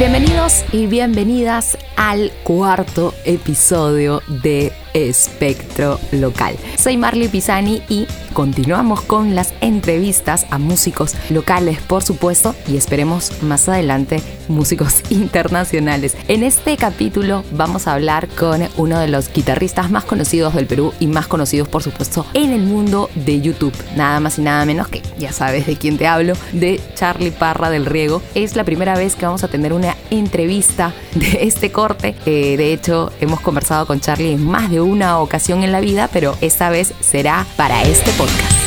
Bienvenidos 0.00 0.64
y 0.72 0.86
bienvenidas 0.86 1.76
al 1.94 2.32
cuarto 2.42 3.12
episodio 3.26 4.22
de 4.42 4.72
Espectro 4.94 6.00
Local. 6.12 6.56
Soy 6.78 6.96
Marley 6.96 7.28
Pisani 7.28 7.82
y 7.90 8.06
continuamos 8.32 9.02
con 9.02 9.34
las 9.34 9.52
entrevistas 9.60 10.46
a 10.50 10.56
músicos 10.58 11.14
locales, 11.28 11.78
por 11.82 12.02
supuesto, 12.02 12.54
y 12.66 12.78
esperemos 12.78 13.42
más 13.42 13.68
adelante 13.68 14.22
músicos 14.48 15.02
internacionales. 15.10 16.16
En 16.26 16.42
este 16.42 16.78
capítulo 16.78 17.44
vamos 17.52 17.86
a 17.86 17.92
hablar 17.92 18.28
con 18.28 18.62
uno 18.78 18.98
de 18.98 19.08
los 19.08 19.30
guitarristas 19.30 19.90
más 19.90 20.04
conocidos 20.04 20.54
del 20.54 20.66
Perú 20.66 20.94
y 20.98 21.06
más 21.06 21.26
conocidos, 21.26 21.68
por 21.68 21.82
supuesto, 21.82 22.24
en 22.32 22.50
el 22.50 22.62
mundo 22.62 23.10
de 23.14 23.40
YouTube. 23.42 23.74
Nada 23.94 24.20
más 24.20 24.38
y 24.38 24.42
nada 24.42 24.64
menos 24.64 24.88
que, 24.88 25.02
ya 25.18 25.32
sabes 25.32 25.66
de 25.66 25.76
quién 25.76 25.98
te 25.98 26.06
hablo, 26.06 26.34
de 26.52 26.80
Charlie 26.94 27.30
Parra 27.30 27.68
del 27.68 27.84
Riego. 27.86 28.22
Es 28.34 28.56
la 28.56 28.64
primera 28.64 28.96
vez 28.96 29.14
que 29.14 29.26
vamos 29.26 29.44
a 29.44 29.48
tener 29.48 29.72
una 29.72 29.89
entrevista 30.10 30.92
de 31.14 31.38
este 31.42 31.72
corte. 31.72 32.14
Eh, 32.26 32.56
de 32.56 32.72
hecho, 32.72 33.12
hemos 33.20 33.40
conversado 33.40 33.86
con 33.86 34.00
Charlie 34.00 34.32
en 34.32 34.46
más 34.46 34.70
de 34.70 34.80
una 34.80 35.18
ocasión 35.18 35.62
en 35.62 35.72
la 35.72 35.80
vida, 35.80 36.08
pero 36.12 36.36
esta 36.40 36.70
vez 36.70 36.94
será 37.00 37.46
para 37.56 37.82
este 37.82 38.10
podcast. 38.12 38.60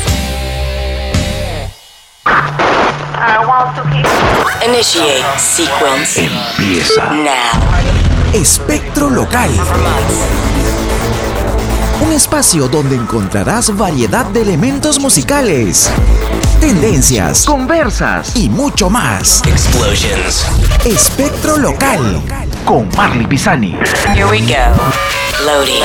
Initiate 4.66 5.38
sequence. 5.38 6.28
Empieza 6.58 7.10
Now. 7.10 8.32
Espectro 8.32 9.10
Local. 9.10 9.50
Un 12.00 12.12
espacio 12.12 12.68
donde 12.68 12.96
encontrarás 12.96 13.74
variedad 13.76 14.26
de 14.26 14.42
elementos 14.42 14.98
musicales, 14.98 15.90
tendencias, 16.60 17.44
conversas 17.44 18.34
y 18.36 18.48
mucho 18.48 18.90
más. 18.90 19.42
Explosions. 19.46 20.44
Espectro 20.84 21.56
Local 21.56 22.20
con 22.64 22.88
Marley 22.96 23.26
Pisani. 23.26 23.78
Here 24.12 24.24
we 24.24 24.40
go. 24.40 24.74
Loading. 25.44 25.82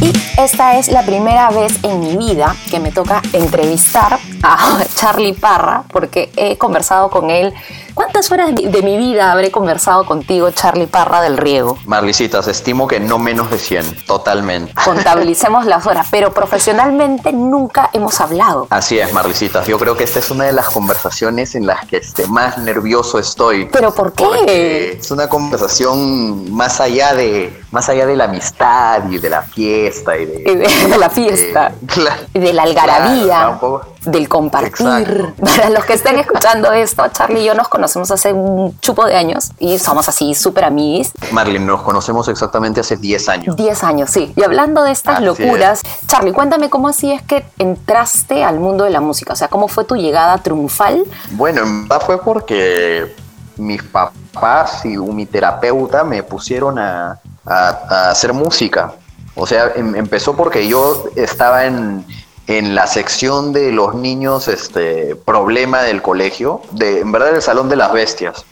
Y 0.00 0.12
esta 0.40 0.78
es 0.78 0.88
la 0.88 1.04
primera 1.04 1.50
vez 1.50 1.78
en 1.82 2.00
mi 2.00 2.16
vida 2.16 2.54
que 2.70 2.80
me 2.80 2.90
toca 2.90 3.22
entrevistar 3.32 4.18
a 4.46 4.84
Charlie 4.94 5.34
Parra 5.34 5.84
porque 5.90 6.30
he 6.36 6.56
conversado 6.56 7.10
con 7.10 7.30
él. 7.30 7.52
¿Cuántas 7.94 8.30
horas 8.30 8.54
de 8.54 8.76
de 8.76 8.82
mi 8.82 8.98
vida 8.98 9.32
habré 9.32 9.50
conversado 9.50 10.04
contigo, 10.04 10.50
Charlie 10.50 10.86
Parra 10.86 11.22
del 11.22 11.38
Riego? 11.38 11.78
Marlicitas, 11.86 12.46
estimo 12.46 12.86
que 12.86 13.00
no 13.00 13.18
menos 13.18 13.50
de 13.50 13.58
100, 13.58 14.04
totalmente. 14.06 14.74
Contabilicemos 14.84 15.64
las 15.66 15.86
horas, 15.86 16.06
pero 16.10 16.32
profesionalmente 16.32 17.32
nunca 17.32 17.88
hemos 17.94 18.20
hablado. 18.20 18.66
Así 18.70 18.98
es, 18.98 19.12
Marlicitas. 19.12 19.66
Yo 19.66 19.78
creo 19.78 19.96
que 19.96 20.04
esta 20.04 20.18
es 20.18 20.30
una 20.30 20.44
de 20.44 20.52
las 20.52 20.66
conversaciones 20.66 21.54
en 21.54 21.66
las 21.66 21.86
que 21.86 21.96
este, 21.96 22.26
más 22.26 22.58
nervioso 22.58 23.18
estoy. 23.18 23.66
¿Pero 23.72 23.94
por 23.94 24.12
qué? 24.12 24.24
Porque 24.24 24.98
es 25.00 25.10
una 25.10 25.28
conversación 25.28 26.52
más 26.52 26.80
allá 26.80 27.14
de 27.14 27.62
más 27.70 27.88
allá 27.88 28.06
de 28.06 28.16
la 28.16 28.24
amistad 28.24 29.08
y 29.10 29.18
de 29.18 29.30
la 29.30 29.42
fiesta 29.42 30.16
y 30.16 30.26
de, 30.26 30.40
Y 30.40 30.54
de, 30.54 30.88
de 30.88 30.98
la 30.98 31.10
fiesta, 31.18 31.68
eh, 31.68 31.86
claro, 31.86 32.22
y 32.34 32.38
de 32.38 32.52
la 32.52 32.62
algarabía, 32.62 33.24
claro. 33.58 33.95
Del 34.06 34.28
compartir. 34.28 34.70
Exacto. 34.70 35.34
Para 35.56 35.70
los 35.70 35.84
que 35.84 35.92
estén 35.94 36.18
escuchando 36.18 36.72
esto, 36.72 37.04
Charlie 37.12 37.40
y 37.42 37.44
yo 37.44 37.54
nos 37.54 37.68
conocemos 37.68 38.10
hace 38.10 38.32
un 38.32 38.78
chupo 38.80 39.04
de 39.04 39.16
años 39.16 39.50
y 39.58 39.78
somos 39.78 40.08
así 40.08 40.34
súper 40.34 40.64
amigos. 40.64 41.12
Marlene, 41.32 41.64
nos 41.66 41.82
conocemos 41.82 42.28
exactamente 42.28 42.80
hace 42.80 42.96
10 42.96 43.28
años. 43.28 43.56
10 43.56 43.84
años, 43.84 44.10
sí. 44.10 44.32
Y 44.36 44.42
hablando 44.42 44.82
de 44.82 44.92
estas 44.92 45.16
Así 45.16 45.24
locuras, 45.24 45.80
Charlie, 46.06 46.32
cuéntame 46.32 46.70
cómo 46.70 46.88
así 46.88 47.12
es 47.12 47.22
que 47.22 47.44
entraste 47.58 48.42
al 48.44 48.58
mundo 48.60 48.84
de 48.84 48.90
la 48.90 49.00
música. 49.00 49.32
O 49.32 49.36
sea, 49.36 49.48
¿cómo 49.48 49.68
fue 49.68 49.84
tu 49.84 49.96
llegada 49.96 50.38
triunfal? 50.38 51.04
Bueno, 51.32 51.62
en 51.62 51.88
verdad 51.88 52.04
fue 52.04 52.20
porque 52.22 53.14
mis 53.56 53.82
papás 53.82 54.84
y 54.84 54.96
mi 54.96 55.26
terapeuta 55.26 56.04
me 56.04 56.22
pusieron 56.22 56.78
a, 56.78 57.18
a- 57.44 57.78
a 57.88 58.10
hacer 58.10 58.32
música. 58.32 58.92
O 59.34 59.46
sea, 59.46 59.72
em- 59.76 59.94
empezó 59.96 60.34
porque 60.34 60.66
yo 60.68 61.04
estaba 61.16 61.64
en, 61.66 62.04
en 62.46 62.74
la 62.74 62.86
sección 62.86 63.52
de 63.52 63.72
los 63.72 63.94
niños 63.94 64.48
este, 64.48 65.16
problema 65.16 65.82
del 65.82 66.02
colegio, 66.02 66.62
de, 66.70 67.00
en 67.00 67.12
verdad 67.12 67.34
el 67.34 67.42
Salón 67.42 67.68
de 67.68 67.76
las 67.76 67.92
Bestias. 67.92 68.44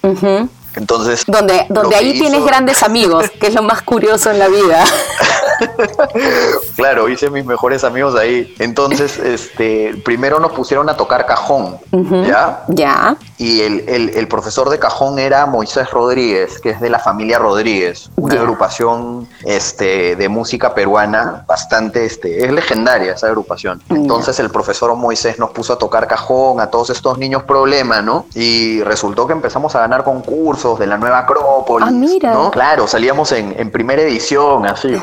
Entonces, 0.77 1.23
Donde, 1.27 1.67
donde 1.69 1.95
ahí 1.95 2.19
tienes 2.19 2.45
grandes 2.45 2.83
amigos, 2.83 3.31
que 3.41 3.47
es 3.47 3.55
lo 3.55 3.63
más 3.63 3.83
curioso 3.83 4.31
en 4.31 4.41
la 4.41 4.49
vida. 4.49 4.85
Claro, 6.77 7.09
hice 7.09 7.31
mis 7.31 7.45
mejores 7.45 7.85
amigos 7.85 8.15
ahí. 8.17 8.55
Entonces, 8.59 9.19
este, 9.25 9.95
primero 10.05 10.41
nos 10.41 10.53
pusieron 10.53 10.89
a 10.89 10.97
tocar 10.97 11.27
cajón, 11.27 11.79
¿ya? 12.27 12.65
ya. 12.69 13.17
Y 13.39 13.61
el, 13.63 13.89
el- 13.89 14.09
el 14.11 14.29
profesor 14.29 14.71
de 14.71 14.79
cajón 14.79 15.19
era 15.19 15.47
Moisés 15.47 15.91
Rodríguez, 15.91 16.59
que 16.61 16.71
es 16.71 16.81
de 16.81 16.91
la 16.91 16.99
familia 16.99 17.39
Rodríguez, 17.39 18.11
una 18.17 18.35
Ya. 18.35 18.41
agrupación 18.41 19.29
este, 19.45 20.17
de 20.17 20.29
música 20.29 20.75
peruana 20.75 21.45
bastante, 21.47 22.05
este, 22.05 22.45
es 22.45 22.53
legendaria 22.53 23.13
esa 23.13 23.27
agrupación. 23.29 23.83
Ya. 23.89 23.97
Entonces 23.97 24.39
el 24.41 24.51
profesor 24.51 24.95
Moisés 24.97 25.39
nos 25.39 25.51
puso 25.51 25.73
a 25.75 25.79
tocar 25.79 26.07
cajón 26.07 26.61
a 26.61 26.69
todos 26.71 26.91
estos 26.91 27.19
niños 27.19 27.43
problema, 27.45 28.03
¿no? 28.03 28.27
Y 28.35 28.83
resultó 28.83 29.27
que 29.27 29.33
empezamos 29.33 29.75
a 29.77 29.81
ganar 29.81 30.05
concursos 30.05 30.79
de 30.79 30.87
la 30.87 30.97
nueva 30.99 31.21
Acrópolis, 31.21 31.89
Ah, 31.89 31.93
mira. 31.93 32.33
¿no? 32.33 32.51
Claro, 32.51 32.87
salíamos 32.87 33.33
en, 33.33 33.55
en 33.59 33.71
primera 33.71 34.03
edición, 34.03 34.67
así 34.67 34.89
Eh, 34.95 34.99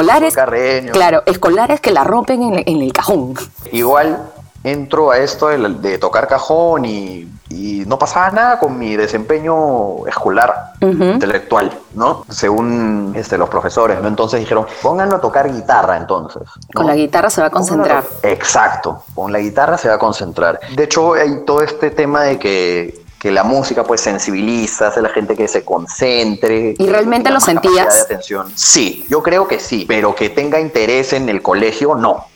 Escolares, 0.00 0.34
Carreño. 0.34 0.92
claro, 0.92 1.22
escolares 1.26 1.80
que 1.80 1.90
la 1.90 2.04
rompen 2.04 2.42
en, 2.42 2.62
en 2.66 2.82
el 2.82 2.92
cajón. 2.92 3.34
Igual 3.72 4.18
entro 4.64 5.10
a 5.12 5.18
esto 5.18 5.48
de, 5.48 5.56
de 5.58 5.98
tocar 5.98 6.26
cajón 6.28 6.84
y, 6.84 7.28
y 7.48 7.84
no 7.86 7.98
pasaba 7.98 8.30
nada 8.30 8.58
con 8.58 8.76
mi 8.78 8.96
desempeño 8.96 10.06
escolar, 10.06 10.72
intelectual, 10.80 11.70
¿no? 11.94 12.24
Según 12.28 13.12
este, 13.16 13.38
los 13.38 13.48
profesores, 13.48 14.00
¿no? 14.02 14.08
Entonces 14.08 14.40
dijeron, 14.40 14.66
pónganlo 14.82 15.16
a 15.16 15.20
tocar 15.20 15.50
guitarra 15.52 15.96
entonces. 15.96 16.42
Con 16.74 16.86
la 16.86 16.94
guitarra 16.96 17.30
se 17.30 17.40
va 17.40 17.46
a 17.46 17.50
concentrar. 17.50 18.02
to- 18.02 18.28
Exacto, 18.28 19.02
con 19.14 19.32
la 19.32 19.38
guitarra 19.38 19.78
se 19.78 19.88
va 19.88 19.94
a 19.94 19.98
concentrar. 19.98 20.58
De 20.74 20.84
hecho, 20.84 21.14
hay 21.14 21.44
todo 21.46 21.62
este 21.62 21.90
tema 21.90 22.22
de 22.24 22.38
que, 22.38 23.00
que 23.18 23.30
la 23.32 23.42
música 23.44 23.84
pues 23.84 24.00
sensibiliza, 24.00 24.88
hace 24.88 25.00
a 25.00 25.02
la 25.02 25.08
gente 25.10 25.34
que 25.36 25.48
se 25.48 25.64
concentre. 25.64 26.74
¿Y 26.78 26.86
realmente 26.86 27.30
lo 27.30 27.40
sentías? 27.40 27.94
de 27.94 28.00
atención. 28.00 28.46
Sí, 28.54 29.04
yo 29.08 29.22
creo 29.22 29.48
que 29.48 29.58
sí, 29.58 29.84
pero 29.88 30.14
que 30.14 30.30
tenga 30.30 30.60
interés 30.60 31.12
en 31.12 31.28
el 31.28 31.42
colegio, 31.42 31.94
no. 31.94 32.26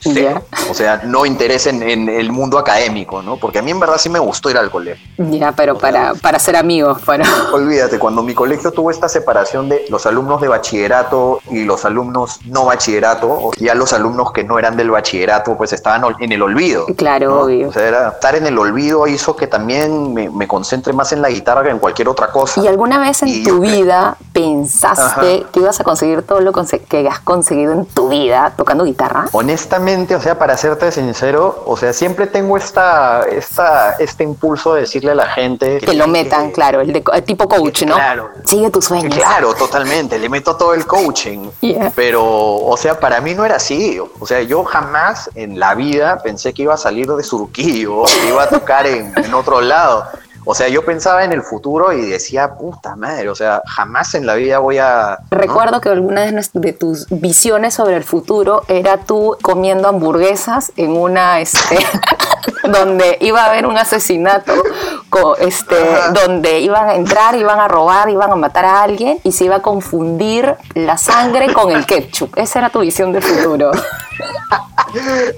O 0.69 0.73
sea, 0.73 1.01
no 1.05 1.25
interés 1.25 1.67
en, 1.67 1.81
en 1.83 2.09
el 2.09 2.31
mundo 2.31 2.57
académico, 2.57 3.21
¿no? 3.21 3.37
Porque 3.37 3.59
a 3.59 3.61
mí 3.61 3.71
en 3.71 3.79
verdad 3.79 3.97
sí 3.97 4.09
me 4.09 4.19
gustó 4.19 4.49
ir 4.49 4.57
al 4.57 4.69
colegio. 4.71 5.05
Ya, 5.17 5.51
pero 5.53 5.77
para, 5.77 6.13
para 6.15 6.39
ser 6.39 6.55
amigos, 6.55 7.01
para... 7.01 7.25
Olvídate, 7.53 7.99
cuando 7.99 8.21
mi 8.23 8.33
colegio 8.33 8.71
tuvo 8.71 8.91
esta 8.91 9.07
separación 9.07 9.69
de 9.69 9.85
los 9.89 10.05
alumnos 10.05 10.41
de 10.41 10.47
bachillerato 10.49 11.39
y 11.49 11.63
los 11.63 11.85
alumnos 11.85 12.39
no 12.45 12.65
bachillerato, 12.65 13.27
o 13.29 13.51
ya 13.57 13.73
los 13.75 13.93
alumnos 13.93 14.31
que 14.31 14.43
no 14.43 14.59
eran 14.59 14.75
del 14.77 14.91
bachillerato, 14.91 15.55
pues 15.57 15.73
estaban 15.73 16.03
en 16.19 16.31
el 16.31 16.41
olvido. 16.41 16.85
Claro, 16.97 17.29
¿no? 17.29 17.41
obvio. 17.41 17.69
O 17.69 17.71
sea, 17.73 17.87
era- 17.87 18.09
estar 18.09 18.35
en 18.35 18.45
el 18.47 18.57
olvido 18.57 19.07
hizo 19.07 19.35
que 19.35 19.47
también 19.47 20.13
me, 20.13 20.29
me 20.29 20.47
concentre 20.73 20.93
más 20.93 21.11
en 21.11 21.21
la 21.21 21.29
guitarra 21.29 21.61
que 21.63 21.69
en 21.69 21.77
cualquier 21.77 22.09
otra 22.09 22.31
cosa. 22.31 22.59
¿Y 22.59 22.67
alguna 22.67 22.97
vez 22.97 23.21
en 23.21 23.27
Y 23.27 23.43
tu 23.43 23.59
vida 23.59 24.17
pensaste 24.31 25.01
Ajá. 25.03 25.51
que 25.51 25.59
ibas 25.59 25.79
a 25.79 25.83
conseguir 25.83 26.23
todo 26.23 26.39
lo 26.39 26.51
que 26.51 26.61
has 27.07 27.19
conseguido 27.19 27.73
en 27.73 27.85
tu 27.85 28.09
vida 28.09 28.53
tocando 28.57 28.83
guitarra? 28.83 29.27
Honestamente, 29.33 30.15
o 30.15 30.21
sea, 30.21 30.39
para 30.39 30.57
serte 30.57 30.91
sincero, 30.91 31.63
o 31.67 31.77
sea, 31.77 31.93
siempre 31.93 32.25
tengo 32.25 32.57
esta, 32.57 33.23
esta, 33.29 33.91
este 33.99 34.23
impulso 34.23 34.73
de 34.73 34.81
decirle 34.81 35.11
a 35.11 35.15
la 35.15 35.27
gente 35.27 35.77
Que 35.77 35.93
lo 35.93 36.07
metan, 36.07 36.49
claro, 36.51 36.81
el 36.81 36.91
de 36.91 37.03
el 37.13 37.23
tipo 37.23 37.47
coach, 37.47 37.83
¿no? 37.83 37.95
Claro. 37.95 38.29
Sigue 38.43 38.71
tus 38.71 38.85
sueños. 38.85 39.13
Claro, 39.13 39.53
totalmente, 39.53 40.17
le 40.17 40.29
meto 40.29 40.55
todo 40.55 40.73
el 40.73 40.87
coaching. 40.87 41.49
Yeah. 41.61 41.91
Pero, 41.95 42.23
o 42.25 42.75
sea, 42.77 42.99
para 42.99 43.21
mí 43.21 43.35
no 43.35 43.45
era 43.45 43.57
así. 43.57 43.99
O 44.19 44.25
sea, 44.25 44.41
yo 44.41 44.63
jamás 44.63 45.29
en 45.35 45.59
la 45.59 45.75
vida 45.75 46.19
pensé 46.23 46.51
que 46.53 46.63
iba 46.63 46.73
a 46.73 46.77
salir 46.77 47.07
de 47.07 47.23
Surquillo, 47.23 48.05
que 48.05 48.29
iba 48.29 48.43
a 48.43 48.49
tocar 48.49 48.87
en, 48.87 49.13
en 49.15 49.33
otro 49.35 49.61
lado. 49.61 50.07
O 50.45 50.53
sea, 50.53 50.67
yo 50.67 50.83
pensaba 50.83 51.23
en 51.23 51.31
el 51.31 51.41
futuro 51.41 51.93
y 51.93 52.01
decía, 52.01 52.55
puta 52.55 52.95
madre, 52.95 53.29
o 53.29 53.35
sea, 53.35 53.61
jamás 53.65 54.13
en 54.15 54.25
la 54.25 54.35
vida 54.35 54.59
voy 54.59 54.77
a... 54.77 55.19
Recuerdo 55.31 55.79
que 55.79 55.89
alguna 55.89 56.25
de, 56.25 56.73
tus 56.73 57.07
visiones 57.09 57.75
sobre 57.75 57.95
el 57.95 58.03
futuro 58.03 58.63
era 58.67 58.97
tú 58.97 59.37
comiendo 59.41 59.87
hamburguesas 59.87 60.71
en 60.75 60.91
una, 60.97 61.39
este, 61.39 61.77
donde 62.63 63.17
iba 63.21 63.43
a 63.43 63.49
haber 63.49 63.65
un 63.65 63.77
asesinato, 63.77 64.53
este, 65.39 65.75
Ajá. 65.77 66.11
donde 66.11 66.59
iban 66.59 66.89
a 66.89 66.95
entrar, 66.95 67.35
iban 67.35 67.59
a 67.59 67.67
robar, 67.67 68.09
iban 68.09 68.31
a 68.31 68.35
matar 68.35 68.65
a 68.65 68.81
alguien 68.83 69.19
y 69.23 69.31
se 69.31 69.45
iba 69.45 69.57
a 69.57 69.61
confundir 69.61 70.55
la 70.73 70.97
sangre 70.97 71.53
con 71.53 71.71
el 71.71 71.85
ketchup. 71.85 72.37
Esa 72.37 72.59
era 72.59 72.69
tu 72.69 72.79
visión 72.81 73.11
del 73.11 73.23
futuro. 73.23 73.71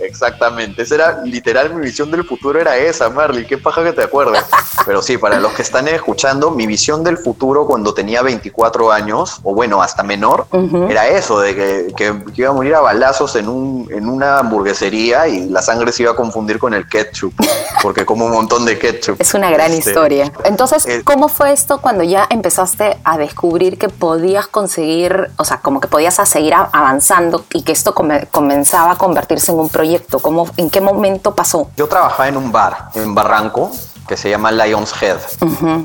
Exactamente, 0.02 0.82
esa 0.84 0.96
era 0.96 1.22
literal 1.24 1.74
mi 1.74 1.82
visión 1.86 2.12
del 2.12 2.26
futuro 2.26 2.60
era 2.60 2.76
esa, 2.78 3.10
Marley, 3.10 3.46
qué 3.46 3.58
paja 3.58 3.84
que 3.84 3.94
te 3.94 4.04
acuerdas. 4.04 4.46
Pero 4.86 5.02
sí, 5.02 5.18
para 5.18 5.40
los 5.40 5.54
que 5.54 5.62
están 5.62 5.88
escuchando, 5.88 6.52
mi 6.52 6.68
visión 6.68 7.04
del 7.04 7.18
futuro 7.18 7.66
cuando 7.66 7.94
tenía 7.94 8.22
24 8.22 8.92
años, 8.92 9.40
o 9.44 9.54
bueno, 9.54 9.82
hasta 9.82 10.04
menor, 10.04 10.48
era 10.90 11.08
eso, 11.08 11.40
de 11.40 11.56
que, 11.56 11.88
que- 11.96 12.16
que 12.34 12.42
iba 12.42 12.50
a 12.50 12.54
morir 12.54 12.76
a 12.76 12.82
balazos 12.82 13.36
en, 13.36 13.48
un, 13.48 13.88
en 13.92 14.10
una 14.10 14.40
hamburguesería 14.40 15.28
y 15.28 15.50
la 15.50 15.62
sangre 15.62 15.92
se 15.92 16.04
iba 16.04 16.12
a 16.12 16.16
confundir 16.16 16.60
con 16.60 16.74
el 16.74 16.88
ketchup, 16.88 17.34
porque 17.82 18.06
como 18.06 18.26
un 18.26 18.32
montón 18.34 18.66
de 18.66 18.78
ketchup. 18.78 19.16
Es 19.22 19.34
una 19.34 19.50
gran 19.52 19.65
Este, 19.74 19.90
historia. 19.92 20.32
Entonces, 20.44 20.86
eh, 20.86 21.02
¿cómo 21.04 21.28
fue 21.28 21.52
esto 21.54 21.80
cuando 21.80 22.04
ya 22.04 22.28
empezaste 22.30 22.98
a 23.04 23.18
descubrir 23.18 23.78
que 23.78 23.90
podías 23.90 24.48
conseguir, 24.48 25.32
o 25.38 25.46
sea, 25.46 25.58
como 25.62 25.80
que 25.80 25.88
podías 25.88 26.20
a 26.20 26.26
seguir 26.26 26.54
avanzando 26.54 27.46
y 27.54 27.64
que 27.64 27.72
esto 27.72 27.94
come- 27.96 28.28
comenzaba 28.32 28.92
a 28.92 28.98
convertirse 28.98 29.52
en 29.52 29.60
un 29.60 29.70
proyecto? 29.70 30.20
¿Cómo, 30.20 30.48
¿En 30.58 30.70
qué 30.70 30.82
momento 30.82 31.36
pasó? 31.36 31.70
Yo 31.78 31.88
trabajaba 31.88 32.28
en 32.28 32.38
un 32.38 32.52
bar 32.52 32.90
en 32.96 33.14
Barranco 33.16 33.72
que 34.08 34.18
se 34.18 34.30
llama 34.30 34.52
Lion's 34.52 34.94
Head, 35.02 35.18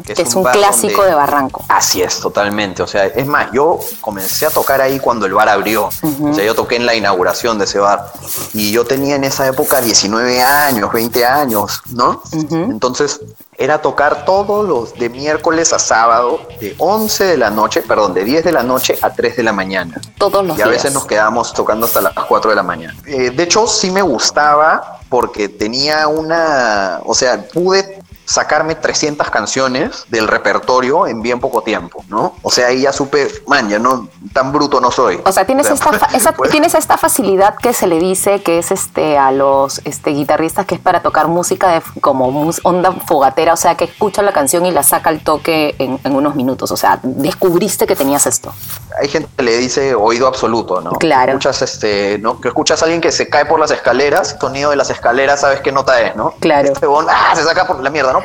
que 0.05 0.13
es 0.13 0.35
un 0.35 0.45
clásico 0.45 0.97
donde- 0.99 1.11
de 1.11 1.15
Barranco. 1.15 1.65
Así 1.69 2.03
es, 2.03 2.21
totalmente. 2.21 2.83
O 2.83 2.87
sea, 2.87 3.07
es 3.07 3.27
más, 3.27 3.49
yo 3.53 3.79
comencé 4.01 4.47
a 4.47 4.51
tocar 4.51 4.81
ahí 4.81 5.01
cuando 5.01 5.27
el 5.27 5.33
bar 5.33 5.49
abrió. 5.49 5.89
O 6.23 6.35
sea, 6.35 6.45
yo 6.45 6.55
toqué 6.55 6.77
en 6.77 6.87
la 6.87 6.95
inauguración 6.95 7.59
de 7.59 7.65
ese 7.65 7.79
bar. 7.79 8.13
Y 8.53 8.73
yo 8.73 8.85
tenía 8.85 9.17
en 9.17 9.25
esa 9.25 9.47
época 9.47 9.81
19 9.81 10.43
años, 10.43 10.93
20 10.93 11.25
años, 11.25 11.83
¿no? 11.91 12.23
Entonces, 12.51 13.21
era 13.57 13.83
tocar 13.83 14.25
todos 14.25 14.67
los 14.67 14.95
de 14.95 15.11
miércoles 15.11 15.73
a 15.75 15.79
sábado, 15.79 16.41
de 16.61 16.75
11 16.79 17.25
de 17.25 17.37
la 17.37 17.51
noche, 17.51 17.83
perdón, 17.83 18.15
de 18.15 18.25
10 18.25 18.43
de 18.45 18.53
la 18.53 18.63
noche 18.63 18.99
a 19.03 19.11
3 19.13 19.37
de 19.37 19.43
la 19.43 19.53
mañana. 19.53 20.01
Todos 20.17 20.45
los 20.47 20.57
Y 20.59 20.63
a 20.63 20.65
días. 20.65 20.77
veces 20.77 20.93
nos 20.95 21.05
quedábamos 21.07 21.53
tocando 21.53 21.87
hasta 21.87 22.01
las 22.01 22.15
4 22.15 22.51
de 22.51 22.57
la 22.57 22.63
mañana. 22.63 22.97
Eh, 23.07 23.31
de 23.31 23.43
hecho, 23.43 23.67
sí 23.67 23.91
me 23.91 24.01
gustaba 24.03 25.01
porque 25.11 25.49
tenía 25.51 26.07
una, 26.09 27.01
o 27.05 27.15
sea, 27.15 27.43
pude 27.53 28.00
sacarme 28.31 28.77
300 28.77 29.29
canciones 29.31 30.05
del 30.09 30.29
repertorio 30.29 31.07
en 31.07 31.21
bien 31.21 31.41
poco 31.41 31.63
tiempo, 31.63 32.05
¿no? 32.09 32.35
O 32.43 32.51
sea, 32.51 32.69
ahí 32.69 32.83
ya 32.83 32.93
supe, 32.93 33.29
man, 33.49 33.69
ya 33.69 33.79
no, 33.81 34.09
tan 34.33 34.53
bruto 34.53 34.81
no 34.81 34.91
soy. 34.93 35.21
O 35.25 35.33
sea, 35.33 35.45
tienes 35.45 35.69
esta, 35.69 35.91
esa- 36.15 36.33
pues, 36.33 36.51
tienes 36.53 36.75
esta 36.75 36.97
facilidad 36.97 37.57
que 37.57 37.73
se 37.73 37.87
le 37.89 37.99
dice 37.99 38.43
que 38.43 38.59
es 38.59 38.71
este 38.71 39.19
a 39.19 39.33
los 39.33 39.81
este, 39.85 40.11
guitarristas 40.11 40.65
que 40.67 40.77
es 40.77 40.81
para 40.81 41.03
tocar 41.03 41.27
música 41.27 41.69
de 41.73 41.83
como 42.01 42.31
mus- 42.31 42.61
onda 42.63 42.93
fogatera, 42.93 43.53
o 43.55 43.57
sea, 43.57 43.75
que 43.77 43.85
escucha 43.85 44.23
la 44.23 44.33
canción 44.33 44.65
y 44.65 44.71
la 44.71 44.83
saca 44.85 45.11
al 45.11 45.21
toque 45.25 45.75
en, 45.79 45.99
en 46.05 46.15
unos 46.15 46.37
minutos. 46.37 46.71
O 46.71 46.77
sea, 46.77 47.01
descubriste 47.03 47.87
que 47.87 47.97
tenías 47.97 48.27
esto. 48.27 48.53
hay 49.01 49.09
gente 49.09 49.29
que 49.37 49.43
le 49.43 49.57
dice 49.57 49.95
oído 49.95 50.27
absoluto, 50.29 50.81
¿no? 50.81 50.93
Claro. 50.93 51.33
Escuchas 51.33 51.63
este, 51.63 52.19
¿no? 52.19 52.41
Que 52.41 52.49
escuchas 52.49 52.81
a 52.83 52.85
alguien 52.85 53.01
que 53.01 53.11
se 53.11 53.29
cae 53.29 53.45
por 53.47 53.59
las 53.59 53.71
escaleras, 53.73 54.37
sonido 54.41 54.71
de 54.71 54.77
las 54.77 54.91
escaleras, 54.91 55.41
sabes 55.41 55.61
qué 55.61 55.73
nota 55.73 56.01
es, 56.01 56.15
¿no? 56.15 56.35
Claro. 56.41 56.69
Este 56.73 56.87
ah, 57.09 57.33
se 57.35 57.43
saca 57.45 57.67
por 57.67 57.81
la 57.83 57.91
mierda, 57.91 58.13
¿no? 58.13 58.20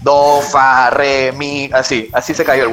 Do, 0.00 0.40
fa, 0.42 0.90
re, 0.90 1.32
mi, 1.32 1.70
así, 1.72 2.08
así 2.12 2.34
se 2.34 2.44
cayó 2.44 2.64
el. 2.64 2.70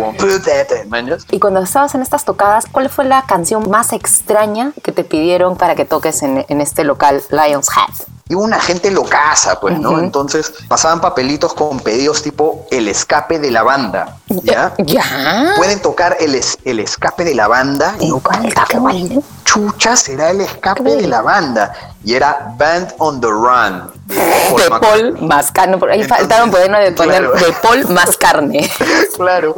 ¿Mañas? 0.87 1.25
Y 1.31 1.39
cuando 1.39 1.61
estabas 1.61 1.95
en 1.95 2.01
estas 2.01 2.25
tocadas, 2.25 2.65
¿cuál 2.71 2.89
fue 2.89 3.05
la 3.05 3.23
canción 3.25 3.69
más 3.69 3.93
extraña 3.93 4.71
que 4.83 4.91
te 4.91 5.03
pidieron 5.03 5.57
para 5.57 5.75
que 5.75 5.85
toques 5.85 6.21
en, 6.23 6.45
en 6.47 6.61
este 6.61 6.83
local 6.83 7.21
Lion's 7.29 7.67
Hat? 7.69 8.07
Y 8.27 8.33
una 8.33 8.59
gente 8.59 8.89
locaza, 8.89 9.59
pues, 9.59 9.77
¿no? 9.79 9.91
Ujú. 9.91 9.99
Entonces 9.99 10.51
pasaban 10.67 10.99
papelitos 10.99 11.53
con 11.53 11.79
pedidos 11.79 12.23
tipo 12.23 12.65
el 12.71 12.87
escape 12.87 13.37
de 13.37 13.51
la 13.51 13.61
banda, 13.61 14.17
¿ya? 14.27 14.73
¿Ya? 14.79 15.53
Pueden 15.57 15.79
tocar 15.79 16.17
el, 16.19 16.33
es- 16.33 16.57
el 16.65 16.79
escape 16.79 17.23
de 17.23 17.35
la 17.35 17.47
banda. 17.47 17.95
Y 17.99 18.09
no, 18.09 18.19
¿Cuál 18.19 18.51
toque, 18.51 18.79
cuál? 18.79 19.23
chucha 19.43 19.95
será 19.95 20.31
el 20.31 20.41
escape 20.41 20.81
de 20.95 21.07
la 21.07 21.21
banda. 21.21 21.71
Y 22.03 22.15
era 22.15 22.51
Band 22.57 22.95
on 22.97 23.21
the 23.21 23.27
Run. 23.27 23.91
De 24.05 24.15
Paul 24.15 24.61
De 24.61 24.69
McCartney. 24.69 25.11
Paul 25.11 25.27
más 25.27 25.51
carne. 25.51 25.77
Por 25.77 25.89
ahí 25.89 26.01
Entonces, 26.01 26.19
faltaron 26.27 26.51
poder 26.51 26.71
de 26.71 26.91
poner 26.91 27.23
claro. 27.29 27.45
de 27.45 27.53
Paul 27.61 27.87
más 27.89 28.17
carne. 28.17 28.69
claro, 29.17 29.55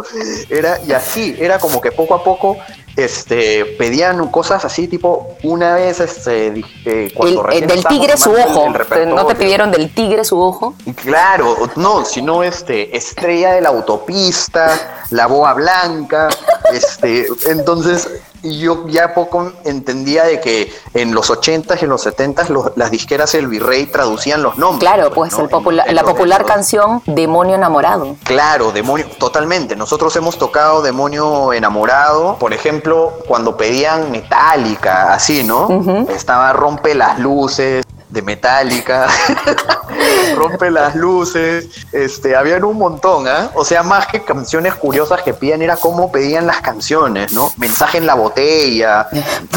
era 0.50 0.80
y 0.88 0.92
así, 0.94 1.36
era 1.40 1.60
como 1.60 1.82
que 1.82 1.92
poco 1.92 2.14
a 2.16 2.24
poco 2.24 2.58
este, 2.96 3.64
pedían 3.78 4.28
cosas 4.30 4.66
así, 4.66 4.88
tipo, 4.88 5.36
una 5.44 5.76
vez, 5.76 6.00
este, 6.00 6.48
El- 6.86 7.14
cuando 7.14 7.48
el 7.50 7.68
del 7.68 7.86
tigre 7.86 8.18
su 8.18 8.32
ojo. 8.32 8.70
¿No 9.06 9.26
te 9.28 9.36
pidieron 9.36 9.72
del 9.72 9.94
tigre 9.94 10.24
su 10.24 10.40
ojo? 10.42 10.74
Y 10.86 10.94
Claro, 10.94 11.56
no, 11.76 12.04
sino 12.06 12.42
este, 12.42 12.98
estrella 12.98 13.52
de 13.52 13.62
la 13.62 13.70
autopista, 13.70 15.04
la 15.12 15.28
boa 15.28 15.54
blanca, 15.54 16.30
este, 16.74 17.28
entonces 17.46 18.10
yo 18.44 18.88
ya 18.88 19.14
poco 19.14 19.52
entendía 19.66 20.24
de 20.24 20.40
que 20.40 20.72
en 20.94 21.14
los 21.14 21.30
80s 21.30 21.78
y 21.82 21.84
en 21.86 21.90
los 21.90 22.06
70s 22.06 22.50
los- 22.50 22.72
las 22.76 22.90
disqueras 22.92 23.34
El 23.36 23.48
Virrey 23.48 23.86
traducían 23.88 24.37
los 24.44 24.57
nombres. 24.57 24.80
Claro, 24.89 25.12
pues 25.12 25.34
¿no? 25.34 25.44
el 25.44 25.50
popula- 25.50 25.84
En- 25.84 25.89
en 25.89 25.95
la 25.95 26.01
los- 26.04 26.12
popular 26.12 26.42
los- 26.42 26.50
canción 26.50 27.01
Demonio 27.06 27.56
enamorado. 27.56 28.16
Claro, 28.24 28.72
demonio, 28.72 29.06
totalmente. 29.18 29.75
Nosotros 29.75 30.16
hemos 30.16 30.38
tocado 30.38 30.81
Demonio 30.81 31.54
Enamorado, 31.54 32.38
por 32.38 32.54
ejemplo, 32.54 33.13
cuando 33.28 33.57
pedían 33.57 34.12
Metallica, 34.12 35.13
así, 35.13 35.44
¿no? 35.44 35.68
Estaba 36.10 36.54
Rompe 36.54 36.94
las 36.95 37.19
luces 37.19 37.84
de 38.09 38.21
Metallica, 38.21 39.07
Rompe 40.36 40.71
las 40.71 40.95
luces, 40.95 41.68
este, 41.92 42.36
habían 42.36 42.63
un 42.63 42.77
montón, 42.77 43.27
¿ah? 43.27 43.51
O 43.56 43.65
sea, 43.65 43.83
más 43.83 44.07
que 44.07 44.24
canciones 44.24 44.75
curiosas 44.75 45.21
que 45.24 45.33
pedían, 45.33 45.62
era 45.62 45.75
cómo 45.75 46.12
pedían 46.12 46.48
las 46.48 46.62
canciones, 46.62 47.33
¿no? 47.33 47.51
Mensaje 47.57 47.98
en 47.98 48.06
la 48.06 48.15
botella. 48.15 49.07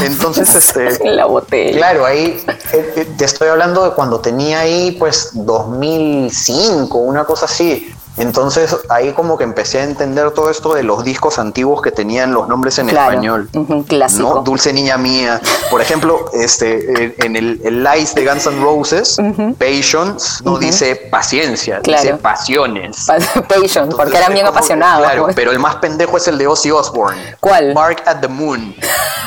Entonces, 0.02 0.54
este... 0.54 1.06
En 1.06 1.16
la 1.16 1.26
botella. 1.26 1.76
Claro, 1.76 2.06
ahí 2.06 2.42
eh, 2.72 2.92
eh, 2.96 3.08
te 3.16 3.24
estoy 3.24 3.48
hablando 3.48 3.84
de 3.84 3.90
cuando 3.92 4.20
tenía 4.20 4.60
ahí 4.60 4.92
pues 4.92 5.30
2005, 5.34 6.98
una 6.98 7.24
cosa 7.24 7.44
así. 7.44 7.94
Entonces 8.16 8.76
ahí 8.88 9.12
como 9.12 9.38
que 9.38 9.44
empecé 9.44 9.80
a 9.80 9.84
entender 9.84 10.30
todo 10.32 10.50
esto 10.50 10.74
de 10.74 10.82
los 10.82 11.04
discos 11.04 11.38
antiguos 11.38 11.80
que 11.82 11.90
tenían 11.90 12.32
los 12.32 12.48
nombres 12.48 12.78
en 12.78 12.88
Claro, 12.88 13.10
español. 13.12 13.48
clásico. 13.88 14.34
¿no? 14.36 14.42
Dulce 14.42 14.72
Niña 14.72 14.98
Mía. 14.98 15.40
Por 15.70 15.80
ejemplo, 15.80 16.26
este, 16.34 17.14
en 17.24 17.36
el, 17.36 17.60
el 17.64 17.82
Lies 17.84 18.14
de 18.14 18.26
Guns 18.26 18.46
N' 18.46 18.60
Roses, 18.62 19.16
Patience 19.58 20.42
no 20.44 20.58
dice 20.58 20.96
paciencia, 20.96 21.80
dice 21.82 22.14
pasiones. 22.14 23.04
Pa- 23.06 23.18
Patience, 23.42 23.80
porque 23.96 24.02
Entonces, 24.02 24.14
eran 24.18 24.30
es 24.30 24.34
bien 24.34 24.46
como- 24.46 24.58
apasionados. 24.58 25.04
Claro, 25.06 25.22
pues. 25.24 25.36
pero 25.40 25.50
el 25.52 25.58
más 25.58 25.76
pendejo 25.76 26.16
es 26.16 26.26
el 26.28 26.38
de 26.38 26.46
Ozzy 26.46 26.70
Osbourne. 26.70 27.36
¿Cuál? 27.40 27.74
Bark 27.74 28.02
at 28.06 28.20
the 28.20 28.28
Moon. 28.28 28.74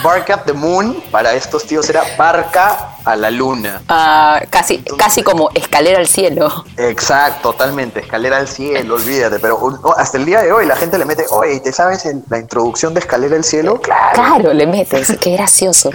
Bark 0.04 0.30
at 0.32 0.42
the 0.46 0.54
Moon 0.54 1.02
para 1.12 1.34
estos 1.34 1.64
tíos 1.66 1.90
era 1.90 2.04
barca 2.18 2.90
a 3.06 3.16
la 3.16 3.30
luna. 3.32 3.82
Ah, 3.90 4.42
casi, 4.50 4.80
casi 4.98 5.24
como 5.24 5.50
escalera 5.54 6.00
al 6.00 6.08
cielo. 6.08 6.66
Exacto, 6.78 7.52
totalmente. 7.52 8.00
Escalera 8.02 8.38
al 8.38 8.48
cielo, 8.48 8.73
olvídate. 8.92 9.40
Pero 9.40 9.60
no, 9.84 9.92
hasta 9.94 10.18
el 10.18 10.26
día 10.26 10.42
de 10.42 10.52
hoy 10.52 10.66
la 10.66 10.76
gente 10.76 10.98
le 10.98 11.06
mete, 11.06 11.26
oye, 11.32 11.60
¿te 11.60 11.72
sabes 11.72 12.06
el- 12.06 12.24
la 12.30 12.40
introducción 12.40 12.94
de 12.94 13.00
Escalera 13.00 13.36
al 13.36 13.44
cielo? 13.44 13.80
Claro. 13.82 14.14
Claro, 14.14 14.54
le 14.54 14.68
metes, 14.68 15.16
qué 15.20 15.32
gracioso. 15.34 15.90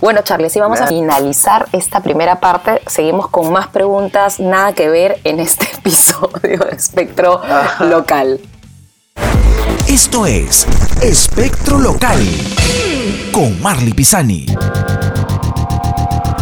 Bueno, 0.00 0.20
Charlie, 0.22 0.46
así 0.46 0.58
vamos 0.60 0.80
a 0.80 0.86
finalizar 0.86 1.66
esta 1.72 2.00
primera 2.00 2.40
parte. 2.40 2.80
Seguimos 2.86 3.28
con 3.28 3.52
más 3.52 3.68
preguntas, 3.68 4.40
nada 4.40 4.72
que 4.72 4.88
ver 4.88 5.20
en 5.24 5.40
este 5.40 5.66
episodio 5.78 6.58
de 6.58 6.76
Espectro 6.76 7.40
Local. 7.80 8.40
Esto 9.88 10.26
es 10.26 10.66
Espectro 11.02 11.78
Local 11.78 12.18
con 13.32 13.60
Marley 13.60 13.92
Pisani. 13.92 14.46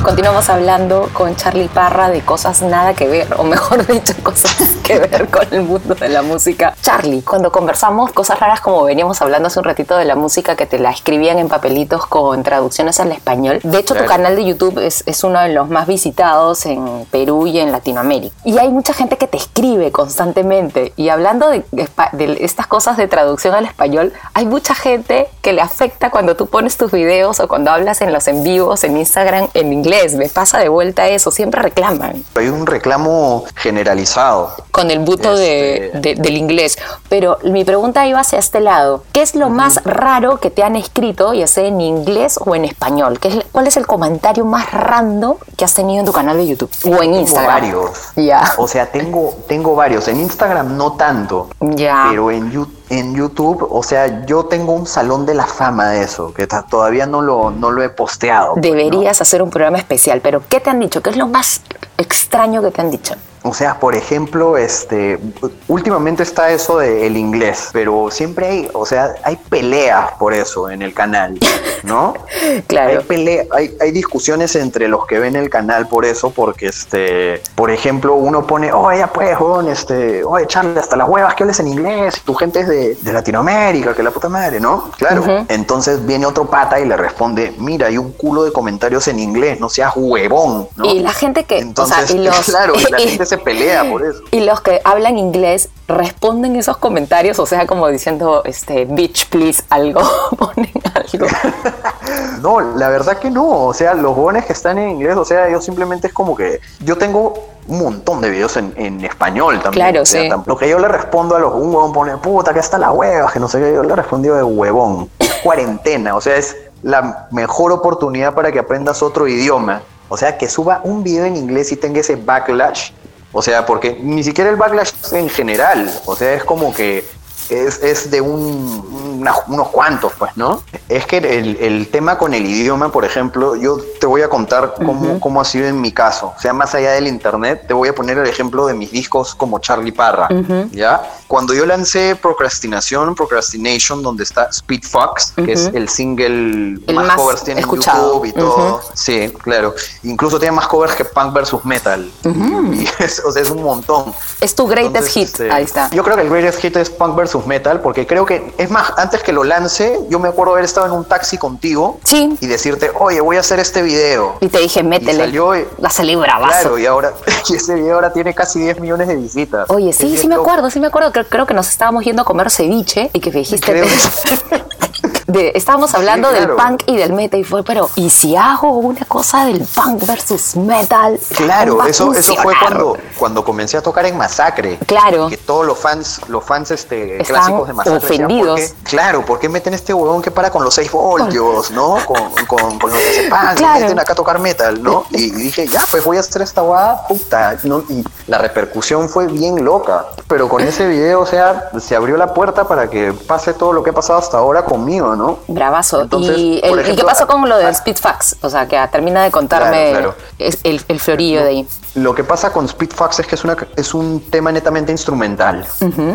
Continuamos 0.04 0.48
hablando 0.48 1.10
con 1.12 1.36
Charlie 1.36 1.68
Parra 1.68 2.10
de 2.10 2.20
cosas 2.22 2.62
nada 2.62 2.94
que 2.94 3.06
ver, 3.06 3.28
o 3.36 3.44
mejor 3.44 3.86
dicho, 3.86 4.14
cosas 4.22 4.56
que 4.90 5.08
ver 5.08 5.28
con 5.28 5.46
el 5.52 5.62
mundo 5.62 5.94
de 5.94 6.08
la 6.08 6.22
música. 6.22 6.74
Charlie, 6.82 7.22
cuando 7.22 7.52
conversamos 7.52 8.12
cosas 8.12 8.40
raras 8.40 8.60
como 8.60 8.84
veníamos 8.84 9.20
hablando 9.22 9.48
hace 9.48 9.58
un 9.58 9.64
ratito 9.64 9.96
de 9.96 10.04
la 10.04 10.16
música 10.16 10.56
que 10.56 10.66
te 10.66 10.78
la 10.78 10.90
escribían 10.90 11.38
en 11.38 11.48
papelitos 11.48 12.06
con 12.06 12.42
traducciones 12.42 12.98
al 13.00 13.12
español. 13.12 13.60
De 13.62 13.78
hecho, 13.78 13.94
tu 13.94 14.04
canal 14.04 14.36
de 14.36 14.44
YouTube 14.44 14.78
es, 14.78 15.02
es 15.06 15.22
uno 15.24 15.40
de 15.40 15.50
los 15.50 15.68
más 15.68 15.86
visitados 15.86 16.66
en 16.66 17.06
Perú 17.10 17.46
y 17.46 17.60
en 17.60 17.72
Latinoamérica. 17.72 18.34
Y 18.44 18.58
hay 18.58 18.68
mucha 18.70 18.92
gente 18.94 19.16
que 19.16 19.26
te 19.26 19.36
escribe 19.36 19.92
constantemente. 19.92 20.92
Y 20.96 21.08
hablando 21.08 21.48
de, 21.48 21.64
de 21.70 22.38
estas 22.40 22.66
cosas 22.66 22.96
de 22.96 23.06
traducción 23.08 23.54
al 23.54 23.64
español, 23.64 24.12
hay 24.34 24.46
mucha 24.46 24.74
gente 24.74 25.28
que 25.42 25.52
le 25.52 25.60
afecta 25.60 26.10
cuando 26.10 26.36
tú 26.36 26.46
pones 26.46 26.76
tus 26.76 26.90
videos 26.90 27.40
o 27.40 27.48
cuando 27.48 27.70
hablas 27.70 28.00
en 28.00 28.12
los 28.12 28.26
en 28.28 28.42
vivos 28.42 28.84
en 28.84 28.96
Instagram 28.96 29.48
en 29.54 29.72
inglés. 29.72 30.14
Me 30.14 30.28
pasa 30.28 30.58
de 30.58 30.68
vuelta 30.68 31.08
eso, 31.08 31.30
siempre 31.30 31.62
reclaman 31.62 32.24
Hay 32.34 32.48
un 32.48 32.66
reclamo 32.66 33.44
generalizado. 33.54 34.52
Con 34.80 34.90
el 34.90 34.98
buto 35.00 35.32
Este- 35.34 35.90
de- 35.94 36.14
del 36.14 36.36
inglés. 36.36 36.78
Pero 37.08 37.38
mi 37.44 37.64
pregunta 37.64 38.06
iba 38.06 38.20
hacia 38.20 38.38
este 38.38 38.60
lado. 38.60 39.04
¿Qué 39.12 39.22
es 39.22 39.34
lo 39.34 39.48
más 39.50 39.82
raro 39.84 40.38
que 40.38 40.50
te 40.50 40.62
han 40.62 40.76
escrito, 40.76 41.34
ya 41.34 41.46
sea 41.46 41.64
en 41.66 41.80
inglés 41.80 42.38
o 42.44 42.54
en 42.54 42.64
español? 42.64 43.18
¿Qué 43.20 43.28
es- 43.28 43.44
¿Cuál 43.52 43.66
es 43.66 43.76
el 43.76 43.86
comentario 43.86 44.44
más 44.44 44.72
random 44.72 45.36
que 45.56 45.64
has 45.64 45.74
tenido 45.74 46.00
en 46.00 46.06
tu 46.06 46.12
canal 46.12 46.36
de 46.36 46.46
YouTube? 46.46 46.70
O 46.84 46.88
en 46.88 46.98
Tengo 47.00 47.18
Instagram. 47.18 47.52
varios. 47.60 47.90
Ya. 48.16 48.54
O 48.58 48.66
sea, 48.66 48.86
tengo, 48.90 49.34
tengo 49.46 49.74
varios. 49.74 50.08
En 50.08 50.20
Instagram 50.20 50.76
no 50.76 50.92
tanto. 50.92 51.48
Ya. 51.60 52.06
Pero 52.10 52.30
en, 52.30 52.50
Yu- 52.52 52.68
en 52.90 53.14
YouTube, 53.14 53.66
o 53.70 53.82
sea, 53.82 54.26
yo 54.26 54.44
tengo 54.46 54.72
un 54.72 54.86
salón 54.86 55.24
de 55.24 55.34
la 55.34 55.46
fama 55.46 55.90
de 55.90 56.02
eso, 56.02 56.34
que 56.34 56.46
todavía 56.46 57.06
no 57.06 57.22
lo, 57.22 57.50
no 57.50 57.70
lo 57.70 57.82
he 57.82 57.88
posteado. 57.88 58.54
pues, 58.54 58.66
¿no? 58.66 58.76
Deberías 58.76 59.20
hacer 59.20 59.42
un 59.42 59.50
programa 59.50 59.78
especial, 59.78 60.20
pero 60.20 60.42
¿qué 60.48 60.60
te 60.60 60.70
han 60.70 60.80
dicho? 60.80 61.00
¿Qué 61.00 61.10
es 61.10 61.16
lo 61.16 61.28
más 61.28 61.62
extraño 61.96 62.60
que 62.62 62.70
te 62.72 62.80
han 62.80 62.90
dicho? 62.90 63.14
O 63.42 63.54
sea, 63.54 63.80
por 63.80 63.96
ejemplo, 63.96 64.58
este, 64.58 65.18
últimamente 65.66 66.22
está 66.22 66.50
eso 66.50 66.78
del 66.78 67.16
inglés, 67.16 67.70
pero 67.72 68.10
siempre 68.10 68.46
hay, 68.46 68.68
o 68.74 68.84
sea, 68.84 69.14
hay 69.24 69.36
peleas 69.36 70.12
por 70.18 70.34
eso 70.34 70.68
en 70.68 70.82
el 70.82 70.92
canal, 70.92 71.38
¿no? 71.82 72.14
Claro. 72.66 72.98
Hay, 73.00 73.04
pelea, 73.04 73.44
hay, 73.52 73.76
hay 73.80 73.90
discusiones 73.92 74.54
entre 74.56 74.88
los 74.88 75.06
que 75.06 75.18
ven 75.18 75.36
el 75.36 75.48
canal 75.48 75.88
por 75.88 76.04
eso, 76.04 76.30
porque, 76.30 76.66
este, 76.66 77.42
por 77.54 77.70
ejemplo, 77.70 78.14
uno 78.14 78.46
pone, 78.46 78.72
oye, 78.72 78.98
ya 78.98 79.06
pues, 79.06 79.36
este, 79.68 80.22
oye, 80.24 80.46
Charlie, 80.46 80.78
hasta 80.78 80.96
las 80.96 81.08
huevas 81.08 81.34
que 81.34 81.44
hables 81.44 81.60
en 81.60 81.68
inglés, 81.68 82.20
tu 82.22 82.34
gente 82.34 82.60
es 82.60 82.68
de, 82.68 82.79
de 83.00 83.12
Latinoamérica, 83.12 83.94
que 83.94 84.02
la 84.02 84.10
puta 84.10 84.28
madre, 84.28 84.60
¿no? 84.60 84.90
Claro. 84.96 85.44
Entonces 85.48 86.04
viene 86.04 86.26
otro 86.26 86.48
pata 86.48 86.80
y 86.80 86.86
le 86.86 86.96
responde, 86.96 87.54
mira, 87.58 87.88
hay 87.88 87.98
un 87.98 88.12
culo 88.12 88.44
de 88.44 88.52
comentarios 88.52 89.08
en 89.08 89.18
inglés, 89.18 89.60
no 89.60 89.68
seas 89.68 89.92
huevón, 89.96 90.68
¿no? 90.76 90.84
Y 90.84 91.00
la 91.00 91.12
gente 91.12 91.44
que, 91.44 91.58
Entonces, 91.58 91.96
o 92.04 92.06
sea, 92.06 92.16
y 92.16 92.24
los, 92.24 92.40
claro, 92.46 92.74
y 92.78 92.90
la 92.90 92.98
gente 92.98 93.26
se 93.26 93.38
pelea 93.38 93.84
por 93.90 94.04
eso. 94.04 94.22
y 94.30 94.40
los 94.40 94.60
que 94.60 94.80
hablan 94.84 95.18
inglés 95.18 95.68
responden 95.88 96.56
esos 96.56 96.76
comentarios, 96.76 97.38
o 97.38 97.46
sea, 97.46 97.66
como 97.66 97.88
diciendo, 97.88 98.42
este, 98.44 98.84
bitch, 98.84 99.28
please, 99.28 99.62
algo, 99.70 100.02
ponen 100.38 100.72
algo. 100.94 101.26
No, 102.40 102.60
la 102.60 102.88
verdad 102.88 103.18
que 103.18 103.30
no. 103.30 103.66
O 103.66 103.74
sea, 103.74 103.94
los 103.94 104.14
jóvenes 104.14 104.46
que 104.46 104.52
están 104.52 104.78
en 104.78 104.90
inglés, 104.90 105.16
o 105.16 105.24
sea, 105.24 105.48
yo 105.50 105.60
simplemente 105.60 106.08
es 106.08 106.12
como 106.12 106.36
que 106.36 106.60
yo 106.80 106.96
tengo 106.96 107.34
un 107.66 107.78
montón 107.78 108.20
de 108.20 108.30
videos 108.30 108.56
en, 108.56 108.72
en 108.76 109.04
español 109.04 109.60
también. 109.62 109.86
Claro, 109.86 110.02
O 110.02 110.06
sea, 110.06 110.22
sí. 110.22 110.42
Lo 110.46 110.56
que 110.56 110.68
yo 110.68 110.78
le 110.78 110.88
respondo 110.88 111.36
a 111.36 111.38
los 111.38 111.54
un 111.54 111.74
huevón 111.74 111.92
pone, 111.92 112.16
puta, 112.16 112.52
que 112.52 112.60
está 112.60 112.78
la 112.78 112.90
hueva, 112.90 113.30
que 113.32 113.38
no 113.38 113.48
sé 113.48 113.60
qué, 113.60 113.72
yo 113.72 113.82
le 113.82 113.94
respondió 113.94 114.34
de 114.34 114.42
huevón. 114.42 115.08
Es 115.18 115.34
cuarentena, 115.42 116.16
o 116.16 116.20
sea, 116.20 116.36
es 116.36 116.56
la 116.82 117.28
mejor 117.30 117.72
oportunidad 117.72 118.34
para 118.34 118.50
que 118.50 118.58
aprendas 118.58 119.02
otro 119.02 119.28
idioma. 119.28 119.82
O 120.08 120.16
sea, 120.16 120.36
que 120.36 120.48
suba 120.48 120.80
un 120.82 121.04
video 121.04 121.24
en 121.24 121.36
inglés 121.36 121.70
y 121.70 121.76
tenga 121.76 122.00
ese 122.00 122.16
backlash. 122.16 122.90
O 123.32 123.42
sea, 123.42 123.64
porque 123.64 123.96
ni 124.02 124.24
siquiera 124.24 124.50
el 124.50 124.56
backlash 124.56 124.90
es 125.04 125.12
en 125.12 125.28
general. 125.28 125.88
O 126.06 126.16
sea, 126.16 126.32
es 126.32 126.42
como 126.42 126.74
que 126.74 127.04
es, 127.50 127.82
es 127.82 128.10
de 128.10 128.20
un, 128.20 129.16
una- 129.20 129.34
unos 129.48 129.68
cuantos, 129.68 130.12
pues, 130.18 130.36
¿no? 130.36 130.62
Es 130.88 131.06
que 131.06 131.18
el, 131.18 131.56
el 131.60 131.88
tema 131.88 132.18
con 132.18 132.34
el 132.34 132.44
idioma, 132.46 132.90
por 132.90 133.04
ejemplo, 133.04 133.54
yo 133.56 133.78
te 134.00 134.06
voy 134.06 134.22
a 134.22 134.28
contar 134.28 134.74
cómo, 134.76 135.20
cómo 135.20 135.40
ha 135.40 135.44
sido 135.44 135.66
en 135.66 135.80
mi 135.80 135.92
caso. 135.92 136.32
O 136.36 136.40
sea, 136.40 136.52
más 136.52 136.74
allá 136.74 136.92
del 136.92 137.06
internet, 137.06 137.64
te 137.68 137.74
voy 137.74 137.88
a 137.88 137.94
poner 137.94 138.18
el 138.18 138.26
ejemplo 138.26 138.66
de 138.66 138.74
mis 138.74 138.90
discos 138.90 139.34
como 139.34 139.58
Charlie 139.60 139.92
Parra, 139.92 140.28
¿ya? 140.72 141.02
Cuando 141.28 141.54
yo 141.54 141.64
lancé 141.66 142.16
Procrastinación, 142.16 143.14
Procrastination, 143.14 144.02
donde 144.02 144.24
está 144.24 144.46
Speed 144.50 144.82
Fox, 144.82 145.32
que 145.36 145.52
es 145.52 145.70
el 145.72 145.88
single 145.88 146.80
El 146.86 146.94
más, 146.94 147.06
más 147.06 147.16
covers 147.16 147.44
tiene 147.44 147.60
en 147.60 147.64
escuchado. 147.64 148.14
YouTube 148.14 148.24
y 148.26 148.32
todo. 148.32 148.80
Sí, 148.94 149.32
claro. 149.42 149.74
Incluso 150.02 150.38
tiene 150.38 150.52
más 150.56 150.66
covers 150.66 150.94
que 150.94 151.04
Punk 151.04 151.32
versus 151.32 151.64
Metal. 151.64 152.10
Y 152.72 152.88
es, 153.02 153.20
o 153.24 153.30
sea, 153.32 153.42
es 153.42 153.50
un 153.50 153.62
montón. 153.62 154.12
Es 154.40 154.54
tu 154.54 154.66
greatest 154.66 154.94
Entonces, 154.96 155.12
hit, 155.12 155.26
este, 155.26 155.50
ahí 155.50 155.64
está. 155.64 155.90
Yo 155.90 156.02
creo 156.04 156.16
que 156.16 156.22
el 156.22 156.30
greatest 156.30 156.60
hit 156.60 156.76
es 156.76 156.88
Punk 156.90 157.16
Metal, 157.46 157.80
porque 157.80 158.06
creo 158.06 158.24
que, 158.26 158.52
es 158.58 158.70
más, 158.70 158.92
antes 158.96 159.22
que 159.22 159.32
lo 159.32 159.44
lance, 159.44 159.98
yo 160.08 160.18
me 160.18 160.28
acuerdo 160.28 160.52
haber 160.52 160.64
estado 160.64 160.86
en 160.86 160.92
un 160.92 161.04
taxi 161.04 161.38
contigo 161.38 161.98
Sí. 162.04 162.36
y 162.40 162.46
decirte, 162.46 162.90
oye, 162.98 163.20
voy 163.20 163.36
a 163.36 163.40
hacer 163.40 163.58
este 163.60 163.82
video. 163.82 164.36
Y 164.40 164.48
te 164.48 164.58
dije, 164.58 164.82
métele. 164.82 165.16
salió 165.24 165.56
y- 165.56 165.66
La 165.78 165.90
salí 165.90 166.14
bravazo. 166.16 166.60
Claro, 166.60 166.78
y 166.78 166.86
ahora, 166.86 167.12
y 167.48 167.54
ese 167.56 167.74
video 167.74 167.94
ahora 167.96 168.12
tiene 168.12 168.34
casi 168.34 168.60
10 168.60 168.80
millones 168.80 169.08
de 169.08 169.16
visitas. 169.16 169.68
Oye, 169.70 169.92
sí, 169.92 170.16
sí 170.16 170.26
me 170.28 170.34
acuerdo, 170.34 170.70
sí 170.70 170.80
me 170.80 170.86
acuerdo. 170.88 171.12
Creo, 171.12 171.26
creo 171.28 171.46
que 171.46 171.54
nos 171.54 171.68
estábamos 171.68 172.04
yendo 172.04 172.22
a 172.22 172.24
comer 172.24 172.50
ceviche 172.50 173.10
y 173.12 173.20
que 173.20 173.30
me 173.30 173.38
dijiste. 173.40 173.66
Creo 173.70 173.86
de- 175.32 175.52
estábamos 175.54 175.94
hablando 175.94 176.28
Sí, 176.30 176.34
del 176.34 176.50
punk 176.50 176.82
y 176.86 176.96
del 176.96 177.12
metal 177.12 177.40
y 177.40 177.44
fue, 177.44 177.62
pero 177.62 177.88
¿y 177.96 178.10
si 178.10 178.36
hago 178.36 178.70
una 178.72 179.04
cosa 179.06 179.44
del 179.46 179.60
punk 179.66 180.06
versus 180.06 180.56
metal? 180.56 181.18
Claro, 181.36 181.72
¿Cómo 181.72 181.78
va 181.82 181.84
a 181.86 181.90
eso, 181.90 182.12
eso 182.12 182.34
fue 182.36 182.54
cuando, 182.60 182.96
cuando 183.18 183.44
comencé 183.44 183.76
a 183.76 183.82
tocar 183.82 184.06
en 184.06 184.16
Masacre. 184.16 184.78
Claro. 184.86 185.28
Que 185.28 185.36
todos 185.36 185.64
los 185.66 185.78
fans, 185.78 186.20
los 186.28 186.44
fans 186.44 186.70
este, 186.70 187.20
Están 187.22 187.36
clásicos 187.36 187.68
de 187.68 187.74
Masacre. 187.74 188.00
decían, 188.00 188.28
¿por 188.28 188.36
ofendidos. 188.38 188.60
qué? 188.60 188.90
claro, 188.90 189.24
¿por 189.24 189.38
qué 189.38 189.48
meten 189.48 189.74
este 189.74 189.94
huevón 189.94 190.22
que 190.22 190.30
para 190.30 190.50
con 190.50 190.64
los 190.64 190.74
6 190.74 190.90
voltios, 190.92 191.70
no? 191.70 191.98
Con, 192.06 192.30
con, 192.46 192.78
con 192.78 192.90
los 192.90 192.98
que 192.98 193.12
se 193.14 193.28
pagan, 193.28 193.56
Claro. 193.56 193.80
meten 193.80 193.98
acá 193.98 194.12
a 194.12 194.16
tocar 194.16 194.38
metal, 194.38 194.82
¿no? 194.82 195.04
Y, 195.10 195.24
y 195.26 195.30
dije, 195.30 195.66
ya, 195.68 195.84
pues 195.90 196.04
voy 196.04 196.16
a 196.16 196.20
hacer 196.20 196.42
esta 196.42 196.60
guada, 196.60 197.06
puta. 197.06 197.56
¿no? 197.64 197.82
Y 197.88 198.04
la 198.26 198.38
repercusión 198.38 199.08
fue 199.08 199.26
bien 199.26 199.64
loca. 199.64 200.06
Pero 200.28 200.48
con 200.48 200.60
ese 200.62 200.86
video, 200.86 201.20
o 201.20 201.26
sea, 201.26 201.70
se 201.80 201.94
abrió 201.96 202.16
la 202.16 202.32
puerta 202.34 202.66
para 202.66 202.88
que 202.88 203.12
pase 203.12 203.52
todo 203.54 203.72
lo 203.72 203.82
que 203.82 203.90
ha 203.90 203.92
pasado 203.92 204.18
hasta 204.18 204.38
ahora 204.38 204.64
conmigo, 204.64 205.16
¿no? 205.16 205.19
Bravazo. 205.48 206.02
Entonces, 206.02 206.36
¿Y, 206.38 206.60
el- 206.62 206.70
¿y 206.72 206.74
qué 206.74 206.80
ejemplo, 206.82 207.06
pasó 207.06 207.26
con 207.26 207.48
lo 207.48 207.56
del 207.58 207.74
Speedfax? 207.74 208.36
O 208.42 208.50
sea, 208.50 208.66
que 208.68 208.78
termina 208.90 209.22
de 209.24 209.30
contarme 209.30 209.90
Claro, 209.90 210.14
claro. 210.14 210.14
es- 210.38 210.58
el, 210.64 210.82
el 210.88 211.00
florillo 211.00 211.42
de 211.42 211.48
ahí. 211.48 211.68
Lo 211.94 212.14
que 212.14 212.24
pasa 212.24 212.52
con 212.52 212.68
Speedfax 212.68 213.20
es 213.20 213.26
que 213.26 213.34
es, 213.34 213.44
una, 213.44 213.56
es 213.76 213.94
un 213.94 214.20
tema 214.30 214.52
netamente 214.52 214.92
instrumental, 214.92 215.66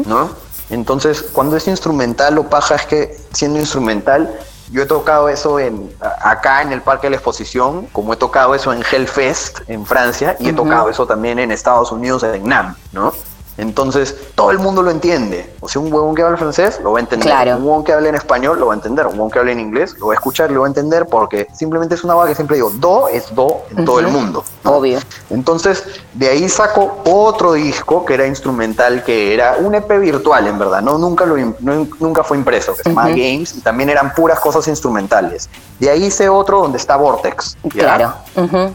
¿no? 0.06 0.30
Entonces, 0.70 1.22
cuando 1.34 1.58
es 1.58 1.68
instrumental, 1.68 2.34
lo 2.36 2.50
paja 2.50 2.76
es 2.76 2.86
que 2.86 3.18
siendo 3.34 3.60
instrumental, 3.60 4.34
yo 4.72 4.82
he 4.82 4.86
tocado 4.88 5.30
eso 5.30 5.60
en, 5.60 5.94
acá 6.24 6.64
en 6.64 6.72
el 6.72 6.82
Parque 6.82 7.06
de 7.06 7.12
la 7.12 7.16
Exposición, 7.18 7.86
como 7.92 8.14
he 8.14 8.16
tocado 8.16 8.56
eso 8.56 8.74
en 8.74 8.82
Hellfest 8.90 9.60
en 9.68 9.86
Francia, 9.86 10.36
y 10.40 10.50
he 10.50 10.54
tocado 10.54 10.90
eso 10.90 11.06
también 11.06 11.38
en 11.38 11.52
Estados 11.52 11.92
Unidos, 11.92 12.24
en 12.24 12.48
NAM, 12.48 12.76
¿no? 12.94 13.14
Entonces, 13.58 14.16
todo 14.36 14.52
el 14.52 14.60
mundo 14.60 14.82
lo 14.82 14.92
entiende. 14.92 15.54
O 15.62 15.70
sea, 15.70 15.82
un 15.82 15.92
huevón 15.92 16.14
que 16.14 16.22
habla 16.22 16.38
francés 16.38 16.80
lo 16.84 16.92
va 16.92 17.00
a 17.00 17.02
entender. 17.02 17.28
Claro. 17.30 17.58
Un 17.58 17.64
huevón 17.64 17.84
que 17.84 17.94
habla 17.94 18.10
en 18.10 18.16
español 18.16 18.60
lo 18.60 18.68
va 18.68 18.74
a 18.74 18.76
entender. 18.76 19.06
Un 19.08 19.14
huevón 19.14 19.32
que 19.32 19.40
habla 19.40 19.52
en 19.54 19.60
inglés 19.60 19.96
lo 19.98 20.08
va 20.08 20.14
a 20.14 20.16
escuchar 20.16 20.52
y 20.52 20.54
lo 20.54 20.62
va 20.62 20.68
a 20.68 20.70
entender 20.70 21.06
porque 21.06 21.48
simplemente 21.54 21.96
es 21.96 22.04
una 22.04 22.16
vaga 22.16 22.30
que 22.30 22.36
siempre 22.36 22.58
digo, 22.58 22.70
do 22.72 23.08
es 23.08 23.34
do 23.34 23.62
en 23.76 23.86
todo 23.86 24.00
el 24.00 24.08
mundo. 24.08 24.44
¿no? 24.64 24.72
Obvio. 24.74 25.00
Entonces, 25.30 25.84
de 26.14 26.30
ahí 26.30 26.50
saco 26.50 26.98
otro 27.06 27.54
disco 27.54 28.06
que 28.06 28.14
era 28.16 28.28
instrumental, 28.28 29.04
que 29.04 29.34
era 29.34 29.56
un 29.60 29.74
EP 29.74 30.00
virtual, 30.00 30.48
en 30.48 30.60
verdad, 30.60 30.82
¿no? 30.82 30.98
Nunca, 30.98 31.26
lo, 31.26 31.38
no- 31.38 31.88
nunca 32.00 32.24
fue 32.24 32.38
impreso, 32.38 32.76
que 32.76 32.84
se 32.84 32.90
llamaba 32.90 33.10
Games, 33.10 33.56
y 33.56 33.62
también 33.62 33.90
eran 33.90 34.14
puras 34.14 34.40
cosas 34.40 34.68
instrumentales. 34.68 35.50
De 35.80 35.90
ahí 35.90 36.06
hice 36.06 36.30
otro 36.30 36.60
donde 36.62 36.78
está 36.78 36.96
Vortex. 36.96 37.58
¿ya? 37.64 37.70
Claro. 37.72 38.14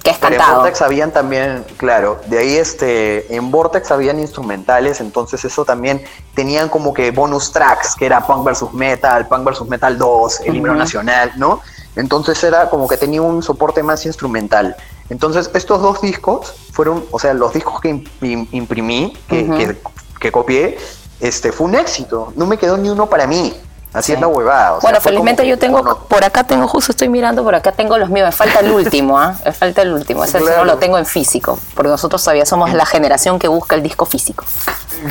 Que 0.02 0.10
es 0.10 0.18
Pero 0.18 0.34
en. 0.36 0.54
Vortex 0.54 0.82
habían 0.82 1.10
también, 1.12 1.64
claro, 1.76 2.18
de 2.26 2.38
ahí 2.38 2.56
este, 2.56 3.34
en 3.34 3.50
Vortex 3.50 3.90
habían 3.90 4.18
instrumentales, 4.20 4.69
entonces 4.78 5.44
eso 5.44 5.64
también 5.64 6.02
tenían 6.34 6.68
como 6.68 6.92
que 6.94 7.10
bonus 7.10 7.52
tracks, 7.52 7.94
que 7.96 8.06
era 8.06 8.26
Punk 8.26 8.44
vs 8.48 8.72
Metal, 8.72 9.26
Punk 9.28 9.44
vs 9.44 9.68
Metal 9.68 9.98
2, 9.98 10.40
el 10.40 10.56
himno 10.56 10.74
nacional, 10.78 11.32
¿no? 11.36 11.60
Entonces 11.96 12.42
era 12.44 12.70
como 12.70 12.86
que 12.86 12.96
tenía 12.96 13.20
un 13.22 13.42
soporte 13.42 13.82
más 13.82 14.06
instrumental. 14.06 14.76
Entonces 15.08 15.50
estos 15.54 15.82
dos 15.82 16.00
discos 16.00 16.54
fueron, 16.72 17.04
o 17.10 17.18
sea, 17.18 17.34
los 17.34 17.52
discos 17.52 17.80
que 17.80 17.90
im- 18.20 18.48
imprimí, 18.52 19.12
que, 19.28 19.44
que, 19.58 19.76
que 20.20 20.30
copié, 20.32 20.78
este, 21.18 21.50
fue 21.52 21.66
un 21.66 21.74
éxito. 21.74 22.32
No 22.36 22.46
me 22.46 22.56
quedó 22.56 22.76
ni 22.76 22.88
uno 22.88 23.06
para 23.08 23.26
mí. 23.26 23.54
Así 23.92 24.12
es 24.12 24.20
la 24.20 24.28
huevada. 24.28 24.74
o 24.74 24.80
sea, 24.80 24.88
Bueno, 24.88 24.98
como 24.98 25.02
felizmente 25.10 25.42
que, 25.42 25.48
yo 25.48 25.58
tengo, 25.58 25.82
bueno, 25.82 25.98
por 26.08 26.24
acá 26.24 26.44
tengo, 26.44 26.68
justo 26.68 26.92
estoy 26.92 27.08
mirando, 27.08 27.42
por 27.42 27.54
acá 27.54 27.72
tengo 27.72 27.98
los 27.98 28.08
míos, 28.08 28.26
me 28.26 28.32
falta 28.32 28.60
el 28.60 28.70
último, 28.70 29.18
¿ah? 29.18 29.34
Me 29.44 29.52
falta 29.52 29.82
el 29.82 29.92
último, 29.92 30.22
ese 30.24 30.38
sí 30.38 30.44
no 30.44 30.50
Claro. 30.50 30.64
lo 30.64 30.78
tengo 30.78 30.96
en 30.98 31.06
físico, 31.06 31.58
porque 31.74 31.90
nosotros 31.90 32.22
todavía 32.22 32.46
somos 32.46 32.72
la 32.72 32.86
generación 32.86 33.38
que 33.38 33.48
busca 33.48 33.74
el 33.74 33.82
disco 33.82 34.06
físico. 34.06 34.44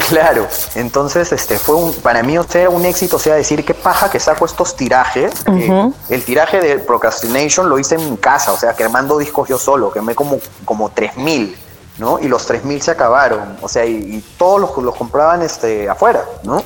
Claro, 0.07 0.47
entonces 0.75 1.31
este 1.31 1.57
fue 1.57 1.75
un, 1.75 1.93
para 1.93 2.21
mí 2.23 2.37
o 2.37 2.43
sea, 2.43 2.61
era 2.61 2.69
un 2.69 2.85
éxito, 2.85 3.15
o 3.15 3.19
sea, 3.19 3.35
decir 3.35 3.65
qué 3.65 3.73
paja 3.73 4.09
que 4.09 4.19
saco 4.19 4.45
estos 4.45 4.75
tirajes. 4.75 5.33
que 5.43 5.93
el 6.09 6.23
tiraje 6.23 6.59
de 6.61 6.77
Procrastination 6.79 7.67
lo 7.69 7.79
hice 7.79 7.95
en 7.95 8.11
mi 8.11 8.17
casa, 8.17 8.51
o 8.51 8.57
sea, 8.57 8.73
quemando 8.75 9.17
discos 9.17 9.49
yo 9.49 9.57
solo, 9.57 9.91
quemé 9.91 10.15
como, 10.15 10.37
como 10.63 10.89
3000, 10.89 11.57
¿no? 11.99 12.19
Y 12.19 12.27
los 12.27 12.45
3000 12.45 12.81
se 12.81 12.91
acabaron, 12.91 13.57
o 13.61 13.67
sea, 13.67 13.85
y, 13.85 13.95
y 13.95 14.25
todos 14.37 14.59
los, 14.59 14.77
los 14.77 14.95
compraban 14.95 15.41
este, 15.41 15.87
afuera, 15.89 16.23
¿no? 16.43 16.63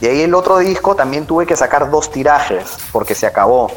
Y 0.00 0.06
ahí 0.06 0.22
el 0.22 0.34
otro 0.34 0.58
disco 0.58 0.96
también 0.96 1.26
tuve 1.26 1.46
que 1.46 1.56
sacar 1.56 1.90
dos 1.90 2.10
tirajes, 2.10 2.64
porque 2.90 3.14
se 3.14 3.26
acabó. 3.26 3.70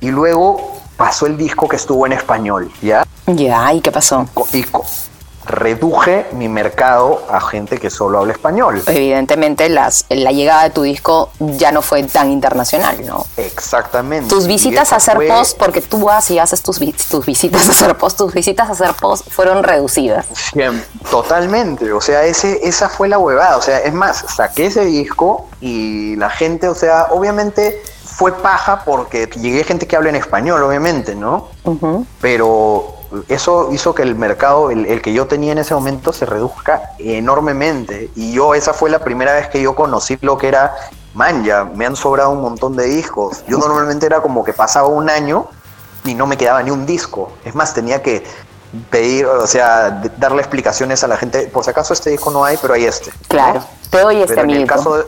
Y 0.00 0.10
luego 0.10 0.78
pasó 0.96 1.26
el 1.26 1.36
disco 1.36 1.68
que 1.68 1.76
estuvo 1.76 2.06
en 2.06 2.12
español, 2.12 2.70
¿ya? 2.82 3.04
Ya, 3.26 3.72
¿y 3.72 3.80
qué 3.80 3.90
pasó? 3.90 4.26
Y 4.52 4.64
reduje 5.44 6.26
mi 6.32 6.48
mercado 6.48 7.22
a 7.30 7.40
gente 7.40 7.78
que 7.78 7.90
solo 7.90 8.18
habla 8.20 8.32
español. 8.32 8.82
Evidentemente 8.86 9.68
las, 9.68 10.04
la 10.08 10.30
llegada 10.32 10.64
de 10.64 10.70
tu 10.70 10.82
disco 10.82 11.30
ya 11.40 11.72
no 11.72 11.82
fue 11.82 12.02
tan 12.04 12.30
internacional, 12.30 13.04
¿no? 13.06 13.26
Exactamente. 13.36 14.28
Tus 14.28 14.46
visitas 14.46 14.92
a 14.92 14.96
hacer 14.96 15.16
fue- 15.16 15.28
post, 15.28 15.58
porque 15.58 15.80
tú 15.80 16.04
vas 16.04 16.30
y 16.30 16.38
haces 16.38 16.62
tus 16.62 16.78
visitas 16.78 17.68
a 17.68 17.72
hacer 17.72 17.96
post, 17.96 18.18
tus 18.18 18.32
visitas 18.32 18.68
a 18.68 18.72
hacer 18.72 18.94
post 19.00 19.28
fueron 19.30 19.62
reducidas. 19.62 20.26
Bien, 20.54 20.82
Totalmente, 21.10 21.92
o 21.92 22.00
sea, 22.00 22.24
ese, 22.24 22.60
esa 22.66 22.88
fue 22.88 23.08
la 23.08 23.18
huevada, 23.18 23.56
o 23.56 23.62
sea, 23.62 23.78
es 23.80 23.92
más, 23.92 24.24
saqué 24.34 24.66
ese 24.66 24.84
disco 24.84 25.48
y 25.60 26.16
la 26.16 26.30
gente, 26.30 26.68
o 26.68 26.74
sea, 26.74 27.08
obviamente 27.10 27.82
fue 28.04 28.32
paja 28.32 28.82
porque 28.84 29.26
llegué 29.40 29.64
gente 29.64 29.86
que 29.86 29.96
habla 29.96 30.10
en 30.10 30.16
español, 30.16 30.62
obviamente, 30.62 31.14
¿no? 31.14 31.48
Pero 32.20 32.94
eso 33.28 33.68
hizo 33.72 33.94
que 33.94 34.02
el 34.02 34.14
mercado, 34.14 34.70
el, 34.70 34.86
el 34.86 35.00
que 35.02 35.12
yo 35.12 35.26
tenía 35.26 35.52
en 35.52 35.58
ese 35.58 35.74
momento, 35.74 36.12
se 36.12 36.26
reduzca 36.26 36.92
enormemente. 36.98 38.10
Y 38.16 38.32
yo, 38.32 38.54
esa 38.54 38.72
fue 38.72 38.90
la 38.90 38.98
primera 38.98 39.34
vez 39.34 39.48
que 39.48 39.60
yo 39.62 39.74
conocí 39.74 40.18
lo 40.20 40.36
que 40.38 40.48
era 40.48 40.74
man, 41.14 41.44
ya 41.44 41.64
me 41.64 41.84
han 41.86 41.94
sobrado 41.96 42.30
un 42.30 42.40
montón 42.40 42.74
de 42.76 42.84
discos. 42.84 43.44
Yo 43.46 43.58
normalmente 43.58 44.06
era 44.06 44.20
como 44.20 44.44
que 44.44 44.52
pasaba 44.52 44.88
un 44.88 45.10
año 45.10 45.46
y 46.04 46.14
no 46.14 46.26
me 46.26 46.36
quedaba 46.36 46.62
ni 46.62 46.70
un 46.70 46.86
disco. 46.86 47.32
Es 47.44 47.54
más, 47.54 47.74
tenía 47.74 48.02
que 48.02 48.24
pedir, 48.90 49.26
o 49.26 49.46
sea, 49.46 50.02
darle 50.16 50.38
explicaciones 50.40 51.04
a 51.04 51.08
la 51.08 51.16
gente. 51.18 51.42
Por 51.52 51.64
si 51.64 51.70
acaso 51.70 51.92
este 51.92 52.10
disco 52.10 52.30
no 52.30 52.44
hay, 52.44 52.56
pero 52.60 52.74
hay 52.74 52.86
este. 52.86 53.10
¿no? 53.10 53.16
Claro, 53.28 53.64
te 53.90 54.00
doy 54.00 54.22
este 54.22 54.34
Pero 54.34 54.44
en 54.48 54.50
el 54.56 54.66
caso 54.66 54.96
de- 54.96 55.04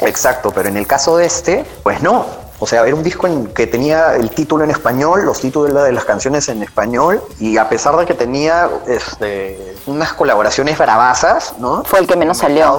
Exacto, 0.00 0.50
pero 0.50 0.68
en 0.68 0.76
el 0.76 0.86
caso 0.86 1.16
de 1.16 1.24
este, 1.26 1.64
pues 1.82 2.02
no. 2.02 2.26
O 2.62 2.66
sea, 2.68 2.86
era 2.86 2.94
un 2.94 3.02
disco 3.02 3.26
en 3.26 3.48
que 3.48 3.66
tenía 3.66 4.14
el 4.14 4.30
título 4.30 4.62
en 4.62 4.70
español, 4.70 5.24
los 5.24 5.40
títulos 5.40 5.82
de 5.82 5.90
las 5.90 6.04
canciones 6.04 6.48
en 6.48 6.62
español, 6.62 7.20
y 7.40 7.56
a 7.58 7.68
pesar 7.68 7.96
de 7.96 8.06
que 8.06 8.14
tenía 8.14 8.68
este, 8.86 9.74
unas 9.86 10.12
colaboraciones 10.12 10.78
bravasas, 10.78 11.54
¿no? 11.58 11.82
Fue 11.84 11.98
el 11.98 12.06
que 12.06 12.14
menos 12.14 12.38
salió. 12.38 12.78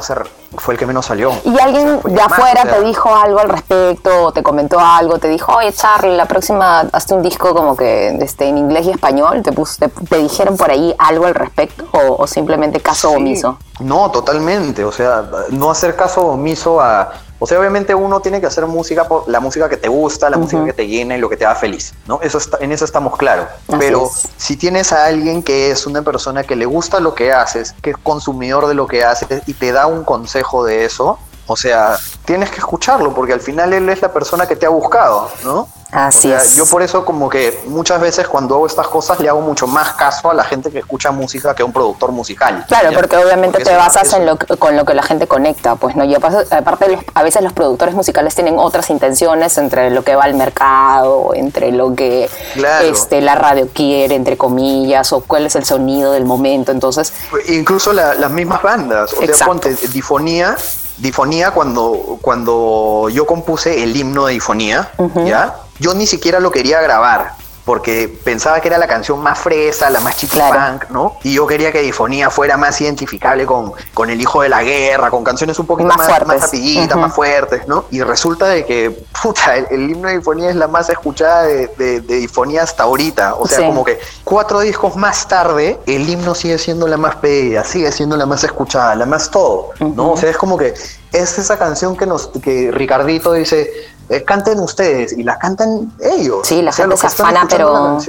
Fue 0.56 0.76
el 0.76 0.80
que 0.80 0.86
menos 0.86 1.08
salió. 1.08 1.32
¿Y 1.44 1.60
alguien 1.60 2.00
de 2.02 2.12
más, 2.12 2.32
afuera 2.32 2.62
o 2.62 2.66
sea, 2.66 2.76
te 2.78 2.84
dijo 2.86 3.14
algo 3.14 3.40
al 3.40 3.50
respecto, 3.50 4.26
o 4.28 4.32
te 4.32 4.42
comentó 4.42 4.80
algo, 4.80 5.18
te 5.20 5.28
dijo, 5.28 5.52
oye 5.54 5.74
Charlie, 5.74 6.16
la 6.16 6.28
próxima 6.28 6.82
hazte 6.94 7.14
un 7.16 7.24
disco 7.24 7.54
como 7.54 7.76
que 7.76 8.10
este, 8.22 8.48
en 8.48 8.58
inglés 8.60 8.86
y 8.86 8.92
español? 8.92 9.42
¿Te, 9.44 9.52
pus- 9.52 9.78
te, 9.80 9.90
te 9.90 10.18
dijeron 10.20 10.56
por 10.56 10.70
ahí 10.72 10.96
algo 10.98 11.26
al 11.26 11.34
respecto 11.36 11.84
o, 11.92 12.22
o 12.24 12.28
simplemente 12.28 12.80
caso 12.80 13.10
Sí. 13.10 13.16
omiso? 13.18 13.58
No, 13.80 14.12
totalmente. 14.12 14.86
O 14.86 14.92
sea, 14.94 15.26
no 15.50 15.72
hacer 15.72 15.96
caso 15.98 16.22
omiso 16.22 16.80
a. 16.80 17.12
O 17.44 17.46
sea, 17.46 17.60
obviamente 17.60 17.94
uno 17.94 18.22
tiene 18.22 18.40
que 18.40 18.48
hacer 18.48 18.66
música 18.68 19.06
por 19.06 19.28
la 19.28 19.42
música 19.42 19.68
que 19.68 19.76
te 19.76 19.90
gusta, 19.90 20.30
la 20.30 20.38
música 20.38 20.64
que 20.64 20.72
te 20.72 20.88
llena 20.88 21.18
y 21.18 21.20
lo 21.20 21.28
que 21.28 21.36
te 21.36 21.44
da 21.44 21.54
feliz, 21.56 21.94
¿no? 22.08 22.22
Eso 22.22 22.38
está, 22.38 22.58
en 22.62 22.72
eso 22.72 22.86
estamos 22.86 23.18
claros. 23.18 23.48
Así 23.68 23.80
Pero 23.80 24.06
es. 24.06 24.30
si 24.38 24.56
tienes 24.56 24.94
a 24.94 25.08
alguien 25.08 25.44
que 25.44 25.70
es 25.70 25.86
una 25.86 26.04
persona 26.04 26.46
que 26.46 26.56
le 26.56 26.66
gusta 26.66 27.02
lo 27.02 27.16
que 27.16 27.34
haces, 27.34 27.76
que 27.82 27.90
es 27.90 27.98
consumidor 27.98 28.68
de 28.68 28.76
lo 28.76 28.88
que 28.88 29.04
haces 29.04 29.42
y 29.46 29.56
te 29.56 29.74
da 29.74 29.88
un 29.88 30.06
consejo 30.06 30.64
de 30.64 30.86
eso, 30.86 31.20
o 31.48 31.56
sea, 31.58 31.98
tienes 32.26 32.50
que 32.50 32.58
escucharlo 32.58 33.14
porque 33.14 33.34
al 33.34 33.42
final 33.42 33.74
él 33.74 33.90
es 33.90 34.02
la 34.02 34.12
persona 34.14 34.48
que 34.48 34.56
te 34.56 34.66
ha 34.66 34.70
buscado, 34.70 35.30
¿no? 35.44 35.68
Así 35.92 36.30
O 36.30 36.32
sea, 36.32 36.42
es. 36.42 36.56
Yo 36.56 36.66
por 36.66 36.82
eso 36.82 37.06
como 37.06 37.30
que 37.30 37.62
muchas 37.68 38.02
veces 38.02 38.28
cuando 38.28 38.56
hago 38.56 38.66
estas 38.66 38.88
cosas 38.88 39.20
le 39.20 39.30
hago 39.30 39.42
mucho 39.42 39.68
más 39.68 39.94
caso 39.94 40.32
a 40.32 40.34
la 40.34 40.44
gente 40.44 40.72
que 40.72 40.80
escucha 40.80 41.12
música 41.12 41.54
que 41.54 41.62
a 41.62 41.66
un 41.66 41.72
productor 41.72 42.12
musical. 42.12 42.66
Claro, 42.68 42.90
¿ya? 42.90 42.98
porque 42.98 43.16
obviamente 43.18 43.60
Porque 43.60 43.70
te 43.70 43.76
basas 43.78 44.08
eso- 44.08 44.18
en 44.18 44.26
lo 44.26 44.36
con 44.58 44.76
lo 44.76 44.86
que 44.86 44.96
la 44.96 45.04
gente 45.04 45.28
conecta, 45.28 45.76
pues 45.76 45.96
no. 45.96 46.04
Y 46.04 46.16
aparte, 46.16 46.56
aparte 46.56 46.88
los- 46.94 47.04
a 47.14 47.22
veces 47.22 47.44
los 47.44 47.54
productores 47.54 47.94
musicales 47.94 48.34
tienen 48.34 48.58
otras 48.58 48.90
intenciones 48.90 49.56
entre 49.60 49.92
lo 49.92 50.04
que 50.04 50.16
va 50.16 50.24
al 50.24 50.34
mercado, 50.34 51.32
entre 51.36 51.72
lo 51.72 51.94
que 51.94 52.28
Claro. 52.56 52.88
este, 52.88 53.22
la 53.22 53.36
radio 53.36 53.68
quiere, 53.72 54.16
entre 54.16 54.36
comillas, 54.36 55.14
o 55.14 55.20
cuál 55.22 55.46
es 55.46 55.56
el 55.56 55.64
sonido 55.66 56.14
del 56.14 56.26
momento. 56.26 56.72
Entonces, 56.72 57.14
Incluso 57.50 57.94
la- 57.94 58.16
las 58.16 58.32
mismas 58.32 58.64
bandas. 58.64 59.14
O 59.14 59.24
sea, 59.24 59.46
ponte 59.46 59.76
Difonía. 59.92 60.56
Difonía, 60.98 61.52
cuando, 61.52 62.20
cuando 62.22 63.10
yo 63.12 63.26
compuse 63.26 63.84
el 63.84 63.96
himno 63.96 64.28
de 64.28 64.34
Difonía, 64.34 64.92
¿ya? 65.26 65.56
Yo 65.80 65.94
ni 65.94 66.06
siquiera 66.06 66.40
lo 66.40 66.52
quería 66.52 66.82
grabar. 66.82 67.34
Porque 67.66 68.10
pensaba 68.24 68.60
que 68.60 68.68
era 68.68 68.78
la 68.78 68.88
canción 68.88 69.20
más 69.22 69.40
fresa, 69.40 69.90
la 69.90 70.00
más 70.02 70.16
Claro. 70.30 70.80
¿no? 70.90 71.18
Y 71.24 71.34
yo 71.34 71.48
quería 71.48 71.72
que 71.72 71.82
Difonía 71.82 72.30
fuera 72.30 72.58
más 72.58 72.80
identificable 72.82 73.46
con, 73.46 73.74
con 73.94 74.10
El 74.10 74.20
Hijo 74.20 74.42
de 74.42 74.50
la 74.50 74.64
Guerra, 74.64 75.10
con 75.10 75.24
canciones 75.24 75.58
un 75.60 75.66
poquito 75.66 75.88
Más 75.88 75.98
más, 75.98 76.08
fuertes. 76.08 76.28
más 76.28 76.42
rapiditas, 76.42 76.92
Ujú. 76.92 77.00
más 77.00 77.14
fuertes, 77.14 77.68
¿no? 77.68 77.86
Y 77.92 78.02
resulta 78.02 78.48
de 78.48 78.66
que, 78.66 79.04
puta, 79.22 79.56
el, 79.56 79.68
el 79.72 79.90
himno 79.92 80.08
de 80.10 80.18
Difonía 80.18 80.50
es 80.50 80.56
la 80.56 80.68
más 80.68 80.90
escuchada 80.90 81.44
de, 81.44 81.68
de, 81.78 82.02
de 82.02 82.16
Difonía 82.16 82.64
hasta 82.64 82.84
ahorita. 82.84 83.36
O 83.36 83.48
sea, 83.48 83.60
Sí. 83.60 83.66
como 83.66 83.84
que 83.86 84.00
cuatro 84.24 84.60
discos 84.60 84.96
más 84.96 85.28
tarde, 85.28 85.80
el 85.86 86.10
himno 86.10 86.36
sigue 86.36 86.58
siendo 86.58 86.88
la 86.88 86.98
más 86.98 87.16
pedida, 87.18 87.64
sigue 87.64 87.92
siendo 87.92 88.18
la 88.18 88.26
más 88.26 88.44
escuchada, 88.44 88.96
la 88.96 89.06
más 89.06 89.30
todo, 89.32 89.70
¿no? 89.80 90.12
O 90.12 90.18
sea, 90.18 90.30
es 90.30 90.38
como 90.38 90.58
que 90.58 90.74
es 91.12 91.38
esa 91.38 91.58
canción 91.60 91.96
que 91.96 92.06
nos 92.08 92.28
que 92.42 92.72
Ricardito 92.72 93.34
dice, 93.34 93.72
eh, 94.10 94.24
canten 94.24 94.60
ustedes, 94.60 95.18
y 95.18 95.24
la 95.24 95.38
cantan 95.38 95.92
ellos. 96.00 96.48
sí, 96.48 96.62
la 96.62 96.70
O 96.70 96.74
sea, 96.74 96.86
gente 96.86 96.98
se 96.98 97.08
afana, 97.08 97.48
pero... 97.50 98.00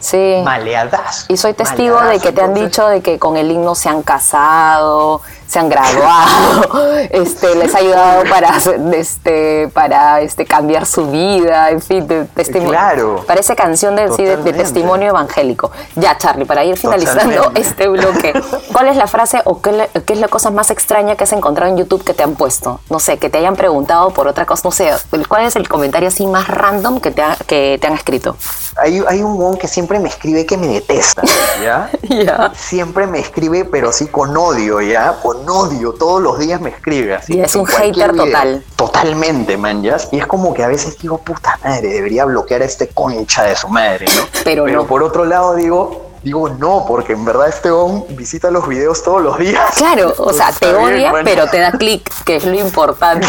Sí. 0.00 0.40
Maleadas. 0.44 1.26
Y 1.28 1.36
soy 1.36 1.52
testigo 1.54 2.00
de 2.00 2.18
que 2.18 2.32
te 2.32 2.40
han 2.42 2.54
dicho 2.54 2.86
de 2.88 3.00
que 3.02 3.18
con 3.18 3.36
el 3.36 3.50
himno 3.50 3.74
se 3.74 3.88
han 3.88 4.02
casado, 4.02 5.20
se 5.46 5.58
han 5.58 5.68
graduado, 5.68 6.86
este, 7.10 7.54
les 7.56 7.74
ha 7.74 7.78
ayudado 7.78 8.22
para, 8.30 8.52
este, 8.94 9.68
para 9.74 10.20
este, 10.20 10.46
cambiar 10.46 10.86
su 10.86 11.10
vida, 11.10 11.70
en 11.70 11.80
fin, 11.82 12.06
de 12.06 12.24
testimonio. 12.24 12.70
Claro. 12.70 13.24
Parece 13.26 13.54
canción 13.56 13.96
de, 13.96 14.10
sí, 14.12 14.24
de- 14.24 14.36
de 14.38 14.52
testimonio 14.52 15.08
evangélico. 15.10 15.70
Ya, 15.96 16.16
Charlie, 16.16 16.44
para 16.46 16.64
ir 16.64 16.78
finalizando 16.78 17.34
Totalmente. 17.34 17.60
este 17.60 17.88
bloque, 17.88 18.32
¿cuál 18.72 18.88
es 18.88 18.96
la 18.96 19.06
frase 19.06 19.42
o 19.44 19.60
qué, 19.60 19.88
qué 20.06 20.12
es 20.14 20.20
la 20.20 20.28
cosa 20.28 20.50
más 20.50 20.70
extraña 20.70 21.16
que 21.16 21.24
has 21.24 21.32
encontrado 21.32 21.70
en 21.70 21.76
YouTube 21.78 22.04
que 22.04 22.14
te 22.14 22.22
han 22.22 22.34
puesto? 22.36 22.80
No 22.88 23.00
sé, 23.00 23.18
que 23.18 23.28
te 23.28 23.38
hayan 23.38 23.56
preguntado 23.56 24.10
por 24.10 24.28
otra 24.28 24.46
cosa, 24.46 24.62
no 24.64 24.70
sé, 24.72 24.92
¿cuál 25.28 25.44
es 25.46 25.56
el 25.56 25.68
comentario 25.68 26.08
así 26.08 26.26
más 26.26 26.48
random 26.48 27.00
que 27.00 27.10
te, 27.10 27.22
ha- 27.22 27.36
que 27.46 27.76
te 27.80 27.86
han 27.86 27.94
escrito? 27.94 28.36
Hay, 28.76 29.02
hay 29.08 29.22
un 29.22 29.56
que 29.58 29.66
siempre 29.68 29.89
me 29.98 30.08
escribe 30.08 30.46
que 30.46 30.56
me 30.56 30.68
detesta, 30.68 31.22
¿ya? 31.62 31.90
Ya. 32.02 32.52
Siempre 32.54 33.06
me 33.06 33.20
escribe, 33.20 33.64
pero 33.64 33.92
sí 33.92 34.06
con 34.06 34.36
odio, 34.36 34.80
¿ya? 34.80 35.18
Con 35.22 35.48
odio. 35.48 35.92
Todos 35.92 36.20
los 36.20 36.38
días 36.38 36.60
me 36.60 36.70
escribe 36.70 37.14
así. 37.14 37.36
Y 37.36 37.40
es 37.40 37.54
un 37.54 37.66
hater 37.66 38.12
video. 38.12 38.26
total. 38.26 38.64
Totalmente, 38.76 39.56
man, 39.56 39.82
¿ya? 39.82 39.96
Y 40.10 40.18
es 40.18 40.26
como 40.26 40.52
que 40.52 40.64
a 40.64 40.68
veces 40.68 40.98
digo, 40.98 41.18
puta 41.18 41.58
madre, 41.62 41.88
debería 41.88 42.24
bloquear 42.24 42.62
a 42.62 42.64
este 42.64 42.88
concha 42.88 43.44
de 43.44 43.56
su 43.56 43.68
madre, 43.68 44.06
¿no? 44.16 44.22
Pero 44.44 44.66
no. 44.66 44.86
por 44.86 45.02
otro 45.02 45.24
lado 45.24 45.54
digo, 45.54 46.09
digo 46.22 46.48
no, 46.48 46.84
porque 46.86 47.12
en 47.12 47.24
verdad 47.24 47.48
este 47.48 47.70
on 47.70 48.04
visita 48.10 48.50
los 48.50 48.68
videos 48.68 49.02
todos 49.02 49.22
los 49.22 49.38
días. 49.38 49.74
Claro, 49.76 50.14
o 50.18 50.32
sea, 50.32 50.52
te 50.52 50.72
bien, 50.72 50.84
odia, 50.84 51.12
pero 51.24 51.48
te 51.48 51.58
da 51.58 51.72
clic, 51.72 52.02
que 52.24 52.36
es 52.36 52.44
lo 52.44 52.54
importante. 52.54 53.26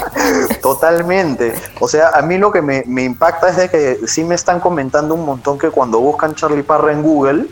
Totalmente. 0.62 1.54
O 1.80 1.88
sea, 1.88 2.10
a 2.10 2.22
mí 2.22 2.38
lo 2.38 2.50
que 2.50 2.62
me, 2.62 2.84
me 2.86 3.04
impacta 3.04 3.48
es 3.48 3.56
de 3.56 3.68
que 3.68 4.00
sí 4.06 4.24
me 4.24 4.34
están 4.34 4.60
comentando 4.60 5.14
un 5.14 5.24
montón 5.24 5.58
que 5.58 5.70
cuando 5.70 6.00
buscan 6.00 6.34
Charlie 6.34 6.62
Parra 6.62 6.92
en 6.92 7.02
Google, 7.02 7.46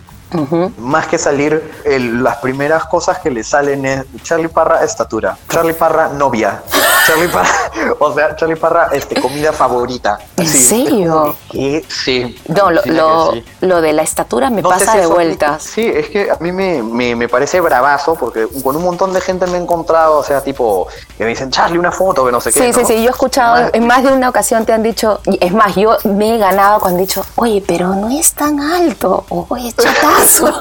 Más 0.78 1.06
que 1.06 1.18
salir, 1.18 1.72
el- 1.84 2.22
las 2.22 2.36
primeras 2.38 2.84
cosas 2.86 3.18
que 3.18 3.30
le 3.30 3.44
salen 3.44 3.84
es 3.86 4.04
Charlie 4.22 4.48
Parra 4.48 4.82
estatura, 4.84 5.36
Charlie 5.48 5.74
Parra 5.74 6.08
novia, 6.08 6.62
Charlie 7.06 7.28
Parra, 7.28 7.50
o 7.98 8.14
sea, 8.14 8.36
Charlie 8.36 8.56
Parra 8.56 8.88
este, 8.92 9.20
comida 9.20 9.52
favorita. 9.52 10.18
¿En 10.36 10.46
Sí, 10.46 10.58
serio? 10.86 11.34
que- 11.50 11.84
Sí. 11.88 12.40
No, 12.48 12.70
lo, 12.70 12.80
lo, 12.86 13.32
sí. 13.32 13.44
lo 13.60 13.80
de 13.80 13.92
la 13.92 14.02
estatura 14.02 14.50
me 14.50 14.62
No 14.62 14.68
pasa 14.70 14.92
si 14.92 14.98
de 14.98 15.06
vueltas. 15.06 15.62
Sí, 15.62 15.82
es 15.86 16.08
que 16.08 16.30
a 16.30 16.36
mí 16.40 16.52
me, 16.52 16.82
me, 16.82 17.14
me 17.16 17.28
parece 17.28 17.60
bravazo 17.60 18.14
porque 18.14 18.46
con 18.62 18.76
un 18.76 18.82
montón 18.84 19.12
de 19.12 19.20
gente 19.20 19.46
me 19.46 19.58
he 19.58 19.60
encontrado, 19.60 20.18
o 20.18 20.24
sea, 20.24 20.42
tipo, 20.42 20.86
que 21.16 21.24
me 21.24 21.30
dicen, 21.30 21.50
Charlie, 21.50 21.78
una 21.78 21.92
foto, 21.92 22.24
que 22.24 22.32
no 22.32 22.40
sé 22.40 22.52
qué. 22.52 22.60
Sí, 22.60 22.72
sí, 22.72 22.80
¿no? 22.82 22.86
sí, 22.86 22.94
yo 23.02 23.08
he 23.08 23.10
escuchado, 23.10 23.54
Además, 23.54 23.70
en 23.74 23.86
más 23.86 24.02
de 24.04 24.12
una 24.12 24.28
ocasión 24.28 24.64
te 24.64 24.72
han 24.72 24.82
dicho, 24.82 25.20
es 25.40 25.52
más, 25.52 25.74
yo 25.74 25.96
me 26.04 26.34
he 26.34 26.38
ganado 26.38 26.80
cuando 26.80 26.98
han 26.98 27.04
dicho, 27.06 27.24
oye, 27.36 27.62
pero 27.66 27.88
no 27.94 28.08
es 28.10 28.32
tan 28.32 28.58
alto, 28.60 29.24
oye, 29.28 29.72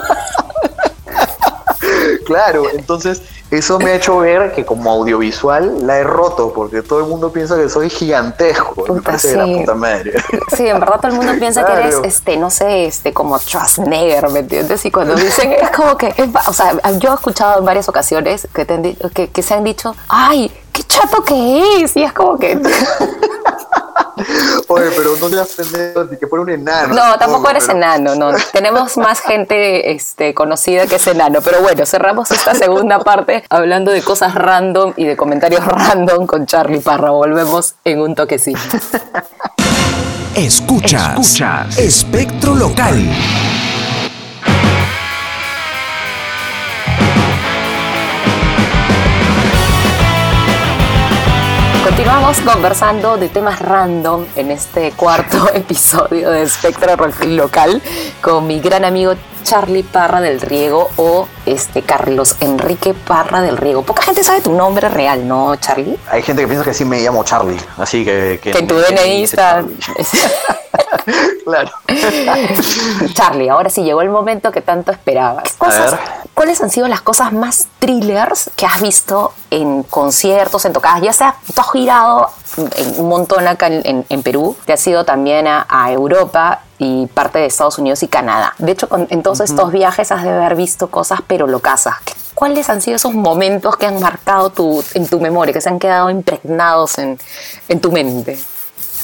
Claro, 2.26 2.64
entonces 2.72 3.22
eso 3.50 3.78
me 3.80 3.92
ha 3.92 3.96
hecho 3.96 4.20
ver 4.20 4.54
que 4.54 4.66
como 4.66 4.92
audiovisual 4.92 5.86
la 5.86 5.98
he 5.98 6.04
roto 6.04 6.54
porque 6.54 6.82
todo 6.82 7.00
el 7.00 7.06
mundo 7.08 7.34
piensa 7.34 7.58
que 7.58 7.68
soy 7.68 7.90
gigantesco. 7.90 8.86
Puta, 8.86 9.18
de 9.18 9.36
la 9.36 9.46
sí. 9.46 9.56
puta 9.60 9.76
madre. 9.76 10.14
Sí, 10.56 10.68
en 10.68 10.80
verdad 10.80 10.98
todo 11.02 11.12
el 11.12 11.18
mundo 11.18 11.34
piensa 11.38 11.66
que 11.66 11.74
eres, 11.74 11.96
este, 12.04 12.38
no 12.38 12.50
sé, 12.50 12.86
este, 12.86 13.14
como 13.14 13.38
Schwarzenegger, 13.40 14.30
¿me 14.30 14.40
entiendes? 14.40 14.86
Y 14.86 14.92
cuando 14.92 15.16
dicen, 15.16 15.52
es 15.52 15.70
como 15.72 15.98
que, 15.98 16.14
es 16.16 16.30
o 16.48 16.54
sea, 16.54 16.74
yo 17.00 17.12
he 17.12 17.16
escuchado 17.16 17.60
en 17.60 17.66
varias 17.66 17.90
ocasiones 17.90 18.48
que, 18.54 18.66
te 18.66 18.74
han 18.74 18.84
que, 19.14 19.30
que 19.30 19.42
se 19.42 19.54
han 19.54 19.64
dicho, 19.64 19.96
ay, 20.08 20.52
qué 20.72 20.84
chato 20.84 21.24
que 21.24 21.84
es, 21.84 21.96
y 21.98 22.04
es 22.04 22.14
como 22.14 22.38
que... 22.38 22.60
Oye, 24.68 24.90
pero 24.96 25.16
no 25.20 25.30
te 25.30 25.40
has 25.40 25.50
pendejo 25.50 26.06
de 26.06 26.18
que 26.18 26.28
fuera 26.28 26.44
un 26.44 26.50
enano. 26.50 26.94
No, 26.94 27.18
tampoco 27.18 27.50
eres 27.50 27.66
pero- 27.66 27.78
enano, 27.78 28.16
no. 28.16 28.32
Tenemos 28.54 28.98
más 28.98 29.20
gente 29.22 29.92
este, 29.92 30.34
conocida 30.34 30.88
que 30.88 30.96
es 30.96 31.08
enano. 31.08 31.40
Pero 31.42 31.62
bueno, 31.62 31.86
cerramos 31.86 32.32
esta 32.32 32.54
segunda 32.56 33.00
parte 33.00 33.44
hablando 33.50 33.92
de 33.92 34.02
cosas 34.02 34.36
random 34.36 34.94
y 34.98 35.06
de 35.06 35.16
comentarios 35.18 35.66
random 35.66 36.28
con 36.28 36.46
Charlie 36.46 36.80
Parra. 36.80 37.12
Volvemos 37.12 37.76
en 37.84 38.02
un 38.02 38.16
toquecito. 38.16 38.60
Escuchas. 40.36 41.78
Espectro 41.78 42.56
local. 42.56 42.98
Continuamos 51.92 52.40
conversando 52.40 53.18
de 53.18 53.28
temas 53.28 53.60
random 53.60 54.26
en 54.38 54.50
este 54.50 54.94
cuarto 54.94 55.50
episodio 55.54 56.30
de 56.30 56.44
Espectro 56.44 56.96
Rock 56.96 57.26
Local 57.26 57.82
con 58.22 58.48
mi 58.48 58.62
gran 58.62 58.86
amigo 58.86 59.14
Charlie 59.44 59.84
Parra 59.84 60.22
del 60.22 60.40
Riego 60.40 60.90
o 60.96 61.28
este 61.46 61.82
Carlos 61.82 62.38
Enrique 62.40 62.94
Parra 62.94 63.42
del 63.42 63.58
Riego. 63.58 63.84
Poca 63.84 64.04
gente 64.04 64.24
sabe 64.24 64.40
tu 64.40 64.54
nombre 64.54 64.88
real, 64.88 65.28
¿no, 65.28 65.58
Charlie? 65.58 66.00
Hay 66.10 66.22
gente 66.22 66.44
que 66.44 66.48
piensa 66.48 66.64
que 66.64 66.74
sí 66.74 66.86
me 66.86 67.02
llamo 67.02 67.26
Charlie, 67.26 67.60
así 67.78 68.06
que... 68.06 68.40
Que 68.42 68.52
en 68.52 68.68
tu 68.68 68.76
que 68.76 68.96
DNI 68.96 69.24
está... 69.24 69.62
Claro. 71.44 71.72
Charlie, 73.14 73.50
ahora 73.50 73.70
sí 73.70 73.84
llegó 73.84 74.02
el 74.02 74.10
momento 74.10 74.52
que 74.52 74.62
tanto 74.62 74.92
esperabas. 74.92 75.56
A 75.56 75.58
Cosas, 75.58 75.92
ver. 75.92 76.00
¿cuáles 76.34 76.62
han 76.62 76.70
sido 76.70 76.88
las 76.88 77.02
cosas 77.02 77.34
más 77.34 77.68
thrillers 77.80 78.52
que 78.56 78.66
has 78.66 78.82
visto 78.82 79.34
en 79.50 79.84
conciertos, 79.84 80.66
en 80.66 80.74
tocadas? 80.74 81.02
Ya 81.02 81.14
sea, 81.14 81.36
tú 81.54 81.60
has 81.60 81.68
girado 81.82 82.30
en 82.76 83.00
un 83.02 83.10
montón 83.10 83.48
acá 83.48 83.68
en, 83.68 83.82
en- 83.86 84.06
en 84.10 84.24
Perú, 84.24 84.56
te 84.66 84.74
has 84.74 84.86
ido 84.88 85.04
también 85.06 85.48
a, 85.48 85.66
a 85.70 85.92
Europa 85.92 86.62
y 86.78 87.08
parte 87.08 87.40
de 87.40 87.46
Estados 87.46 87.78
Unidos 87.78 88.04
y 88.04 88.08
Canadá. 88.08 88.54
De 88.58 88.72
hecho, 88.72 88.88
con, 88.90 89.08
en 89.10 89.24
todos 89.24 89.40
estos 89.40 89.72
viajes 89.72 90.12
has 90.12 90.24
de 90.24 90.30
haber 90.32 90.56
visto 90.56 90.90
cosas 90.90 91.20
pero 91.28 91.48
locasas. 91.48 91.96
¿Qué- 92.06 92.14
¿Cuáles 92.34 92.70
han 92.70 92.82
sido 92.82 92.96
esos 92.96 93.14
momentos 93.14 93.76
que 93.78 93.86
han 93.86 94.00
marcado 94.00 94.50
tu, 94.50 94.84
en 94.96 95.08
tu 95.08 95.20
memoria, 95.20 95.54
que 95.54 95.62
se 95.62 95.70
han 95.70 95.78
quedado 95.80 96.10
impregnados 96.10 96.98
en, 96.98 97.20
en 97.68 97.80
tu 97.82 97.92
mente? 97.92 98.40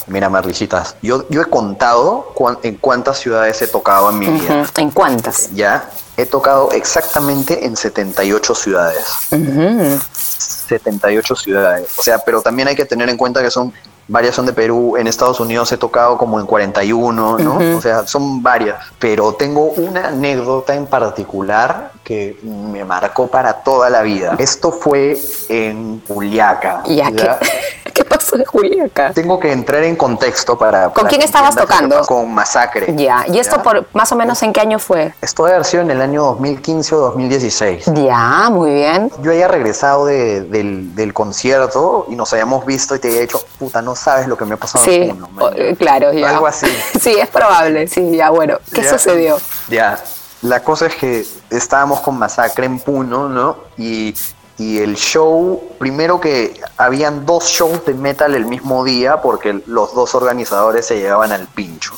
Mira, 0.08 0.28
Marlicitas, 0.30 0.96
yo, 1.02 1.28
yo 1.28 1.42
he 1.42 1.44
contado 1.44 2.32
en 2.62 2.76
cuántas 2.76 3.18
ciudades 3.18 3.60
he 3.62 3.68
tocado 3.68 4.10
en 4.10 4.18
mi 4.18 4.26
vida. 4.26 4.64
¿En 4.78 4.90
cuántas? 4.90 5.50
Ya 5.54 5.88
he 6.18 6.26
tocado 6.26 6.70
exactamente 6.72 7.64
en 7.64 7.76
78 7.76 8.54
ciudades. 8.54 9.06
78 9.30 11.36
ciudades. 11.36 11.88
O 11.96 12.02
sea, 12.02 12.18
pero 12.18 12.42
también 12.42 12.68
hay 12.68 12.74
que 12.74 12.84
tener 12.84 13.08
en 13.08 13.16
cuenta 13.16 13.40
que 13.40 13.50
son 13.50 13.72
varias 14.08 14.34
son 14.34 14.46
de 14.46 14.52
Perú, 14.52 14.96
en 14.96 15.06
Estados 15.06 15.38
Unidos 15.38 15.70
he 15.70 15.76
tocado 15.76 16.18
como 16.18 16.40
en 16.40 16.46
41, 16.46 17.38
¿no? 17.38 17.76
O 17.76 17.80
sea, 17.80 18.06
son 18.06 18.42
varias. 18.42 18.78
Pero 18.98 19.34
tengo 19.34 19.70
una 19.70 20.08
anécdota 20.08 20.74
en 20.74 20.86
particular 20.86 21.92
que 22.08 22.38
me 22.42 22.86
marcó 22.86 23.26
para 23.26 23.52
toda 23.52 23.90
la 23.90 24.00
vida. 24.00 24.34
Esto 24.38 24.72
fue 24.72 25.18
en 25.50 26.00
Juliaca. 26.08 26.82
Ya, 26.86 27.12
¿qué, 27.12 27.28
¿qué 27.92 28.02
pasó 28.02 28.36
en 28.36 28.46
Juliaca? 28.46 29.12
Tengo 29.12 29.38
que 29.38 29.52
entrar 29.52 29.82
en 29.82 29.94
contexto 29.94 30.56
para... 30.56 30.84
¿Con 30.84 30.94
para 30.94 31.08
quién 31.10 31.20
estabas 31.20 31.54
tocando? 31.54 32.00
Con 32.06 32.32
Masacre. 32.32 32.94
Ya, 32.96 33.26
¿y 33.28 33.38
esto 33.38 33.56
¿ya? 33.56 33.62
por 33.62 33.86
más 33.92 34.10
o 34.10 34.16
menos 34.16 34.42
en 34.42 34.54
qué 34.54 34.60
año 34.62 34.78
fue? 34.78 35.12
Esto 35.20 35.44
debe 35.44 35.56
haber 35.56 35.66
sido 35.66 35.82
en 35.82 35.90
el 35.90 36.00
año 36.00 36.22
2015 36.22 36.94
o 36.94 36.98
2016. 37.00 37.84
Ya, 37.92 38.48
muy 38.50 38.72
bien. 38.72 39.12
Yo 39.20 39.32
había 39.32 39.46
regresado 39.48 40.06
de- 40.06 40.40
del, 40.44 40.94
del 40.94 41.12
concierto 41.12 42.06
y 42.08 42.16
nos 42.16 42.32
habíamos 42.32 42.64
visto 42.64 42.96
y 42.96 43.00
te 43.00 43.08
había 43.08 43.20
dicho, 43.20 43.38
puta, 43.58 43.82
no 43.82 43.94
sabes 43.94 44.26
lo 44.28 44.38
que 44.38 44.46
me 44.46 44.54
ha 44.54 44.56
pasado 44.56 44.82
Sí, 44.82 44.94
en 44.94 45.10
Puno, 45.10 45.28
man". 45.28 45.44
o- 45.44 45.52
eh, 45.54 45.76
claro, 45.78 46.10
ya. 46.14 46.30
Algo 46.30 46.46
así. 46.46 46.66
Sí, 46.98 47.14
es 47.20 47.28
probable, 47.28 47.86
sí, 47.86 48.16
ya, 48.16 48.30
bueno. 48.30 48.56
¿Qué 48.72 48.82
Ya. 48.82 48.90
sucedió? 48.92 49.36
Ya, 49.68 49.98
la 50.40 50.62
cosa 50.62 50.86
es 50.86 50.94
que 50.94 51.26
estábamos 51.50 52.00
con 52.00 52.18
Masacre 52.18 52.66
en 52.66 52.78
Puno, 52.78 53.28
¿no? 53.28 53.56
Y, 53.76 54.14
y 54.58 54.78
el 54.78 54.96
show, 54.96 55.62
primero 55.78 56.20
que 56.20 56.60
habían 56.76 57.24
dos 57.24 57.44
shows 57.44 57.84
de 57.86 57.94
metal 57.94 58.34
el 58.34 58.44
mismo 58.44 58.84
día 58.84 59.22
porque 59.22 59.62
los 59.66 59.94
dos 59.94 60.14
organizadores 60.16 60.86
se 60.86 60.98
llegaban 60.98 61.30
al 61.32 61.46
pincho. 61.46 61.92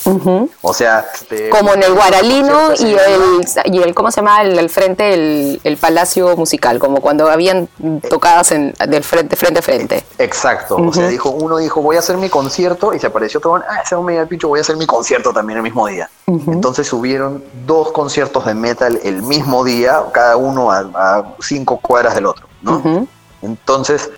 O 0.60 0.74
sea, 0.74 1.06
este, 1.14 1.48
Como 1.48 1.72
en 1.72 1.82
el 1.82 1.94
Guaralino 1.94 2.72
y 2.74 2.76
se 2.76 3.64
el, 3.64 3.74
y 3.74 3.82
el 3.82 3.94
¿cómo 3.94 4.10
se 4.10 4.16
llama? 4.20 4.42
El, 4.42 4.58
el 4.58 4.68
frente, 4.68 5.14
el, 5.14 5.60
el 5.64 5.76
Palacio 5.78 6.36
Musical, 6.36 6.78
como 6.78 7.00
cuando 7.00 7.30
habían 7.30 7.68
tocadas 8.08 8.52
en, 8.52 8.74
del 8.88 9.04
frente, 9.04 9.36
frente 9.36 9.60
a 9.60 9.62
frente. 9.62 10.04
Exacto, 10.18 10.76
o 10.76 10.92
sea, 10.92 11.08
dijo, 11.08 11.30
uno 11.30 11.56
dijo, 11.56 11.80
voy 11.80 11.96
a 11.96 12.00
hacer 12.00 12.18
mi 12.18 12.28
concierto, 12.28 12.92
y 12.92 12.98
se 12.98 13.06
apareció 13.06 13.38
otro, 13.38 13.56
ah, 13.56 13.80
ese 13.82 13.94
hombre 13.94 14.18
al 14.18 14.28
pincho, 14.28 14.48
voy 14.48 14.58
a 14.58 14.62
hacer 14.62 14.76
mi 14.76 14.86
concierto 14.86 15.32
también 15.32 15.56
el 15.56 15.62
mismo 15.62 15.86
día. 15.86 16.10
Entonces 16.26 16.86
subieron 16.86 17.42
dos 17.66 17.90
conciertos 17.90 18.44
de 18.46 18.54
metal 18.54 19.00
el 19.02 19.22
mismo 19.22 19.64
día, 19.64 20.02
cada 20.12 20.36
uno 20.36 20.70
a, 20.70 20.80
a 20.94 21.34
cinco 21.40 21.78
cuadras 21.80 22.14
del 22.14 22.26
otro, 22.26 22.46
¿no? 22.62 23.06
Entonces, 23.42 24.10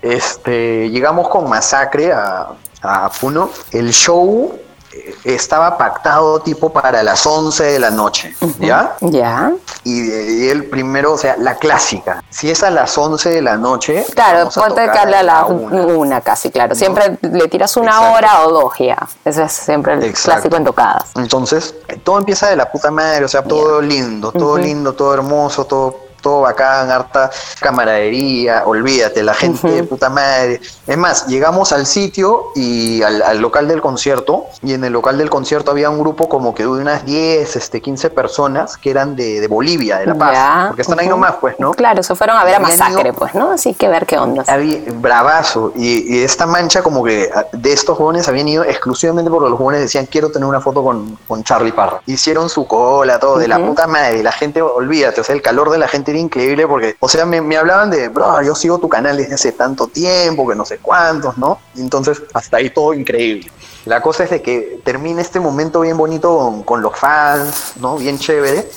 este, 0.00 0.90
llegamos 0.90 1.28
con 1.28 1.48
Masacre 1.48 2.12
a, 2.12 2.48
a 2.82 3.10
Puno. 3.10 3.50
El 3.70 3.92
show 3.92 4.58
eh, 4.92 5.14
estaba 5.24 5.78
pactado 5.78 6.40
tipo 6.40 6.70
para 6.70 7.02
las 7.02 7.24
11 7.24 7.64
de 7.64 7.78
la 7.78 7.90
noche, 7.90 8.34
¿ya? 8.58 8.96
Ya. 9.00 9.52
Y, 9.84 10.10
y 10.10 10.48
el 10.48 10.64
primero, 10.64 11.12
o 11.12 11.18
sea, 11.18 11.36
la 11.38 11.54
clásica. 11.54 12.22
Si 12.30 12.50
es 12.50 12.62
a 12.62 12.70
las 12.70 12.96
11 12.98 13.30
de 13.30 13.42
la 13.42 13.56
noche. 13.56 14.04
Claro, 14.14 14.50
ponte 14.50 14.82
que 14.90 14.98
a 14.98 15.22
la 15.22 15.38
a 15.38 15.46
una. 15.46 15.86
una. 15.86 16.20
casi, 16.20 16.50
claro. 16.50 16.74
Siempre 16.74 17.18
le 17.22 17.48
tiras 17.48 17.76
una 17.76 17.92
Exacto. 17.92 18.12
hora 18.16 18.46
o 18.46 18.50
dos 18.52 18.72
ya. 18.78 19.08
Eso 19.24 19.42
es 19.44 19.52
siempre 19.52 19.94
el 19.94 20.02
Exacto. 20.04 20.32
clásico 20.32 20.56
en 20.56 20.64
tocadas. 20.64 21.10
Entonces, 21.16 21.74
todo 22.04 22.18
empieza 22.18 22.48
de 22.48 22.56
la 22.56 22.70
puta 22.70 22.90
madre, 22.90 23.24
o 23.24 23.28
sea, 23.28 23.42
todo 23.42 23.80
lindo, 23.80 24.32
todo 24.32 24.58
lindo, 24.58 24.94
todo 24.94 25.14
hermoso, 25.14 25.64
todo, 25.64 25.96
todo 26.22 26.42
bacán, 26.42 26.90
harta 26.90 27.30
camaradería, 27.82 28.62
olvídate, 28.66 29.22
la 29.22 29.34
gente 29.34 29.68
de 29.70 29.82
puta 29.84 30.08
madre. 30.08 30.60
Es 30.86 30.96
más, 30.96 31.26
llegamos 31.26 31.72
al 31.72 31.86
sitio 31.86 32.46
y 32.54 33.02
al, 33.02 33.22
al 33.22 33.38
local 33.40 33.68
del 33.68 33.80
concierto, 33.80 34.46
y 34.62 34.74
en 34.74 34.84
el 34.84 34.92
local 34.92 35.18
del 35.18 35.28
concierto 35.30 35.70
había 35.72 35.90
un 35.90 35.98
grupo 35.98 36.28
como 36.28 36.54
que 36.54 36.62
de 36.62 36.68
unas 36.68 37.04
10, 37.04 37.56
este, 37.56 37.80
15 37.80 38.10
personas 38.10 38.76
que 38.76 38.90
eran 38.90 39.16
de, 39.16 39.40
de 39.40 39.48
Bolivia, 39.48 39.98
de 39.98 40.06
La 40.06 40.14
Paz, 40.14 40.32
Ya, 40.32 40.64
porque 40.68 40.82
están 40.82 40.98
ahí 41.00 41.08
nomás, 41.08 41.34
pues, 41.40 41.58
¿no? 41.58 41.72
Claro, 41.72 42.02
se 42.02 42.14
fueron 42.14 42.36
a 42.36 42.44
ver 42.44 42.54
a 42.56 42.58
Masacre, 42.60 43.10
ido- 43.10 43.14
pues, 43.18 43.34
¿no? 43.34 43.50
Así 43.52 43.74
que 43.74 43.88
ver 43.88 44.06
qué 44.06 44.18
onda. 44.18 44.44
Había, 44.46 44.78
bravazo. 44.94 45.72
Y, 45.76 46.16
y 46.18 46.22
esta 46.22 46.46
mancha, 46.46 46.82
como 46.82 47.02
que 47.04 47.30
ah, 47.34 47.46
de 47.52 47.72
estos 47.72 47.96
jóvenes 47.98 48.28
habían 48.28 48.48
ido 48.48 48.64
exclusivamente 48.64 49.30
porque 49.30 49.50
los 49.50 49.58
jóvenes 49.58 49.82
decían: 49.82 50.06
Quiero 50.06 50.30
tener 50.30 50.46
una 50.48 50.60
foto 50.60 50.82
con, 50.82 51.18
con 51.26 51.42
Charlie 51.44 51.72
Parra. 51.72 52.00
Hicieron 52.06 52.48
su 52.48 52.66
cola, 52.66 53.18
todo, 53.18 53.38
de 53.38 53.48
la 53.48 53.58
puta 53.58 53.86
madre. 53.86 54.18
Y 54.18 54.22
la 54.22 54.32
gente, 54.32 54.62
olvídate, 54.62 55.20
o 55.20 55.24
sea, 55.24 55.34
el 55.34 55.42
calor 55.42 55.70
de 55.70 55.78
la 55.78 55.88
gente 55.88 56.11
era 56.12 56.20
increíble 56.20 56.66
porque, 56.66 56.96
o 57.00 57.08
sea, 57.08 57.26
me, 57.26 57.40
me 57.40 57.56
hablaban 57.56 57.90
de, 57.90 58.08
bro, 58.08 58.42
yo 58.42 58.54
sigo 58.54 58.78
tu 58.78 58.88
canal 58.88 59.16
desde 59.16 59.34
hace 59.34 59.52
tanto 59.52 59.88
tiempo, 59.88 60.48
que 60.48 60.54
no 60.54 60.64
sé 60.64 60.78
cuántos, 60.78 61.36
¿no? 61.38 61.58
Entonces, 61.76 62.22
hasta 62.32 62.58
ahí 62.58 62.70
todo 62.70 62.94
increíble. 62.94 63.50
La 63.84 64.00
cosa 64.00 64.24
es 64.24 64.30
de 64.30 64.42
que 64.42 64.80
termina 64.84 65.20
este 65.20 65.40
momento 65.40 65.80
bien 65.80 65.96
bonito 65.96 66.38
con, 66.38 66.62
con 66.62 66.82
los 66.82 66.96
fans, 66.96 67.72
¿no? 67.80 67.96
Bien 67.96 68.18
chévere. 68.18 68.68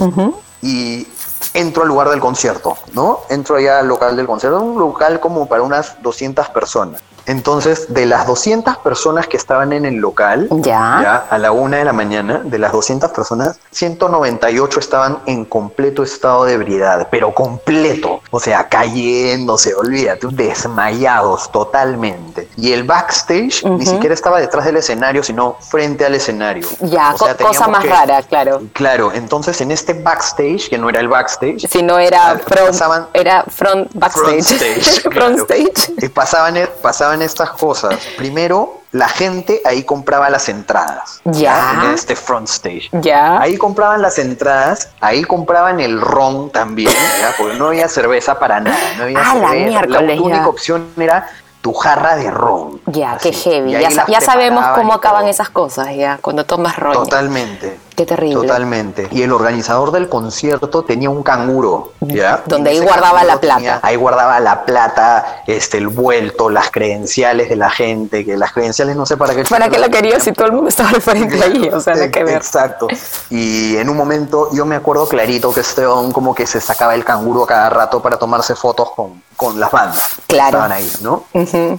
Y 0.62 1.08
entro 1.54 1.84
al 1.84 1.88
lugar 1.88 2.10
del 2.10 2.20
concierto, 2.20 2.78
¿no? 2.94 3.20
Entro 3.30 3.58
allá 3.58 3.80
al 3.80 3.88
local 3.88 4.16
del 4.16 4.26
concierto, 4.26 4.60
un 4.60 4.80
local 4.80 5.20
como 5.20 5.48
para 5.48 5.62
unas 5.62 6.02
200 6.02 6.50
personas. 6.50 7.02
Entonces, 7.28 7.94
de 7.94 8.06
las 8.06 8.28
200 8.28 8.78
personas 8.78 9.28
que 9.28 9.38
estaban 9.38 9.74
en 9.74 9.86
el 9.86 9.96
local, 9.96 10.48
Ya. 10.62 11.26
a 11.30 11.38
la 11.38 11.52
una 11.52 11.78
de 11.78 11.86
la 11.86 11.94
mañana, 11.94 12.42
de 12.44 12.58
las 12.60 12.72
200 12.72 13.12
personas, 13.12 13.58
198 13.72 14.80
estaban 14.80 15.20
en 15.26 15.46
completo 15.46 16.04
estado 16.04 16.46
de 16.46 16.54
ebriedad, 16.54 17.08
pero 17.10 17.34
completo. 17.34 18.22
O 18.32 18.40
sea, 18.40 18.68
cayéndose, 18.70 19.74
olvídate, 19.74 20.28
desmayados 20.32 21.52
totalmente. 21.52 22.48
Y 22.58 22.74
el 22.74 22.84
backstage 22.84 23.64
ni 23.66 23.86
siquiera 23.86 24.14
estaba 24.14 24.40
detrás 24.40 24.66
del 24.66 24.78
escenario, 24.78 25.24
sino 25.24 25.58
frente 25.60 26.06
al 26.06 26.16
escenario. 26.16 26.68
Ya, 26.82 27.14
O 27.14 27.18
sea, 27.18 27.36
co- 27.36 27.46
cosa 27.48 27.68
más 27.68 27.84
que- 27.84 27.90
rara, 27.90 28.22
claro. 28.24 28.62
Claro, 28.74 29.12
entonces 29.14 29.60
en 29.62 29.72
este 29.72 29.94
backstage, 29.94 30.70
que 30.70 30.78
no 30.78 30.90
era 30.90 31.00
el 31.00 31.08
backstage, 31.08 31.68
Si 31.70 31.82
no 31.84 31.98
era 32.00 32.32
Ah, 32.32 32.38
front, 32.38 32.68
pasaban- 32.70 33.08
era 33.14 33.44
front 33.48 33.90
backstage. 33.94 34.44
front 34.44 34.62
stage, 34.62 35.02
front 35.02 35.14
claro. 35.16 35.44
stage. 35.44 35.94
Y 36.06 36.10
pasaban, 36.10 36.58
e- 36.58 36.68
pasaban 37.16 37.22
estas 37.22 37.50
cosas. 37.52 38.00
Primero, 38.18 38.82
la 38.92 39.08
gente 39.10 39.62
ahí 39.66 39.84
compraba 39.84 40.30
las 40.30 40.50
entradas. 40.50 41.22
Ya. 41.26 41.82
En 41.84 41.92
este 41.92 42.16
front 42.16 42.48
stage. 42.48 42.90
Ya. 42.94 43.40
Ahí 43.40 43.58
compraban 43.58 44.02
las 44.02 44.18
entradas, 44.20 44.90
ahí 45.02 45.24
compraban 45.24 45.80
el 45.80 46.00
ron 46.02 46.50
también, 46.52 46.94
¿ya? 47.20 47.32
porque 47.38 47.56
no 47.58 47.68
había 47.68 47.88
cerveza 47.88 48.38
para 48.40 48.60
nada. 48.60 48.78
No 48.98 49.04
había 49.04 49.20
Ah, 49.20 49.36
la 49.36 49.50
cerveza. 49.50 49.82
tu 50.18 50.24
única 50.24 50.38
ya. 50.42 50.48
opción 50.48 50.88
era 50.98 51.28
tu 51.62 51.74
jarra 51.74 52.16
de 52.16 52.30
ron. 52.32 52.80
Ya, 52.86 53.14
Así. 53.14 53.32
qué 53.32 53.36
heavy. 53.38 53.72
Ya, 54.08 54.22
sabemos 54.22 54.66
cómo 54.76 54.94
acaban 54.94 55.22
todo. 55.22 55.32
esas 55.32 55.50
cosas, 55.50 55.88
ya, 55.96 56.20
cuando 56.22 56.46
tomas 56.46 56.78
roña. 56.78 56.94
Totalmente. 56.96 57.80
Qué 57.96 58.06
terrible. 58.06 58.36
Totalmente. 58.36 59.08
Y 59.12 59.22
el 59.22 59.32
organizador 59.32 59.92
del 59.92 60.10
concierto 60.10 60.84
tenía 60.84 61.10
un 61.10 61.24
canguro, 61.24 61.94
¿ya? 62.02 62.44
Donde 62.46 62.72
ahí 62.72 62.80
guardaba 62.80 63.24
la 63.24 63.38
tenía- 63.40 63.58
plata. 63.58 63.80
ahí 63.88 63.96
guardaba 63.96 64.40
la 64.40 64.66
plata, 64.66 65.44
este, 65.48 65.78
el 65.78 65.88
vuelto, 65.88 66.50
las 66.50 66.72
credenciales 66.72 67.50
de 67.50 67.56
la 67.56 67.70
gente, 67.70 68.26
que 68.26 68.36
las 68.38 68.52
credenciales 68.52 68.96
no 68.96 69.06
sé 69.06 69.16
para 69.18 69.34
qué. 69.34 69.44
¿Para 69.44 69.70
qué 69.70 69.80
lo 69.80 69.90
querías 69.90 70.24
si 70.24 70.32
todo 70.34 70.48
el 70.48 70.54
mundo 70.54 70.70
estaba 70.70 70.90
al 70.90 71.02
frente 71.02 71.42
ahí? 71.44 71.70
O 71.74 71.80
sea, 71.80 72.12
que 72.12 72.24
ver. 72.24 72.36
Exacto. 72.38 72.88
Y 73.30 73.78
en 73.78 73.90
un 73.90 73.98
momento 73.98 74.50
yo 74.54 74.66
me 74.66 74.76
acuerdo 74.76 75.08
clarito 75.08 75.54
que 75.54 75.62
este 75.62 75.84
don 75.84 76.12
como 76.12 76.36
que 76.36 76.46
se 76.46 76.60
sacaba 76.62 76.96
el 76.96 77.06
canguro 77.06 77.46
cada 77.46 77.70
rato 77.70 78.02
para 78.02 78.18
tomarse 78.20 78.56
fotos 78.56 78.92
con, 78.92 79.24
con 79.38 79.60
las 79.60 79.72
bandas. 79.72 80.04
que 80.28 80.36
Claro. 80.36 80.58
Estaban 80.58 80.72
ahí, 80.74 80.92
¿no? 81.02 81.24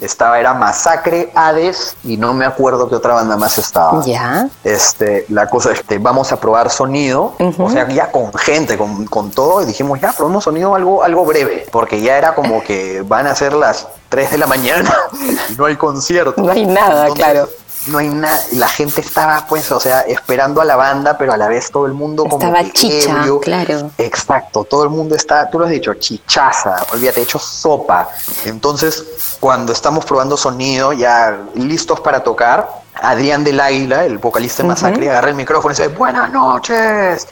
Estaba, 0.00 0.40
era 0.40 0.54
Masacre, 0.54 1.30
Hades 1.34 1.94
y 2.04 2.16
no 2.16 2.32
me 2.32 2.46
acuerdo 2.46 2.88
qué 2.88 2.94
otra 2.96 3.12
banda 3.14 3.36
más 3.36 3.58
estaba. 3.58 4.02
Ya. 4.04 4.48
Este, 4.64 5.26
la 5.28 5.48
cosa 5.48 5.72
es 5.72 5.82
que 5.82 5.98
vamos 6.06 6.30
a 6.30 6.38
probar 6.38 6.70
sonido, 6.70 7.34
o 7.58 7.68
sea, 7.68 7.88
ya 7.88 8.12
con 8.12 8.32
gente, 8.32 8.78
con, 8.78 9.06
con 9.06 9.32
todo, 9.32 9.60
y 9.62 9.66
dijimos, 9.66 10.00
ya 10.00 10.12
probamos 10.12 10.44
sonido 10.44 10.72
algo, 10.76 11.02
algo 11.02 11.24
breve, 11.24 11.66
porque 11.72 12.00
ya 12.00 12.16
era 12.16 12.32
como 12.36 12.62
que 12.62 13.02
van 13.02 13.26
a 13.26 13.34
ser 13.34 13.52
las 13.52 13.88
3 14.08 14.30
de 14.30 14.38
la 14.38 14.46
mañana 14.46 14.94
y 15.50 15.54
no 15.56 15.64
hay 15.64 15.74
concierto. 15.74 16.40
No 16.40 16.52
hay 16.52 16.64
nada, 16.64 17.08
claro. 17.10 17.48
No 17.86 17.98
hay 17.98 18.08
nada, 18.08 18.40
la 18.52 18.68
gente 18.68 19.00
estaba 19.00 19.46
pues, 19.48 19.70
o 19.70 19.78
sea, 19.78 20.00
esperando 20.00 20.60
a 20.60 20.64
la 20.64 20.74
banda, 20.76 21.16
pero 21.16 21.32
a 21.32 21.36
la 21.36 21.46
vez 21.46 21.70
todo 21.70 21.86
el 21.86 21.92
mundo 21.92 22.24
como 22.24 22.38
Estaba 22.44 22.64
que 22.64 22.72
chicha, 22.72 23.10
ebrio. 23.18 23.38
claro. 23.40 23.90
Exacto, 23.98 24.64
todo 24.64 24.82
el 24.84 24.90
mundo 24.90 25.14
está, 25.14 25.48
tú 25.48 25.58
lo 25.58 25.66
has 25.66 25.70
dicho, 25.70 25.94
chichaza, 25.94 26.84
olvídate, 26.92 27.22
hecho 27.22 27.38
sopa. 27.38 28.08
Entonces, 28.44 29.36
cuando 29.40 29.72
estamos 29.72 30.04
probando 30.04 30.36
sonido, 30.36 30.92
ya 30.92 31.38
listos 31.54 32.00
para 32.00 32.24
tocar, 32.24 32.68
Adrián 32.94 33.44
del 33.44 33.60
Águila, 33.60 34.04
el 34.04 34.18
vocalista 34.18 34.62
de 34.62 34.68
Masacre, 34.70 35.08
agarra 35.10 35.28
el 35.28 35.34
micrófono 35.36 35.72
y 35.72 35.76
dice, 35.76 35.88
buenas 35.88 36.30
noches. 36.32 37.26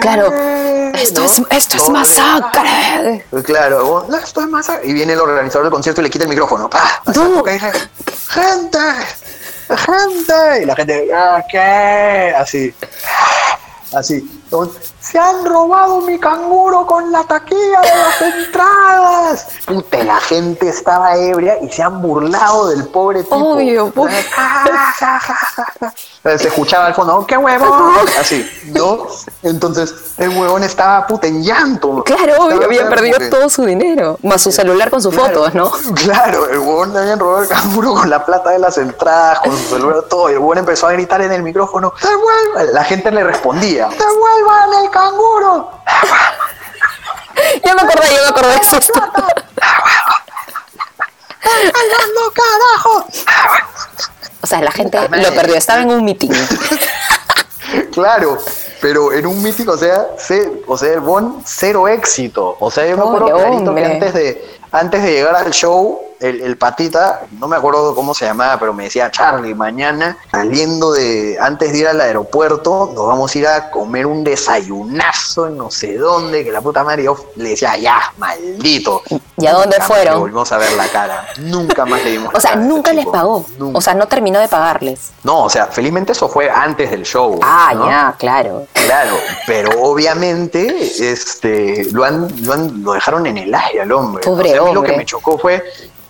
Claro, 0.00 0.30
esto 0.94 1.24
es- 1.24 1.38
esto 1.50 1.76
es 1.76 1.82
Todo 1.84 1.92
masacre. 1.92 3.24
Ah, 3.32 3.40
Claro, 3.42 4.06
"No, 4.10 4.16
esto 4.18 4.42
es 4.42 4.46
masacre. 4.48 4.86
Y 4.88 4.92
viene 4.92 5.14
el 5.14 5.20
organizador 5.20 5.64
del 5.64 5.72
concierto 5.72 6.02
y 6.02 6.04
le 6.04 6.10
quita 6.10 6.24
el 6.24 6.28
micrófono. 6.30 6.68
¡Pah! 6.68 7.00
No. 7.14 7.42
¡Gente! 8.28 8.78
¡Gente! 9.68 10.62
Y 10.62 10.64
la 10.66 10.76
gente, 10.76 11.08
"Ah, 11.14 11.42
¿qué? 11.50 12.34
Así. 12.36 12.74
Así. 13.94 14.42
Se 15.00 15.18
han 15.18 15.44
robado 15.44 16.00
mi 16.00 16.18
canguro 16.18 16.86
con 16.86 17.10
la 17.12 17.22
taquilla 17.24 17.80
de 17.80 17.88
las 17.88 18.18
Puta, 19.66 20.02
la 20.04 20.20
gente 20.20 20.68
estaba 20.68 21.16
ebria 21.16 21.58
y 21.62 21.68
se 21.70 21.82
han 21.82 22.02
burlado 22.02 22.68
del 22.68 22.86
pobre 22.88 23.22
tipo. 23.22 23.36
Obvio, 23.36 23.90
pues. 23.90 24.14
Se 26.24 26.48
escuchaba 26.48 26.86
al 26.86 26.94
fondo, 26.94 27.26
¡qué 27.26 27.36
huevón! 27.36 27.94
Así, 28.18 28.48
¿no? 28.72 29.06
Entonces, 29.42 29.94
el 30.16 30.30
huevón 30.30 30.62
estaba 30.64 31.06
puta 31.06 31.26
en 31.26 31.42
llanto. 31.42 32.02
Claro, 32.04 32.46
obvio, 32.46 32.64
había 32.64 32.88
perdido 32.88 33.18
todo 33.28 33.48
su 33.50 33.64
dinero, 33.64 34.18
más 34.22 34.40
su 34.40 34.50
celular 34.50 34.90
con 34.90 35.02
sus 35.02 35.14
Claro, 35.14 35.34
fotos, 35.34 35.54
¿no? 35.54 35.70
Claro, 35.94 36.48
el 36.48 36.58
huevón 36.60 36.94
le 36.94 37.00
habían 37.00 37.18
robado 37.18 37.42
el 37.42 37.48
canguro 37.48 37.94
con 37.94 38.08
la 38.08 38.24
plata 38.24 38.50
de 38.50 38.58
las 38.58 38.78
entradas, 38.78 39.40
con 39.40 39.52
su 39.52 39.74
celular, 39.74 40.02
todo. 40.08 40.30
Y 40.30 40.32
el 40.32 40.38
huevón 40.38 40.58
empezó 40.58 40.86
a 40.86 40.92
gritar 40.92 41.20
en 41.20 41.32
el 41.32 41.42
micrófono: 41.42 41.92
¡Devuelvan! 42.02 42.74
La 42.74 42.84
gente 42.84 43.10
le 43.10 43.22
respondía: 43.22 43.88
¡Devuelvan 43.88 44.84
el 44.84 44.90
canguro! 44.90 45.70
Ya 47.64 47.74
me 47.74 47.82
acordé, 47.82 48.08
ya 48.10 48.22
me 48.22 48.28
acordé 48.28 48.48
de 48.50 48.56
eso. 48.56 48.78
¡No, 52.14 52.30
carajo! 52.32 53.06
O 54.42 54.46
sea, 54.46 54.60
la 54.60 54.70
gente 54.70 54.98
lo 55.08 55.34
perdió, 55.34 55.56
estaba 55.56 55.80
en 55.82 55.90
un 55.90 56.04
meeting. 56.04 56.30
Claro, 57.92 58.38
pero 58.80 59.12
en 59.12 59.26
un 59.26 59.42
mítico, 59.42 59.72
o 59.72 59.76
sea, 59.78 60.06
ce- 60.18 60.62
o 60.66 60.76
sea, 60.76 60.92
el 60.92 61.00
Bon 61.00 61.42
cero 61.44 61.88
éxito. 61.88 62.56
O 62.60 62.70
sea, 62.70 62.86
yo 62.86 62.96
me 62.96 63.02
acuerdo 63.02 63.26
clarito 63.36 63.74
que 63.74 63.84
antes 63.84 64.14
de, 64.14 64.58
antes 64.74 65.02
de 65.02 65.12
llegar 65.12 65.34
al 65.36 65.52
show, 65.52 66.00
el, 66.20 66.40
el 66.40 66.56
patita, 66.56 67.22
no 67.38 67.48
me 67.48 67.56
acuerdo 67.56 67.94
cómo 67.94 68.14
se 68.14 68.24
llamaba, 68.24 68.58
pero 68.58 68.72
me 68.72 68.84
decía, 68.84 69.10
Charlie, 69.10 69.54
mañana 69.54 70.16
saliendo 70.30 70.92
de, 70.92 71.36
antes 71.40 71.72
de 71.72 71.78
ir 71.78 71.88
al 71.88 72.00
aeropuerto, 72.00 72.90
nos 72.94 73.06
vamos 73.06 73.34
a 73.34 73.38
ir 73.38 73.46
a 73.46 73.70
comer 73.70 74.06
un 74.06 74.24
desayunazo 74.24 75.48
en 75.48 75.56
no 75.58 75.70
sé 75.70 75.96
dónde, 75.98 76.42
que 76.44 76.50
la 76.52 76.60
puta 76.62 76.82
madre, 76.82 77.04
yo 77.04 77.16
le 77.36 77.50
decía, 77.50 77.76
ya, 77.76 78.00
maldito. 78.16 79.02
¿Y 79.36 79.46
a 79.46 79.52
dónde 79.52 79.76
Nunca 79.76 79.84
fueron? 79.86 80.20
volvimos 80.20 80.50
a 80.52 80.58
ver 80.58 80.72
la 80.72 80.86
cara. 80.88 81.26
Nunca 81.40 81.84
más 81.84 82.02
le 82.04 82.12
dimos 82.12 82.32
O 82.34 82.40
sea, 82.40 82.54
nunca 82.56 82.92
les 82.92 83.00
chico. 83.00 83.12
pagó. 83.12 83.44
Nunca. 83.58 83.78
O 83.78 83.80
sea, 83.80 83.94
no 83.94 84.06
terminó 84.08 84.38
de 84.40 84.48
pagarles. 84.48 85.10
no, 85.24 85.44
o 85.44 85.50
sea, 85.50 85.66
felizmente 85.66 86.12
eso 86.12 86.28
fue 86.28 86.48
antes 86.48 86.90
del 86.90 87.02
show. 87.04 87.38
Ah, 87.42 87.72
¿no? 87.74 87.86
ya, 87.86 88.14
claro. 88.18 88.66
Claro, 88.72 89.16
pero 89.46 89.70
obviamente 89.82 90.90
este, 91.12 91.86
lo, 91.92 92.04
han, 92.04 92.28
lo, 92.44 92.52
han- 92.52 92.82
lo 92.82 92.92
dejaron 92.92 93.26
en 93.26 93.38
el 93.38 93.54
aire 93.54 93.82
al 93.82 93.92
hombre. 93.92 94.22
Pobre 94.24 94.50
O 94.50 94.52
sea, 94.52 94.62
mí 94.68 94.74
Lo 94.74 94.82
que 94.82 94.96
me 94.96 95.04
chocó 95.04 95.38
fue 95.38 95.62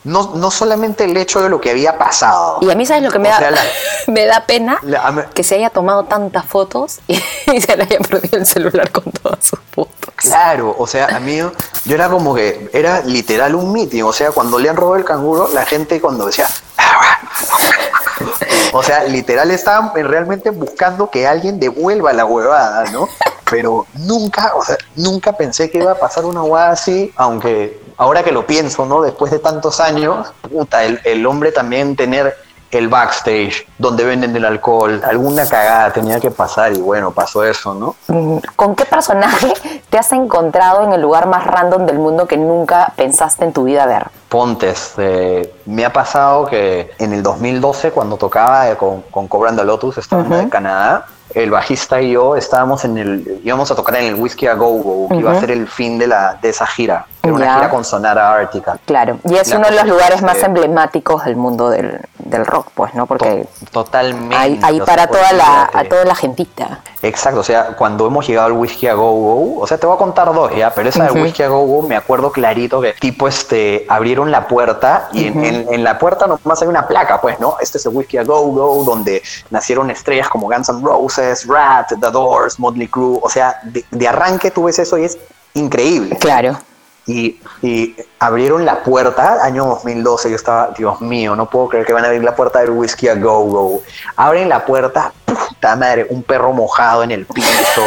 no, 0.05 0.33
no 0.35 0.51
solamente 0.51 1.05
el 1.05 1.17
hecho 1.17 1.43
de 1.43 1.49
lo 1.49 1.61
que 1.61 1.71
había 1.71 1.97
pasado. 1.97 2.59
Y 2.61 2.71
a 2.71 2.75
mí, 2.75 2.85
¿sabes 2.85 3.03
lo 3.03 3.11
que 3.11 3.19
me 3.19 3.29
O 3.29 3.33
da? 3.33 3.38
sea, 3.38 3.51
la- 3.51 3.62
me 4.12 4.27
da 4.27 4.45
pena 4.47 4.79
la- 4.83 5.31
que 5.33 5.43
se 5.43 5.55
haya 5.57 5.71
tomado 5.71 6.05
tantas 6.05 6.45
fotos 6.45 7.01
y, 7.07 7.17
se 7.61 7.77
le 7.77 7.85
haya 7.85 7.99
perdido 8.01 8.38
el 8.38 8.47
celular 8.47 8.90
con 8.93 9.05
todas 9.05 9.45
sus 9.47 9.59
fotos. 9.75 9.95
Claro, 10.17 10.75
o 10.79 10.87
sea, 10.87 11.07
a 11.07 11.21
mí 11.21 11.38
yo 11.38 11.95
era 11.95 12.09
como 12.09 12.35
que 12.35 12.71
era 12.73 13.01
literal 13.01 13.55
un 13.55 13.73
meeting. 13.73 14.03
O 14.03 14.12
sea, 14.12 14.31
cuando 14.31 14.59
le 14.59 14.69
han 14.69 14.77
robado 14.77 14.97
el 14.97 15.05
canguro, 15.05 15.49
la 15.53 15.64
gente 15.64 16.01
cuando 16.01 16.27
decía. 16.27 16.47
O 18.73 18.83
sea, 18.83 19.05
literal 19.05 19.51
estaban 19.53 19.93
realmente 19.95 20.51
buscando 20.51 21.09
que 21.09 21.29
alguien 21.29 21.61
devuelva 21.61 22.12
la 22.12 22.25
huevada, 22.25 22.90
¿no? 22.90 23.09
Pero 23.49 23.87
nunca, 23.95 24.53
o 24.57 24.64
sea, 24.64 24.77
nunca 24.97 25.33
pensé 25.37 25.71
que 25.71 25.79
iba 25.79 25.93
a 25.93 25.99
pasar 25.99 26.25
una 26.25 26.43
huevada 26.43 26.71
así, 26.73 27.12
aunque 27.17 27.81
ahora 27.96 28.22
que 28.22 28.33
lo 28.33 28.46
pienso, 28.46 28.87
¿no? 28.87 29.02
Después 29.02 29.30
de 29.30 29.38
tantos 29.38 29.80
años, 29.80 30.33
puta, 30.50 30.85
el, 30.85 31.00
el 31.04 31.26
hombre 31.26 31.52
también 31.52 31.96
tener 31.96 32.37
el 32.78 32.88
backstage 32.88 33.66
donde 33.78 34.04
venden 34.04 34.35
el 34.37 34.44
alcohol, 34.44 35.00
alguna 35.04 35.46
cagada 35.48 35.92
tenía 35.92 36.20
que 36.20 36.30
pasar 36.30 36.72
y 36.72 36.80
bueno, 36.80 37.12
pasó 37.12 37.44
eso, 37.44 37.74
¿no? 37.74 37.94
¿Con 38.57 38.74
qué 38.74 38.85
personaje 38.85 39.52
te 39.90 39.98
has 39.98 40.12
encontrado 40.12 40.85
en 40.85 40.92
el 40.92 41.00
lugar 41.00 41.26
más 41.26 41.46
random 41.46 41.87
del 41.87 41.98
mundo 41.98 42.26
que 42.26 42.37
nunca 42.37 42.92
pensaste 42.96 43.44
en 43.44 43.52
tu 43.52 43.64
vida 43.64 43.87
ver? 43.87 44.09
Pontes, 44.28 44.94
eh, 44.98 45.54
me 45.66 45.85
ha 45.85 45.92
pasado 45.92 46.46
que 46.46 46.90
en 46.98 47.12
el 47.12 47.22
2012 47.22 47.92
cuando 47.92 48.16
tocaba 48.16 48.68
eh, 48.68 48.76
con, 48.76 49.02
con 49.02 49.28
Cobrando 49.28 49.62
Lotus, 49.64 49.98
esta 49.98 50.16
banda 50.16 50.38
de 50.38 50.48
Canadá, 50.48 51.07
el 51.35 51.50
bajista 51.50 52.00
y 52.00 52.12
yo 52.12 52.37
estábamos 52.37 52.85
en 52.85 52.98
el, 52.98 53.40
íbamos 53.44 53.70
a 53.70 53.74
tocar 53.74 53.96
en 53.96 54.07
el 54.07 54.14
Whiskey 54.14 54.48
a 54.48 54.54
Go 54.54 54.70
Go, 54.83 55.09
que 55.09 55.16
iba 55.16 55.33
a 55.33 55.40
ser 55.40 55.50
el 55.50 55.68
fin 55.68 55.98
de, 55.98 56.07
la, 56.07 56.38
de 56.40 56.48
esa 56.50 56.66
gira, 56.66 57.07
era 57.24 57.34
una 57.34 57.54
gira 57.56 57.70
con 57.70 57.84
Sonara 57.84 58.34
Ártica. 58.34 58.78
Claro, 58.87 59.18
y 59.24 59.34
es 59.37 59.48
La 59.50 59.58
uno 59.58 59.68
de 59.68 59.74
los 59.76 59.87
lugares 59.87 60.22
más 60.22 60.42
emblemáticos 60.42 61.24
del 61.24 61.37
mundo 61.37 61.70
del, 61.70 62.00
del 62.18 62.46
rock, 62.46 62.68
pues, 62.74 62.94
¿no? 62.94 63.06
Porque 63.06 63.46
To- 63.70 63.84
Totalmente. 63.84 64.34
hay, 64.37 64.58
hay 64.62 64.80
o 64.80 64.84
sea, 64.84 64.94
para 64.96 65.06
toda 65.06 65.32
la, 65.32 65.70
a 65.72 65.84
toda 65.84 66.04
la 66.04 66.14
gentita. 66.14 66.80
Exacto, 67.02 67.40
o 67.40 67.44
sea, 67.44 67.68
cuando 67.76 68.06
hemos 68.06 68.26
llegado 68.26 68.46
al 68.46 68.52
Whisky 68.52 68.87
a 68.88 68.94
Go 68.94 69.10
Go, 69.12 69.60
o 69.60 69.66
sea, 69.66 69.76
te 69.78 69.87
voy 69.87 69.94
a 69.94 69.98
contar 69.98 70.32
dos 70.32 70.50
ya, 70.56 70.70
pero 70.72 70.88
esa 70.88 71.04
del 71.04 71.22
Whisky 71.22 71.42
a 71.42 71.48
Go 71.48 71.60
Go 71.66 71.82
me 71.82 71.96
acuerdo 71.96 72.32
clarito 72.32 72.80
que 72.80 72.94
tipo 72.94 73.28
este 73.28 73.84
abrieron 73.88 74.30
la 74.30 74.48
puerta 74.48 75.08
y 75.12 75.26
en, 75.26 75.44
en- 75.44 75.66
en 75.72 75.84
la 75.84 75.98
puerta 75.98 76.26
nomás 76.26 76.62
hay 76.62 76.68
una 76.68 76.87
placa, 76.88 77.20
pues, 77.20 77.38
¿no? 77.40 77.56
Este 77.60 77.78
es 77.78 77.87
el 77.87 77.94
Whisky 77.94 78.16
a 78.18 78.24
Go 78.24 78.40
Go, 78.48 78.84
donde 78.84 79.22
nacieron 79.50 79.90
estrellas 79.90 80.28
como 80.28 80.46
Guns 80.48 80.68
N' 80.70 80.80
Roses, 80.82 81.46
Rat, 81.46 81.88
The 82.00 82.10
Doors, 82.10 82.58
Motley 82.58 82.88
Crue, 82.88 83.18
o 83.22 83.28
sea, 83.28 83.60
de, 83.64 83.84
de 83.90 84.08
arranque 84.08 84.50
tú 84.50 84.64
ves 84.64 84.78
eso 84.78 84.96
y 84.96 85.04
es 85.04 85.18
increíble. 85.52 86.16
Claro. 86.18 86.56
Y, 87.07 87.38
y 87.61 87.95
abrieron 88.19 88.64
la 88.64 88.83
puerta, 88.83 89.45
año 89.45 89.67
2012, 89.67 90.31
yo 90.31 90.37
estaba, 90.37 90.75
Dios 90.77 91.01
mío, 91.01 91.37
no 91.37 91.49
puedo 91.51 91.69
creer 91.69 91.87
que 91.87 91.93
van 91.93 92.05
a 92.05 92.09
abrir 92.09 92.25
la 92.25 92.35
puerta 92.35 92.61
del 92.61 92.71
whisky 92.71 93.09
a 93.09 93.14
go 93.14 93.45
go. 93.45 93.83
Abren 94.17 94.49
la 94.49 94.64
puerta, 94.64 95.12
puta 95.25 95.77
madre, 95.77 96.07
un 96.09 96.23
perro 96.23 96.53
mojado 96.53 97.03
en 97.03 97.11
el 97.11 97.27
piso, 97.27 97.83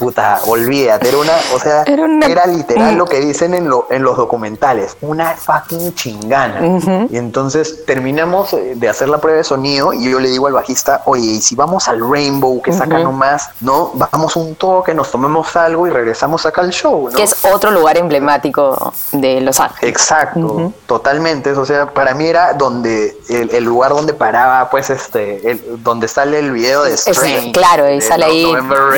puta, 0.00 0.40
olvídate, 0.46 1.08
era 1.08 1.18
una, 1.18 1.32
o 1.54 1.58
sea, 1.60 1.82
Era 1.84 2.46
literal 2.46 2.96
lo 2.96 3.04
que 3.04 3.20
dicen 3.20 3.52
en, 3.54 3.68
lo, 3.68 3.86
en 3.90 4.02
los 4.02 4.16
documentales, 4.16 4.96
una 5.02 5.34
fucking 5.36 5.94
chingana. 5.94 7.06
Y 7.10 7.16
entonces 7.18 7.84
terminamos 7.84 8.52
eh, 8.54 8.72
de 8.76 8.88
hacer 8.88 9.08
la 9.10 9.18
prueba 9.18 9.36
de 9.38 9.44
sonido 9.44 9.92
y 9.92 10.10
yo 10.10 10.18
le 10.18 10.30
digo 10.30 10.46
al 10.46 10.54
bajista, 10.54 11.02
oye, 11.04 11.24
y 11.32 11.40
si 11.42 11.54
vamos 11.54 11.86
al 11.88 12.00
Rainbow, 12.00 12.62
que 12.62 12.72
saca 12.72 12.98
nomás, 12.98 13.50
¿no? 13.60 13.92
Vamos 13.94 14.36
un 14.36 14.54
toque, 14.54 14.94
nos 14.94 15.10
tomemos 15.10 15.54
algo 15.54 15.86
y 15.86 15.90
regresamos 15.90 16.46
acá 16.46 16.62
al 16.62 16.70
show, 16.70 17.10
¿no? 17.10 17.16
Que 17.16 17.24
es 17.24 17.44
otro 17.44 17.70
lugar 17.70 17.98
emblemático 17.98 18.94
de 19.12 19.40
Los 19.42 19.60
Ángeles. 19.60 19.90
Exacto, 19.90 20.72
totalmente. 20.86 21.50
O 21.52 21.66
sea, 21.66 21.90
para 21.92 22.14
mí 22.14 22.26
era 22.26 22.54
donde 22.54 23.18
el, 23.28 23.50
el 23.50 23.64
lugar 23.64 23.90
donde 23.92 24.14
paraba, 24.14 24.70
pues, 24.70 24.88
este, 24.88 25.50
el- 25.50 25.82
donde 25.82 26.08
sale 26.08 26.38
el 26.38 26.52
video 26.52 26.84
de 26.84 26.94
Es- 26.94 27.06
Strange. 27.06 27.52
claro, 27.52 27.90
y 27.92 28.00
sale 28.00 28.24
ahí 28.24 28.46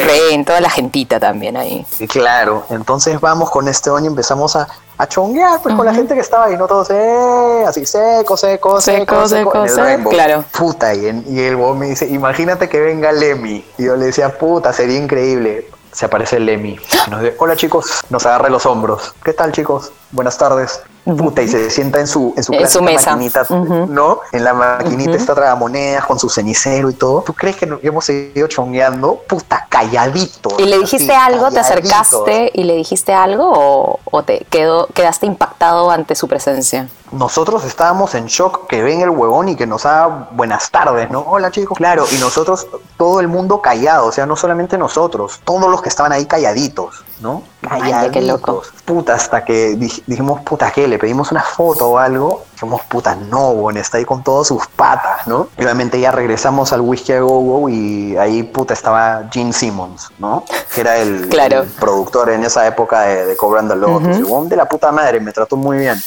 Rain. 0.07 0.45
Toda 0.45 0.61
la 0.61 0.71
gentita 0.93 1.19
también 1.19 1.57
ahí. 1.57 1.87
Claro, 2.09 2.65
entonces 2.69 3.19
vamos 3.19 3.51
con 3.51 3.67
este 3.67 3.89
y 4.05 4.07
empezamos 4.07 4.55
a, 4.57 4.69
a 4.99 5.07
chonguear 5.09 5.61
pues 5.63 5.75
con 5.75 5.87
la 5.87 5.95
gente 5.95 6.15
que 6.15 6.21
estaba 6.21 6.45
ahí, 6.45 6.57
no 6.57 6.67
todos 6.67 6.91
eh, 6.91 7.65
así 7.67 7.87
seco, 7.87 8.37
seco, 8.37 8.81
Seco, 8.81 9.27
seco, 9.27 9.29
seco, 9.29 9.57
en 9.59 9.63
el 9.65 9.71
seco, 9.71 10.11
claro. 10.11 10.45
Puta, 10.57 10.95
y, 10.95 11.07
en- 11.07 11.25
y 11.27 11.41
el 11.41 11.57
me 11.57 11.87
dice, 11.87 12.07
imagínate 12.09 12.69
que 12.69 12.79
venga 12.79 13.11
Lemmy. 13.11 13.65
Y 13.79 13.85
yo 13.85 13.97
le 13.97 14.07
decía, 14.07 14.37
puta, 14.39 14.73
sería 14.73 14.99
increíble. 14.99 15.71
Se 15.93 16.07
aparece 16.07 16.41
Lemmy. 16.41 16.79
Y 17.07 17.11
nos 17.11 17.21
dice, 17.21 17.37
hola 17.39 17.55
chicos, 17.57 18.03
nos 18.11 18.25
agarra 18.27 18.49
los 18.49 18.65
hombros. 18.67 19.15
¿Qué 19.23 19.33
tal 19.33 19.53
chicos? 19.53 19.93
Buenas 20.11 20.39
tardes. 20.39 20.81
Puta, 21.05 21.43
y 21.43 21.49
se 21.49 21.69
sienta 21.69 21.99
en 21.99 22.07
su, 22.07 22.33
en 22.37 22.45
su, 22.45 22.53
En 22.53 22.71
su 22.71 22.81
mesa. 22.81 23.11
maquinita. 23.11 23.45
¿no? 23.51 24.21
En 24.31 24.45
la 24.45 24.55
maquinita 24.55 25.17
está 25.17 25.35
tragamonedas 25.35 26.05
con 26.07 26.19
su 26.19 26.31
cenicero 26.31 26.91
y 26.91 26.95
todo. 26.95 27.23
¿Tú 27.23 27.35
crees 27.35 27.57
que 27.57 27.67
nos 27.67 27.83
hemos 27.83 28.05
seguido 28.05 28.47
chongueando? 28.47 29.21
Puta, 29.27 29.67
calladitos. 29.69 30.55
¿Y 30.59 30.65
le 30.67 30.79
dijiste 30.79 31.13
así, 31.13 31.35
algo? 31.35 31.51
¿Te 31.51 31.59
acercaste 31.59 32.53
y 32.55 32.63
le 32.63 32.75
dijiste 32.77 33.13
algo 33.13 33.51
o, 33.53 34.01
o 34.05 34.23
te 34.23 34.47
quedó, 34.49 34.87
quedaste 34.95 35.27
impactado 35.27 35.91
ante 35.91 36.15
su 36.15 36.29
presencia? 36.29 36.89
nosotros 37.13 37.65
estábamos 37.65 38.15
en 38.15 38.27
shock 38.27 38.67
que 38.67 38.83
ven 38.83 39.03
el 39.03 39.11
huevón 39.11 39.51
y 39.51 39.57
que 39.57 39.67
nos 39.67 39.85
haga 39.85 40.29
buenas 40.33 40.71
tardes, 40.71 41.11
¿no? 41.11 41.21
Hola 41.21 41.51
chicos. 41.51 41.77
Claro, 41.77 42.07
y 42.11 42.17
nosotros, 42.19 42.67
todo 42.97 43.21
el 43.21 43.29
mundo 43.29 43.61
callado, 43.61 44.07
o 44.07 44.13
sea, 44.13 44.25
no 44.25 44.35
solamente 44.35 44.79
nosotros, 44.79 45.41
todos 45.45 45.71
los 45.71 45.82
que 45.83 45.89
estaban 45.89 46.13
ahí 46.13 46.27
calladitos, 46.27 47.05
¿no? 47.21 47.43
Calladitos. 47.61 48.13
qué 48.13 48.23
loco. 48.23 48.63
Puta, 48.85 49.15
hasta 49.15 49.45
que 49.45 49.77
dij- 49.79 50.03
dijimos, 50.07 50.41
puta, 50.43 50.71
¿qué? 50.71 50.87
Le 50.89 50.99
pedimos 50.99 51.31
una 51.33 51.43
foto 51.43 51.91
o 51.91 51.99
algo. 51.99 52.45
Dijimos, 52.55 52.83
puta, 52.89 53.15
no, 53.17 53.55
bueno, 53.55 53.81
está 53.81 53.99
ahí 53.99 54.05
con 54.05 54.23
todas 54.23 54.47
sus 54.49 54.67
patas, 54.69 55.27
¿no? 55.27 55.49
Y 55.59 55.63
obviamente 55.65 55.99
ya 56.01 56.13
regresamos 56.13 56.73
al 56.73 56.81
Whisky 56.81 57.13
a 57.13 57.21
Go 57.21 57.41
Go 57.41 57.69
y 57.69 58.17
ahí, 58.17 58.43
puta, 58.45 58.73
estaba 58.75 59.25
Gene 59.33 59.53
Simmons, 59.53 60.11
¿no? 60.19 60.45
Que 60.75 60.81
era 60.83 60.99
el, 60.99 61.29
Claro. 61.29 61.63
el 61.63 61.69
productor 61.69 62.31
en 62.31 62.45
esa 62.45 62.67
época 62.67 63.01
de, 63.03 63.27
de 63.27 63.37
Cobrando 63.37 63.75
Lotus. 63.75 64.17
El 64.19 64.25
huevón 64.25 64.49
de 64.49 64.57
la 64.57 64.67
puta 64.69 64.93
madre, 64.93 65.19
me 65.21 65.33
trató 65.33 65.57
muy 65.57 65.79
bien. 65.79 66.01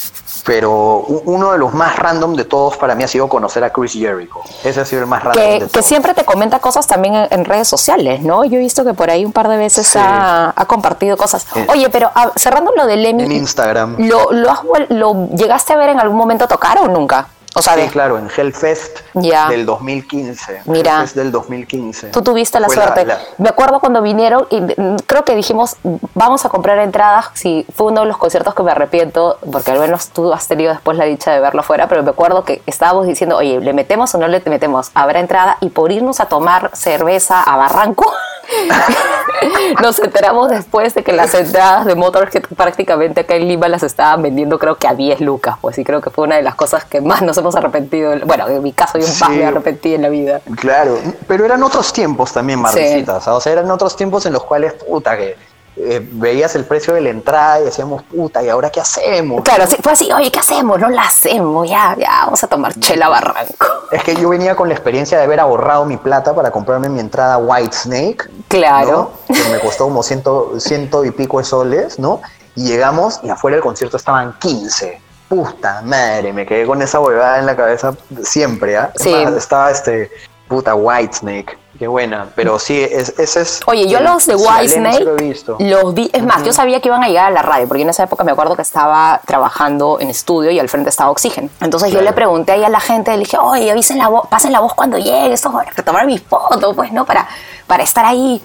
Pero 0.46 1.00
uno 1.24 1.50
de 1.52 1.58
los 1.58 1.74
más 1.74 1.96
random 1.98 2.34
de 2.34 2.44
todos 2.44 2.76
para 2.76 2.94
mí 2.94 3.02
ha 3.02 3.08
sido 3.08 3.28
conocer 3.28 3.64
a 3.64 3.70
Chris 3.72 3.92
Jericho. 3.94 4.36
Ese 4.64 4.80
ha 4.80 4.84
sido 4.84 5.02
el 5.02 5.08
más 5.08 5.24
random 5.24 5.42
de 5.42 5.48
Que, 5.50 5.58
todos. 5.58 5.72
que 5.72 5.82
siempre 5.82 6.14
te 6.14 6.24
comenta 6.24 6.60
cosas 6.60 6.86
también 6.86 7.14
en, 7.16 7.26
en 7.30 7.44
redes 7.44 7.66
sociales, 7.68 8.22
¿no? 8.22 8.44
Yo 8.44 8.56
he 8.56 8.60
visto 8.60 8.84
que 8.84 8.94
por 8.94 9.10
ahí 9.10 9.24
un 9.24 9.32
par 9.32 9.48
de 9.48 9.56
veces 9.56 9.86
Sí. 9.88 9.98
ha, 10.00 10.52
ha 10.54 10.64
compartido 10.66 11.16
cosas. 11.16 11.46
Eh. 11.56 11.66
Oye, 11.68 11.90
pero 11.90 12.10
ah, 12.14 12.30
cerrando 12.36 12.72
lo 12.76 12.86
de 12.86 12.96
Lemmy, 12.96 13.24
En 13.24 13.32
Instagram. 13.32 13.96
¿lo, 13.98 14.30
lo, 14.32 14.50
has 14.50 14.60
¿lo 14.90 15.28
llegaste 15.30 15.72
a 15.72 15.76
ver 15.76 15.88
en 15.90 15.98
algún 16.00 16.16
momento 16.16 16.46
tocar 16.46 16.78
o 16.80 16.86
nunca? 16.88 17.26
O 17.58 17.62
sea, 17.62 17.74
Sí, 17.74 17.80
de- 17.80 17.88
claro, 17.88 18.18
en 18.18 18.28
Hellfest 18.34 18.98
del 19.14 19.64
2015. 19.64 20.60
Mira. 20.66 20.96
Hellfest 20.96 21.16
del 21.16 21.32
2015. 21.32 22.08
Tú 22.08 22.22
tuviste 22.22 22.60
la 22.60 22.66
Fue 22.66 22.76
suerte. 22.76 23.06
la- 23.06 23.18
Me 23.38 23.48
acuerdo 23.48 23.80
cuando 23.80 24.02
vinieron 24.02 24.46
y 24.50 24.60
mm, 24.60 24.96
creo 25.06 25.24
que 25.24 25.34
dijimos, 25.34 25.76
vamos 26.14 26.44
a 26.44 26.48
comprar 26.50 26.78
entradas. 26.78 27.30
Sí, 27.34 27.66
fue 27.74 27.86
uno 27.86 28.02
de 28.02 28.08
los 28.08 28.18
conciertos 28.18 28.54
que 28.54 28.62
me 28.62 28.72
arrepiento, 28.72 29.38
porque 29.50 29.70
al 29.70 29.78
menos 29.80 30.08
tú 30.08 30.32
has 30.32 30.46
tenido 30.46 30.70
después 30.72 30.98
la 30.98 31.06
dicha 31.06 31.32
de 31.32 31.40
verlo 31.40 31.60
afuera, 31.60 31.88
pero 31.88 32.02
me 32.02 32.10
acuerdo 32.10 32.44
que 32.44 32.62
estábamos 32.66 33.06
diciendo, 33.06 33.36
oye, 33.38 33.58
¿le 33.60 33.72
metemos 33.72 34.14
o 34.14 34.18
no 34.18 34.28
le 34.28 34.42
metemos? 34.46 34.90
Habrá 34.94 35.20
entrada 35.20 35.56
y 35.60 35.70
por 35.70 35.90
irnos 35.92 36.20
a 36.20 36.26
tomar 36.26 36.70
cerveza 36.74 37.42
a 37.42 37.56
Barranco. 37.56 38.04
Nos 39.82 39.98
enteramos 39.98 40.48
después 40.50 40.94
de 40.94 41.02
que 41.02 41.12
las 41.12 41.34
entradas 41.34 41.84
de 41.84 41.94
Motorhead 41.94 42.42
prácticamente 42.56 43.20
acá 43.20 43.34
en 43.34 43.48
Lima 43.48 43.68
las 43.68 43.82
estaban 43.82 44.22
vendiendo 44.22 44.58
creo 44.58 44.76
que 44.76 44.86
a 44.86 44.94
10 44.94 45.20
lucas, 45.20 45.56
pues 45.60 45.76
sí 45.76 45.84
creo 45.84 46.00
que 46.00 46.10
fue 46.10 46.24
una 46.24 46.36
de 46.36 46.42
las 46.42 46.54
cosas 46.54 46.84
que 46.84 47.00
más 47.00 47.22
nos 47.22 47.36
hemos 47.38 47.54
arrepentido. 47.56 48.14
Bueno, 48.24 48.48
en 48.48 48.62
mi 48.62 48.72
caso 48.72 48.98
yo 48.98 49.06
más 49.06 49.16
Sí. 49.16 49.24
me 49.30 49.44
arrepentí 49.44 49.94
en 49.94 50.02
la 50.02 50.08
vida. 50.08 50.40
Claro, 50.56 50.98
pero 51.26 51.44
eran 51.44 51.62
otros 51.62 51.92
tiempos 51.92 52.32
también, 52.32 52.60
Maricitas. 52.60 53.26
O 53.28 53.40
sea, 53.40 53.52
eran 53.52 53.70
otros 53.70 53.96
tiempos 53.96 54.26
en 54.26 54.32
los 54.32 54.44
cuales, 54.44 54.74
puta, 54.74 55.16
que 55.16 55.36
eh, 55.78 56.00
veías 56.12 56.54
el 56.56 56.64
precio 56.64 56.94
de 56.94 57.02
la 57.02 57.10
entrada 57.10 57.60
y 57.60 57.64
decíamos, 57.64 58.02
puta, 58.04 58.42
¿y 58.42 58.48
ahora 58.48 58.70
qué 58.70 58.80
hacemos? 58.80 59.42
Claro, 59.42 59.66
sí, 59.66 59.76
fue 59.82 59.92
así, 59.92 60.10
oye, 60.10 60.32
¿qué 60.32 60.38
hacemos? 60.38 60.80
No 60.80 60.88
la 60.88 61.02
hacemos, 61.02 61.68
ya, 61.68 61.94
ya, 61.98 62.22
vamos 62.24 62.42
a 62.42 62.46
tomar 62.46 62.74
chela 62.78 63.08
Barranco. 63.08 63.66
Es 63.92 64.02
que 64.02 64.16
yo 64.16 64.30
venía 64.30 64.56
con 64.56 64.68
la 64.68 64.74
experiencia 64.74 65.18
de 65.18 65.24
haber 65.24 65.38
ahorrado 65.38 65.84
mi 65.84 65.98
plata 65.98 66.34
para 66.34 66.50
comprarme 66.50 66.88
mi 66.88 67.00
entrada 67.00 67.36
White 67.36 67.76
Snake. 67.76 68.24
Claro. 68.48 69.12
¿no? 69.28 69.34
Que 69.34 69.48
me 69.50 69.58
costó 69.58 69.84
como 69.84 70.02
ciento, 70.02 70.58
ciento 70.58 71.04
y 71.04 71.10
pico 71.10 71.38
de 71.38 71.44
soles, 71.44 71.98
¿no? 71.98 72.22
Y 72.54 72.64
llegamos 72.64 73.20
y 73.22 73.28
afuera 73.28 73.56
del 73.56 73.62
concierto 73.62 73.98
estaban 73.98 74.34
15. 74.38 75.00
Puta 75.28 75.82
madre, 75.82 76.32
me 76.32 76.46
quedé 76.46 76.66
con 76.66 76.80
esa 76.80 77.00
huevada 77.00 77.38
en 77.38 77.46
la 77.46 77.54
cabeza 77.54 77.94
siempre, 78.22 78.78
¿ah? 78.78 78.92
Sí. 78.96 79.12
Estaba 79.12 79.70
este, 79.70 80.10
puta 80.48 80.74
White 80.74 81.16
Snake. 81.16 81.58
Qué 81.78 81.86
buena, 81.86 82.28
pero 82.34 82.58
sí, 82.58 82.80
es, 82.80 83.18
ese 83.18 83.42
es... 83.42 83.60
Oye, 83.66 83.88
yo 83.88 84.00
los 84.00 84.26
de 84.26 84.34
Whitesnake 84.34 85.00
lo 85.00 85.16
visto. 85.16 85.56
los 85.58 85.94
vi, 85.94 86.10
es 86.12 86.24
más, 86.24 86.42
yo 86.44 86.52
sabía 86.52 86.80
que 86.80 86.88
iban 86.88 87.02
a 87.02 87.08
llegar 87.08 87.26
a 87.26 87.30
la 87.30 87.42
radio, 87.42 87.68
porque 87.68 87.82
en 87.82 87.90
esa 87.90 88.04
época 88.04 88.24
me 88.24 88.32
acuerdo 88.32 88.56
que 88.56 88.62
estaba 88.62 89.20
trabajando 89.26 89.98
en 90.00 90.10
estudio 90.10 90.50
y 90.50 90.58
al 90.58 90.68
frente 90.68 90.90
estaba 90.90 91.10
Oxygen. 91.10 91.50
Entonces 91.60 91.92
yo 91.92 92.00
le 92.00 92.12
pregunté 92.12 92.52
ahí 92.52 92.64
a 92.64 92.68
la 92.68 92.80
gente, 92.80 93.10
le 93.12 93.18
dije, 93.18 93.38
oye, 93.38 93.70
avisen 93.70 93.98
la 93.98 94.08
voz, 94.08 94.26
pasen 94.28 94.52
la 94.52 94.60
voz 94.60 94.74
cuando 94.74 94.98
llegue, 94.98 95.32
esto 95.32 95.52
para 95.52 95.70
tomar 95.82 96.06
mi 96.06 96.18
foto, 96.18 96.74
pues, 96.74 96.92
¿no? 96.92 97.04
Para, 97.04 97.26
para 97.66 97.82
estar 97.82 98.04
ahí. 98.04 98.42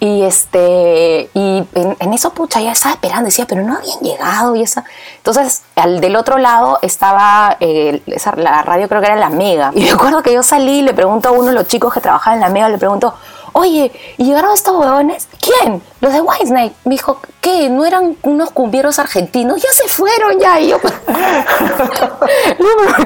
Y 0.00 0.22
este, 0.22 1.28
y 1.34 1.64
en, 1.74 1.96
en 1.98 2.12
eso, 2.14 2.30
pucha, 2.32 2.60
ya 2.60 2.70
estaba 2.70 2.94
esperando, 2.94 3.24
decía, 3.26 3.46
pero 3.48 3.62
no 3.64 3.76
habían 3.76 3.98
llegado 4.00 4.54
y 4.54 4.62
esa. 4.62 4.84
Entonces, 5.16 5.62
al 5.74 6.00
del 6.00 6.14
otro 6.14 6.38
lado 6.38 6.78
estaba 6.82 7.56
eh, 7.58 8.00
esa- 8.06 8.36
la 8.36 8.62
radio, 8.62 8.88
creo 8.88 9.00
que 9.00 9.08
era 9.08 9.16
la 9.16 9.28
Mega. 9.30 9.72
Y 9.74 9.80
me 9.82 9.90
acuerdo 9.90 10.22
que 10.22 10.32
yo 10.32 10.42
salí 10.44 10.78
y 10.78 10.82
le 10.82 10.94
pregunto 10.94 11.28
a 11.30 11.32
uno 11.32 11.46
de 11.48 11.54
los 11.54 11.66
chicos 11.66 11.92
que 11.92 12.00
trabajaban 12.00 12.38
en 12.38 12.42
la 12.42 12.48
Mega, 12.50 12.68
le 12.68 12.78
pregunto, 12.78 13.12
oye, 13.54 13.90
¿y 14.18 14.24
llegaron 14.24 14.52
estos 14.52 14.76
huevones? 14.76 15.26
¿Quién? 15.40 15.82
Los 16.00 16.12
de 16.12 16.20
Whitesnake. 16.20 16.74
Me 16.84 16.92
dijo, 16.94 17.20
¿qué? 17.40 17.68
¿No 17.68 17.84
eran 17.84 18.16
unos 18.22 18.50
cumbieros 18.50 19.00
argentinos? 19.00 19.60
Ya 19.60 19.72
se 19.72 19.88
fueron 19.88 20.38
ya. 20.38 20.60
Y 20.60 20.68
yo, 20.68 20.78
¿por 20.80 20.94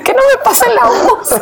qué 0.03 0.13
no 0.13 0.21
me 0.31 0.37
pasan 0.45 0.75
la 0.75 0.85
voz? 0.85 1.35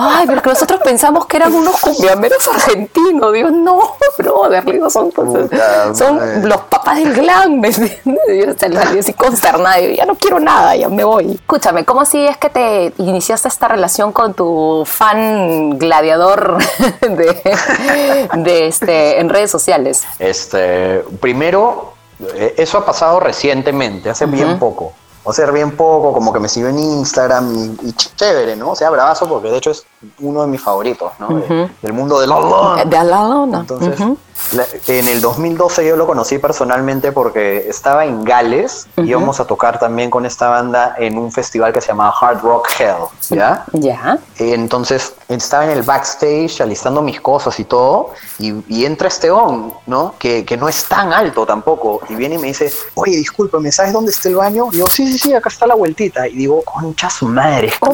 Ay, 0.00 0.28
pero 0.28 0.40
que 0.40 0.50
nosotros 0.50 0.80
pensamos 0.84 1.26
que 1.26 1.38
eran 1.38 1.52
unos 1.52 1.80
cumbiamberos 1.80 2.46
argentinos. 2.46 3.32
Digo, 3.32 3.50
no, 3.50 3.96
brother, 4.16 4.64
digo, 4.64 4.88
son, 4.88 5.10
Puta 5.10 5.56
madre. 5.56 5.94
son 5.96 6.48
los 6.48 6.60
papás 6.62 6.98
del 6.98 7.12
glam, 7.14 7.58
¿me 7.58 7.66
entiendes? 7.66 8.00
Yo 8.04 8.54
salí 8.56 8.76
así 8.76 9.12
consternada, 9.12 9.80
yo 9.80 9.90
ya 9.90 10.06
no 10.06 10.14
quiero 10.14 10.38
nada, 10.38 10.76
ya 10.76 10.88
me 10.88 11.02
voy. 11.02 11.32
Escúchame, 11.32 11.84
¿cómo 11.84 12.02
así 12.02 12.24
es 12.24 12.36
que 12.36 12.48
te 12.48 12.92
iniciaste 12.98 13.48
esta 13.48 13.66
relación 13.66 14.12
con 14.12 14.34
tu 14.34 14.84
fan 14.86 15.76
gladiador 15.80 16.58
de, 17.00 17.56
de 18.36 18.66
este, 18.68 19.18
en 19.18 19.28
redes 19.28 19.50
sociales? 19.50 20.04
Este, 20.20 21.00
primero, 21.20 21.94
eh, 22.36 22.54
eso 22.56 22.78
ha 22.78 22.84
pasado 22.84 23.18
recientemente, 23.18 24.10
hace 24.10 24.26
bien 24.26 24.60
poco. 24.60 24.92
O 25.28 25.32
sea, 25.34 25.50
bien 25.50 25.76
poco, 25.76 26.14
como 26.14 26.32
que 26.32 26.40
me 26.40 26.48
siguió 26.48 26.70
en 26.70 26.78
Instagram 26.78 27.54
y, 27.54 27.88
y 27.88 27.92
chévere, 27.92 28.56
¿no? 28.56 28.70
O 28.70 28.74
sea, 28.74 28.88
bravazo 28.88 29.28
porque 29.28 29.50
de 29.50 29.58
hecho 29.58 29.72
es 29.72 29.84
uno 30.20 30.40
de 30.40 30.46
mis 30.46 30.62
favoritos, 30.62 31.12
¿no? 31.18 31.28
De- 31.28 31.70
del 31.82 31.92
mundo 31.92 32.18
De 32.18 32.96
al 32.96 33.10
lado, 33.10 33.44
¿no? 33.44 33.60
Entonces, 33.60 34.00
Ujú. 34.00 34.08
la- 34.08 34.27
en 34.86 35.08
el 35.08 35.20
2012 35.20 35.86
yo 35.86 35.96
lo 35.96 36.06
conocí 36.06 36.38
personalmente 36.38 37.12
porque 37.12 37.68
estaba 37.68 38.04
en 38.04 38.24
Gales 38.24 38.86
y 38.96 39.02
íbamos 39.10 39.40
a 39.40 39.46
tocar 39.46 39.78
también 39.78 40.10
con 40.10 40.24
esta 40.26 40.48
banda 40.48 40.94
en 40.98 41.18
un 41.18 41.30
festival 41.32 41.72
que 41.72 41.80
se 41.80 41.88
llamaba 41.88 42.14
Hard 42.20 42.40
Rock 42.42 42.68
Hell, 42.78 42.96
¿ya? 43.30 43.64
Ya. 43.72 44.18
Entonces 44.38 45.14
estaba 45.28 45.64
en 45.64 45.70
el 45.70 45.82
backstage 45.82 46.60
alistando 46.60 47.02
mis 47.02 47.20
cosas 47.20 47.58
y 47.60 47.64
todo, 47.64 48.10
y, 48.38 48.54
y 48.68 48.86
entra 48.86 49.08
este 49.08 49.30
on, 49.30 49.74
¿no? 49.86 50.14
Que, 50.18 50.44
que 50.44 50.56
no 50.56 50.68
es 50.68 50.84
tan 50.84 51.12
alto 51.12 51.44
tampoco, 51.44 52.00
y 52.08 52.14
viene 52.14 52.36
y 52.36 52.38
me 52.38 52.46
dice, 52.48 52.72
oye, 52.94 53.16
discúlpame, 53.16 53.70
¿sabes 53.72 53.92
dónde 53.92 54.10
está 54.10 54.28
el 54.28 54.36
baño? 54.36 54.68
Y 54.72 54.76
digo, 54.76 54.86
sí, 54.88 55.06
sí, 55.12 55.18
sí, 55.18 55.34
acá 55.34 55.48
está 55.50 55.66
la 55.66 55.74
vueltita. 55.74 56.26
Y 56.26 56.36
digo, 56.36 56.62
concha 56.62 57.10
su 57.10 57.26
madre, 57.28 57.68
es 57.68 57.74
Oh. 57.80 57.92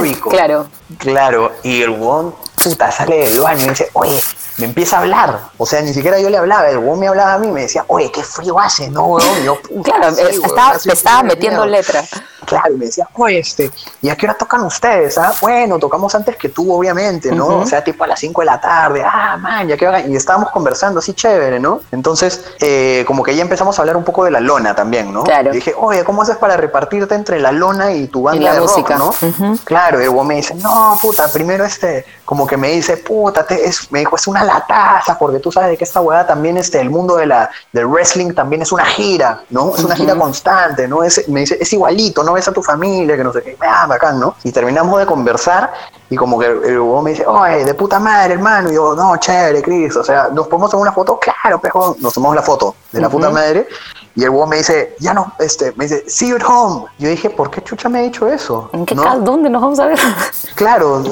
Jericho". 0.00 0.28
Claro. 0.28 0.66
Claro, 0.98 1.52
y 1.62 1.82
el 1.82 1.90
huevón, 1.90 2.34
puta, 2.62 2.90
sale 2.90 3.28
del 3.30 3.40
baño 3.40 3.66
y 3.66 3.68
dice, 3.70 3.90
oye, 3.94 4.20
me 4.58 4.66
empieza 4.66 4.96
a 4.98 5.00
hablar. 5.00 5.38
O 5.58 5.66
sea, 5.66 5.80
ni 5.82 5.92
siquiera 5.94 6.18
yo 6.20 6.28
le 6.30 6.36
hablaba, 6.38 6.68
el 6.68 6.78
huevón 6.78 7.00
me 7.00 7.08
hablaba 7.08 7.34
a 7.34 7.38
mí, 7.38 7.48
me 7.48 7.62
decía, 7.62 7.84
oye, 7.88 8.10
qué 8.12 8.22
frío 8.22 8.58
hace, 8.58 8.88
¿no, 8.90 9.04
huevón? 9.06 9.40
Y 9.40 9.44
yo, 9.44 9.60
"Puta, 9.62 9.92
Claro, 9.92 10.14
sí, 10.14 10.22
estaba- 10.44 10.74
estaba 10.84 11.22
metiendo 11.22 11.64
mierda". 11.66 11.78
letra. 11.78 12.04
Claro, 12.46 12.74
y 12.74 12.76
me 12.76 12.86
decía, 12.86 13.08
oye, 13.14 13.38
este, 13.38 13.70
¿y 14.02 14.08
a 14.08 14.16
qué 14.16 14.26
hora 14.26 14.34
tocan 14.36 14.62
ustedes? 14.64 15.18
Ah, 15.18 15.32
bueno, 15.40 15.78
tocamos 15.78 16.14
antes 16.14 16.36
que 16.36 16.48
tú, 16.48 16.72
obviamente, 16.72 17.30
¿no? 17.32 17.46
O 17.58 17.66
sea, 17.66 17.82
tipo 17.84 18.04
a 18.04 18.06
las 18.06 18.18
5 18.20 18.40
de 18.40 18.44
la 18.46 18.60
tarde, 18.60 19.02
ah, 19.04 19.36
man, 19.36 19.68
ya 19.68 19.76
que. 19.76 20.04
Y 20.08 20.16
estábamos 20.16 20.50
conversando 20.50 21.00
así 21.00 21.12
chévere, 21.14 21.60
¿no? 21.60 21.80
Entonces, 21.92 22.44
eh, 22.60 23.04
como 23.06 23.22
que 23.22 23.34
ya 23.36 23.42
empezamos 23.42 23.78
a 23.78 23.82
hablar 23.82 23.96
un 23.96 24.04
poco 24.04 24.24
de 24.24 24.30
la 24.30 24.40
lona 24.40 24.74
también, 24.74 25.12
¿no? 25.12 25.24
Claro. 25.24 25.50
Y 25.50 25.56
dije, 25.56 25.74
oye, 25.76 26.04
¿cómo 26.04 26.22
haces 26.22 26.36
para 26.36 26.56
repartirte 26.56 27.14
entre 27.14 27.38
la 27.40 27.52
lona 27.52 27.92
y 27.92 28.06
tu 28.08 28.22
banda 28.22 28.40
Y 28.40 28.44
la 28.44 28.52
de 28.54 28.60
rock, 28.60 28.68
música. 28.70 28.96
¿no? 28.96 29.08
Ujú. 29.10 29.58
Claro, 29.64 30.02
y 30.02 30.06
güey 30.06 30.26
me 30.26 30.36
dice, 30.36 30.54
no, 30.54 30.98
puta, 31.00 31.28
primero 31.32 31.64
este, 31.64 32.04
como 32.24 32.46
que 32.46 32.56
me 32.56 32.70
dice, 32.70 32.96
puta, 32.96 33.44
te- 33.46 33.66
es, 33.66 33.90
me 33.92 34.00
dijo, 34.00 34.16
es 34.16 34.26
una 34.26 34.44
lataza, 34.44 35.18
porque 35.18 35.38
tú 35.40 35.50
sabes 35.52 35.70
de 35.70 35.76
que 35.76 35.84
esta 35.84 36.00
hueá 36.00 36.26
también, 36.26 36.56
este, 36.56 36.80
el 36.80 36.90
mundo 36.90 37.16
de 37.16 37.26
la, 37.26 37.50
del 37.72 37.86
wrestling 37.86 38.32
también 38.34 38.62
es 38.62 38.72
una 38.72 38.84
gira, 38.86 39.42
¿no? 39.50 39.74
Es 39.76 39.84
una 39.84 39.96
gira 39.96 40.14
constante, 40.14 40.86
¿no? 40.88 41.02
Es, 41.02 41.28
me 41.28 41.40
dice, 41.40 41.58
es 41.60 41.72
igualito, 41.72 42.22
no 42.22 42.29
ves 42.34 42.48
a 42.48 42.52
tu 42.52 42.62
familia, 42.62 43.16
que 43.16 43.24
no 43.24 43.32
sé 43.32 43.42
qué, 43.42 43.56
ah, 43.60 43.86
bacán, 43.86 44.18
¿no? 44.20 44.34
Y 44.44 44.52
terminamos 44.52 44.98
de 44.98 45.06
conversar 45.06 45.72
y 46.08 46.16
como 46.16 46.38
que 46.38 46.46
el 46.46 46.80
huevón 46.80 47.04
me 47.04 47.10
dice, 47.10 47.24
oye, 47.26 47.64
de 47.64 47.74
puta 47.74 47.98
madre, 47.98 48.34
hermano, 48.34 48.70
y 48.70 48.74
yo, 48.74 48.94
no, 48.94 49.16
chévere, 49.16 49.62
Cris, 49.62 49.96
o 49.96 50.04
sea, 50.04 50.28
¿nos 50.32 50.48
podemos 50.48 50.70
tomar 50.70 50.82
una 50.82 50.92
foto? 50.92 51.18
Claro, 51.18 51.60
pejo, 51.60 51.96
nos 52.00 52.14
tomamos 52.14 52.36
la 52.36 52.42
foto 52.42 52.74
de 52.92 53.00
la 53.00 53.08
puta 53.08 53.30
madre 53.30 53.68
y 54.16 54.24
el 54.24 54.30
huevón 54.30 54.48
me 54.48 54.56
dice, 54.56 54.96
ya 54.98 55.14
no, 55.14 55.32
este, 55.38 55.72
me 55.76 55.84
dice, 55.86 56.04
see 56.08 56.28
you 56.30 56.36
at 56.36 56.42
home. 56.46 56.86
Yo 56.98 57.08
dije, 57.08 57.30
¿por 57.30 57.50
qué 57.50 57.62
chucha 57.62 57.88
me 57.88 58.00
ha 58.00 58.02
dicho 58.02 58.26
eso? 58.28 58.68
¿En 58.72 58.84
qué 58.84 58.94
¿No? 58.94 59.02
ca- 59.04 59.16
¿Dónde 59.16 59.48
nos 59.48 59.62
vamos 59.62 59.78
a 59.80 59.86
ver? 59.86 59.98
Claro, 60.56 61.02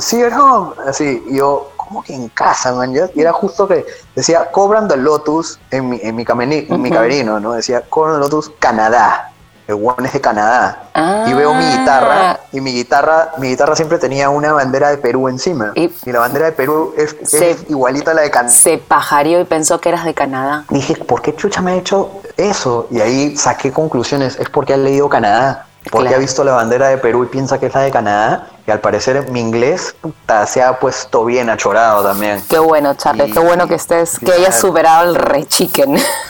see 0.00 0.20
you 0.20 0.26
at 0.26 0.32
home. 0.38 0.70
Así, 0.86 1.22
y 1.28 1.36
yo, 1.36 1.70
¿cómo 1.76 2.02
que 2.02 2.14
en 2.14 2.28
casa, 2.30 2.72
man? 2.74 2.92
Yo- 2.92 3.06
y 3.14 3.20
era 3.20 3.32
justo 3.32 3.66
que 3.68 3.86
decía, 4.14 4.50
cobran 4.50 4.88
the 4.88 4.96
Lotus 4.96 5.58
en 5.70 5.88
mi, 5.88 6.00
en 6.02 6.16
mi, 6.16 6.24
cameni- 6.24 6.66
en 6.68 6.82
mi 6.82 6.90
camerino, 6.90 7.38
¿no? 7.40 7.52
Decía, 7.52 7.82
cobran 7.88 8.16
the 8.16 8.20
Lotus 8.20 8.50
Canadá. 8.58 9.32
El 9.68 9.74
one 9.74 10.06
es 10.08 10.14
de 10.14 10.20
Canadá. 10.20 10.88
Y 11.28 11.34
veo 11.34 11.52
mi 11.54 11.62
Ah. 11.64 11.76
guitarra, 11.78 12.40
y 12.52 12.60
mi 12.62 12.72
guitarra, 12.72 13.32
mi 13.36 13.48
guitarra 13.48 13.76
siempre 13.76 13.98
tenía 13.98 14.30
una 14.30 14.52
bandera 14.54 14.88
de 14.88 14.96
Perú 14.96 15.28
encima. 15.28 15.72
Y- 15.74 15.92
Y, 16.06 16.10
la 16.10 16.20
bandera 16.20 16.46
de 16.46 16.52
Perú 16.52 16.94
es, 16.96 17.14
es 17.20 17.28
Se- 17.30 17.56
igualita 17.68 18.12
a 18.12 18.14
la 18.14 18.22
de 18.22 18.30
Canadá. 18.30 18.54
Se 18.54 18.78
pajareó 18.78 19.40
y 19.40 19.44
pensó 19.44 19.78
que 19.78 19.90
eras 19.90 20.06
de 20.06 20.14
Canadá. 20.14 20.64
Dije, 20.70 20.96
¿por 20.96 21.20
qué 21.20 21.36
chucha 21.36 21.60
me 21.60 21.72
ha 21.72 21.74
hecho 21.74 22.10
eso? 22.38 22.88
Y 22.90 23.00
ahí 23.02 23.36
saqué 23.36 23.70
conclusiones. 23.70 24.36
Es 24.40 24.48
porque 24.48 24.72
ha 24.72 24.78
leído 24.78 25.08
Canadá. 25.10 25.66
Porque 25.90 26.08
Claro. 26.08 26.16
ha 26.16 26.20
visto 26.20 26.44
la 26.44 26.52
bandera 26.52 26.88
de 26.88 26.98
Perú 26.98 27.24
y 27.24 27.26
piensa 27.28 27.58
que 27.58 27.66
es 27.66 27.74
la 27.74 27.82
de 27.82 27.90
Canadá. 27.90 28.48
Y 28.66 28.70
al 28.70 28.80
parecer 28.80 29.30
mi 29.30 29.40
inglés 29.40 29.94
puta, 30.00 30.46
se 30.46 30.62
ha 30.62 30.78
puesto 30.78 31.24
bien 31.24 31.48
achorado 31.48 32.02
también. 32.02 32.42
Qué 32.48 32.58
bueno, 32.58 32.94
Charlie, 32.94 33.28
Y- 33.28 33.32
qué 33.32 33.38
bueno 33.38 33.66
que 33.68 33.76
estés, 33.76 34.18
que 34.18 34.32
hayas 34.32 34.58
superado 34.58 35.08
el 35.08 35.14
rechiquen. 35.14 35.96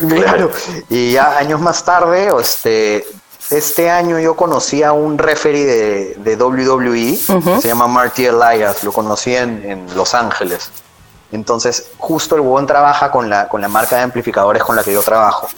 Claro. 0.08 0.50
Y 0.88 1.12
ya 1.12 1.38
años 1.38 1.60
más 1.60 1.84
tarde, 1.84 2.30
este, 2.40 3.06
este 3.50 3.90
año 3.90 4.18
yo 4.18 4.34
conocí 4.34 4.82
a 4.82 4.92
un 4.92 5.18
referee 5.18 5.64
de, 5.64 6.14
de 6.16 6.36
WWE, 6.36 7.16
se 7.60 7.68
llama 7.68 7.86
Marty 7.86 8.26
Elias, 8.26 8.82
lo 8.82 8.92
conocí 8.92 9.34
en, 9.34 9.62
en 9.64 9.96
Los 9.96 10.14
Ángeles. 10.14 10.70
Entonces, 11.32 11.90
justo 11.98 12.34
el 12.34 12.40
huevón 12.40 12.66
trabaja 12.66 13.10
con 13.10 13.30
la, 13.30 13.48
con 13.48 13.60
la 13.60 13.68
marca 13.68 13.96
de 13.96 14.02
amplificadores 14.02 14.62
con 14.62 14.74
la 14.74 14.82
que 14.82 14.92
yo 14.92 15.02
trabajo. 15.02 15.48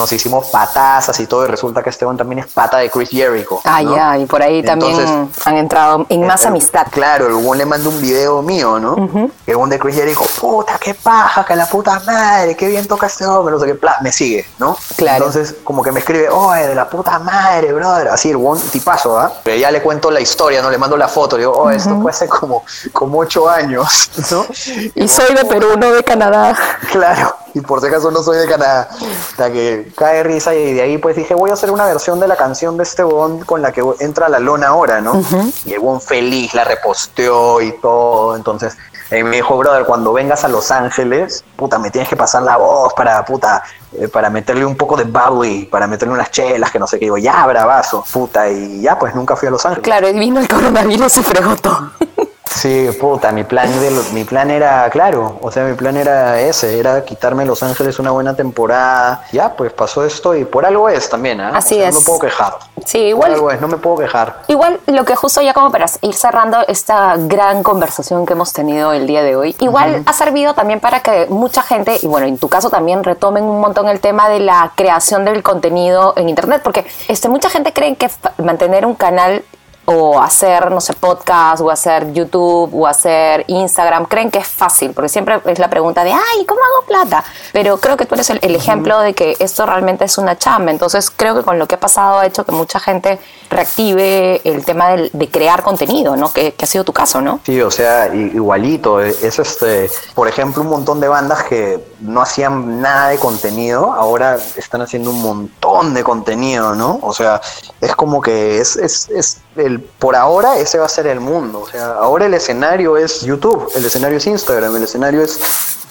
Nos 0.00 0.12
hicimos 0.12 0.46
patazas 0.48 1.20
y 1.20 1.26
todo, 1.26 1.44
y 1.44 1.48
resulta 1.48 1.82
que 1.82 1.90
este 1.90 2.06
también 2.16 2.38
es 2.40 2.46
pata 2.46 2.78
de 2.78 2.90
Chris 2.90 3.10
Jericho. 3.10 3.60
Ah, 3.64 3.82
¿no? 3.82 3.94
ya, 3.94 4.18
y 4.18 4.24
por 4.24 4.42
ahí 4.42 4.62
también 4.62 4.98
Entonces, 4.98 5.46
han 5.46 5.56
entrado 5.58 6.06
en 6.08 6.26
más 6.26 6.44
eh, 6.44 6.48
amistad. 6.48 6.86
Claro, 6.90 7.26
el 7.26 7.34
buen 7.34 7.58
le 7.58 7.66
mandó 7.66 7.90
un 7.90 8.00
video 8.00 8.40
mío, 8.40 8.80
¿no? 8.80 9.30
El 9.46 9.56
buen 9.56 9.68
de 9.68 9.78
Chris 9.78 9.96
Jericho, 9.96 10.22
puta, 10.40 10.78
qué 10.78 10.94
paja, 10.94 11.44
que 11.44 11.54
la 11.54 11.66
puta 11.66 12.00
madre, 12.06 12.56
qué 12.56 12.68
bien 12.68 12.88
toca 12.88 13.06
este 13.06 13.26
hombre, 13.26 13.52
no 13.52 13.60
sé 13.60 13.66
qué, 13.66 13.74
pla, 13.74 13.98
me 14.00 14.10
sigue, 14.10 14.46
¿no? 14.58 14.76
Claro. 14.96 15.26
Entonces, 15.26 15.56
como 15.62 15.82
que 15.82 15.92
me 15.92 16.00
escribe, 16.00 16.30
oye, 16.30 16.66
de 16.68 16.74
la 16.74 16.88
puta 16.88 17.18
madre, 17.18 17.72
brother, 17.72 18.08
así 18.08 18.30
el 18.30 18.38
tipazo, 18.72 19.18
¿ah? 19.18 19.30
Pero 19.44 19.58
ya 19.58 19.70
le 19.70 19.82
cuento 19.82 20.10
la 20.10 20.20
historia, 20.20 20.62
¿no? 20.62 20.70
Le 20.70 20.78
mando 20.78 20.96
la 20.96 21.08
foto, 21.08 21.36
le 21.36 21.42
digo, 21.42 21.52
oh, 21.52 21.70
esto 21.70 22.00
fue 22.00 22.10
hace 22.10 22.26
como, 22.26 22.64
como 22.92 23.18
ocho 23.18 23.48
años, 23.48 24.10
¿no? 24.30 24.46
Y 24.94 25.06
soy 25.08 25.34
de 25.34 25.44
Perú, 25.44 25.76
no 25.78 25.92
de 25.92 26.02
Canadá. 26.02 26.56
Claro, 26.90 27.36
y 27.54 27.60
por 27.60 27.80
si 27.80 27.86
acaso 27.86 28.10
no 28.10 28.22
soy 28.22 28.38
de 28.38 28.46
Canadá. 28.46 28.88
O 29.00 29.36
sea 29.36 29.50
que 29.50 29.89
cae 29.96 30.22
risa 30.22 30.54
y 30.54 30.74
de 30.74 30.82
ahí 30.82 30.98
pues 30.98 31.16
dije, 31.16 31.34
voy 31.34 31.50
a 31.50 31.54
hacer 31.54 31.70
una 31.70 31.84
versión 31.86 32.20
de 32.20 32.28
la 32.28 32.36
canción 32.36 32.76
de 32.76 32.82
este 32.82 33.02
bon 33.02 33.40
con 33.40 33.62
la 33.62 33.72
que 33.72 33.82
entra 34.00 34.28
la 34.28 34.38
lona 34.38 34.68
ahora, 34.68 35.00
¿no? 35.00 35.22
Y 35.64 35.72
el 35.72 35.80
bon 35.80 36.00
feliz 36.00 36.54
la 36.54 36.64
reposteó 36.64 37.60
y 37.60 37.72
todo. 37.72 38.36
Entonces 38.36 38.76
eh, 39.10 39.24
me 39.24 39.36
dijo, 39.36 39.58
brother, 39.58 39.84
cuando 39.84 40.12
vengas 40.12 40.44
a 40.44 40.48
Los 40.48 40.70
Ángeles, 40.70 41.44
puta, 41.56 41.78
me 41.78 41.90
tienes 41.90 42.08
que 42.08 42.16
pasar 42.16 42.42
la 42.42 42.56
voz 42.56 42.94
para, 42.94 43.24
puta, 43.24 43.62
eh, 43.98 44.06
para 44.06 44.30
meterle 44.30 44.64
un 44.64 44.76
poco 44.76 44.96
de 44.96 45.04
bubbly, 45.04 45.66
para 45.66 45.88
meterle 45.88 46.14
unas 46.14 46.30
chelas, 46.30 46.70
que 46.70 46.78
no 46.78 46.86
sé 46.86 46.98
qué. 46.98 47.06
Digo, 47.06 47.18
ya, 47.18 47.44
bravazo, 47.46 48.04
puta. 48.12 48.48
Y 48.48 48.82
ya, 48.82 48.98
pues 48.98 49.14
nunca 49.14 49.34
fui 49.34 49.48
a 49.48 49.50
Los 49.50 49.66
Ángeles. 49.66 49.82
Claro, 49.82 50.08
y 50.08 50.18
vino 50.18 50.38
el 50.38 50.48
coronavirus 50.48 51.16
y 51.16 51.22
fregó 51.22 51.56
todo. 51.56 51.90
Sí, 52.52 52.88
puta, 53.00 53.30
mi 53.30 53.44
plan, 53.44 53.68
de 53.80 53.90
lo- 53.92 54.02
mi 54.12 54.24
plan 54.24 54.50
era, 54.50 54.90
claro, 54.90 55.38
o 55.40 55.50
sea, 55.52 55.64
mi 55.64 55.74
plan 55.74 55.96
era 55.96 56.40
ese, 56.40 56.78
era 56.80 57.04
quitarme 57.04 57.46
Los 57.46 57.62
Ángeles 57.62 57.98
una 58.00 58.10
buena 58.10 58.34
temporada. 58.34 59.22
Ya, 59.32 59.54
pues 59.56 59.72
pasó 59.72 60.04
esto 60.04 60.34
y 60.34 60.44
por 60.44 60.66
algo 60.66 60.88
es 60.88 61.08
también, 61.08 61.40
¿ah? 61.40 61.52
Así 61.54 61.76
O 61.76 61.78
sea, 61.78 61.88
es. 61.88 61.94
No 61.94 62.00
me 62.00 62.06
puedo 62.06 62.18
quejar. 62.18 62.54
Sí, 62.84 62.98
Por 62.98 63.06
igual 63.08 63.32
algo 63.34 63.50
es, 63.52 63.60
no 63.60 63.68
me 63.68 63.76
puedo 63.76 63.98
quejar. 63.98 64.42
Igual 64.48 64.80
lo 64.86 65.04
que 65.04 65.14
justo 65.14 65.40
ya 65.42 65.54
como 65.54 65.70
para 65.70 65.86
ir 66.02 66.14
cerrando 66.14 66.58
esta 66.66 67.14
gran 67.18 67.62
conversación 67.62 68.26
que 68.26 68.32
hemos 68.32 68.52
tenido 68.52 68.92
el 68.92 69.06
día 69.06 69.22
de 69.22 69.36
hoy, 69.36 69.54
igual 69.60 70.02
ha 70.04 70.12
servido 70.12 70.52
también 70.54 70.80
para 70.80 71.00
que 71.00 71.26
mucha 71.30 71.62
gente, 71.62 71.98
y 72.02 72.06
bueno, 72.08 72.26
en 72.26 72.36
tu 72.36 72.48
caso 72.48 72.68
también 72.68 73.04
retomen 73.04 73.44
un 73.44 73.60
montón 73.60 73.88
el 73.88 74.00
tema 74.00 74.28
de 74.28 74.40
la 74.40 74.72
creación 74.74 75.24
del 75.24 75.42
contenido 75.42 76.14
en 76.16 76.28
Internet, 76.28 76.62
porque 76.64 76.84
este, 77.08 77.28
mucha 77.28 77.48
gente 77.48 77.72
cree 77.72 77.94
que 77.96 78.10
mantener 78.42 78.84
un 78.86 78.94
canal 78.96 79.44
o 79.92 80.20
hacer, 80.20 80.70
no 80.70 80.80
sé, 80.80 80.94
podcast, 80.94 81.60
o 81.62 81.70
hacer 81.70 82.12
YouTube, 82.12 82.70
o 82.72 82.86
hacer 82.86 83.44
Instagram, 83.48 84.06
creen 84.06 84.30
que 84.30 84.38
es 84.38 84.46
fácil, 84.46 84.92
porque 84.92 85.08
siempre 85.08 85.40
es 85.46 85.58
la 85.58 85.68
pregunta 85.68 86.04
de, 86.04 86.12
ay, 86.12 86.46
¿cómo 86.46 86.60
hago 86.60 86.86
plata? 86.86 87.24
Pero 87.52 87.78
creo 87.78 87.96
que 87.96 88.06
tú 88.06 88.14
eres 88.14 88.30
el, 88.30 88.38
el 88.42 88.54
ejemplo 88.54 89.00
de 89.00 89.14
que 89.14 89.36
esto 89.40 89.66
realmente 89.66 90.04
es 90.04 90.18
una 90.18 90.38
chamba, 90.38 90.70
entonces 90.70 91.10
creo 91.10 91.34
que 91.34 91.42
con 91.42 91.58
lo 91.58 91.66
que 91.66 91.74
ha 91.74 91.80
pasado 91.80 92.20
ha 92.20 92.26
hecho 92.26 92.44
que 92.44 92.52
mucha 92.52 92.78
gente 92.78 93.18
reactive 93.50 94.40
el 94.44 94.64
tema 94.64 94.90
del- 94.90 95.10
de 95.12 95.28
crear 95.28 95.62
contenido, 95.62 96.16
¿no? 96.16 96.32
Que, 96.32 96.52
que 96.54 96.64
ha 96.64 96.68
sido 96.68 96.84
tu 96.84 96.92
caso, 96.92 97.20
¿no? 97.20 97.40
Sí, 97.44 97.60
o 97.60 97.70
sea, 97.70 98.14
igualito. 98.14 99.02
eh, 99.02 99.14
Es 99.22 99.38
este, 99.38 99.90
por 100.14 100.28
ejemplo, 100.28 100.62
un 100.62 100.68
montón 100.68 101.00
de 101.00 101.08
bandas 101.08 101.44
que 101.44 101.84
no 102.00 102.22
hacían 102.22 102.80
nada 102.80 103.08
de 103.08 103.18
contenido, 103.18 103.92
ahora 103.92 104.38
están 104.56 104.80
haciendo 104.82 105.10
un 105.10 105.20
montón 105.20 105.92
de 105.94 106.02
contenido, 106.04 106.74
¿no? 106.74 106.98
O 107.02 107.12
sea, 107.12 107.40
es 107.80 107.94
como 107.96 108.20
que 108.22 108.58
es, 108.60 108.76
es, 108.76 109.08
es 109.10 109.38
el, 109.56 109.80
por 109.80 110.16
ahora 110.16 110.56
ese 110.58 110.78
va 110.78 110.86
a 110.86 110.88
ser 110.88 111.06
el 111.08 111.20
mundo. 111.20 111.60
O 111.60 111.68
sea, 111.68 111.92
ahora 111.94 112.26
el 112.26 112.34
escenario 112.34 112.96
es 112.96 113.22
YouTube, 113.22 113.70
el 113.74 113.84
escenario 113.84 114.18
es 114.18 114.26
Instagram, 114.26 114.76
el 114.76 114.84
escenario 114.84 115.22
es 115.22 115.38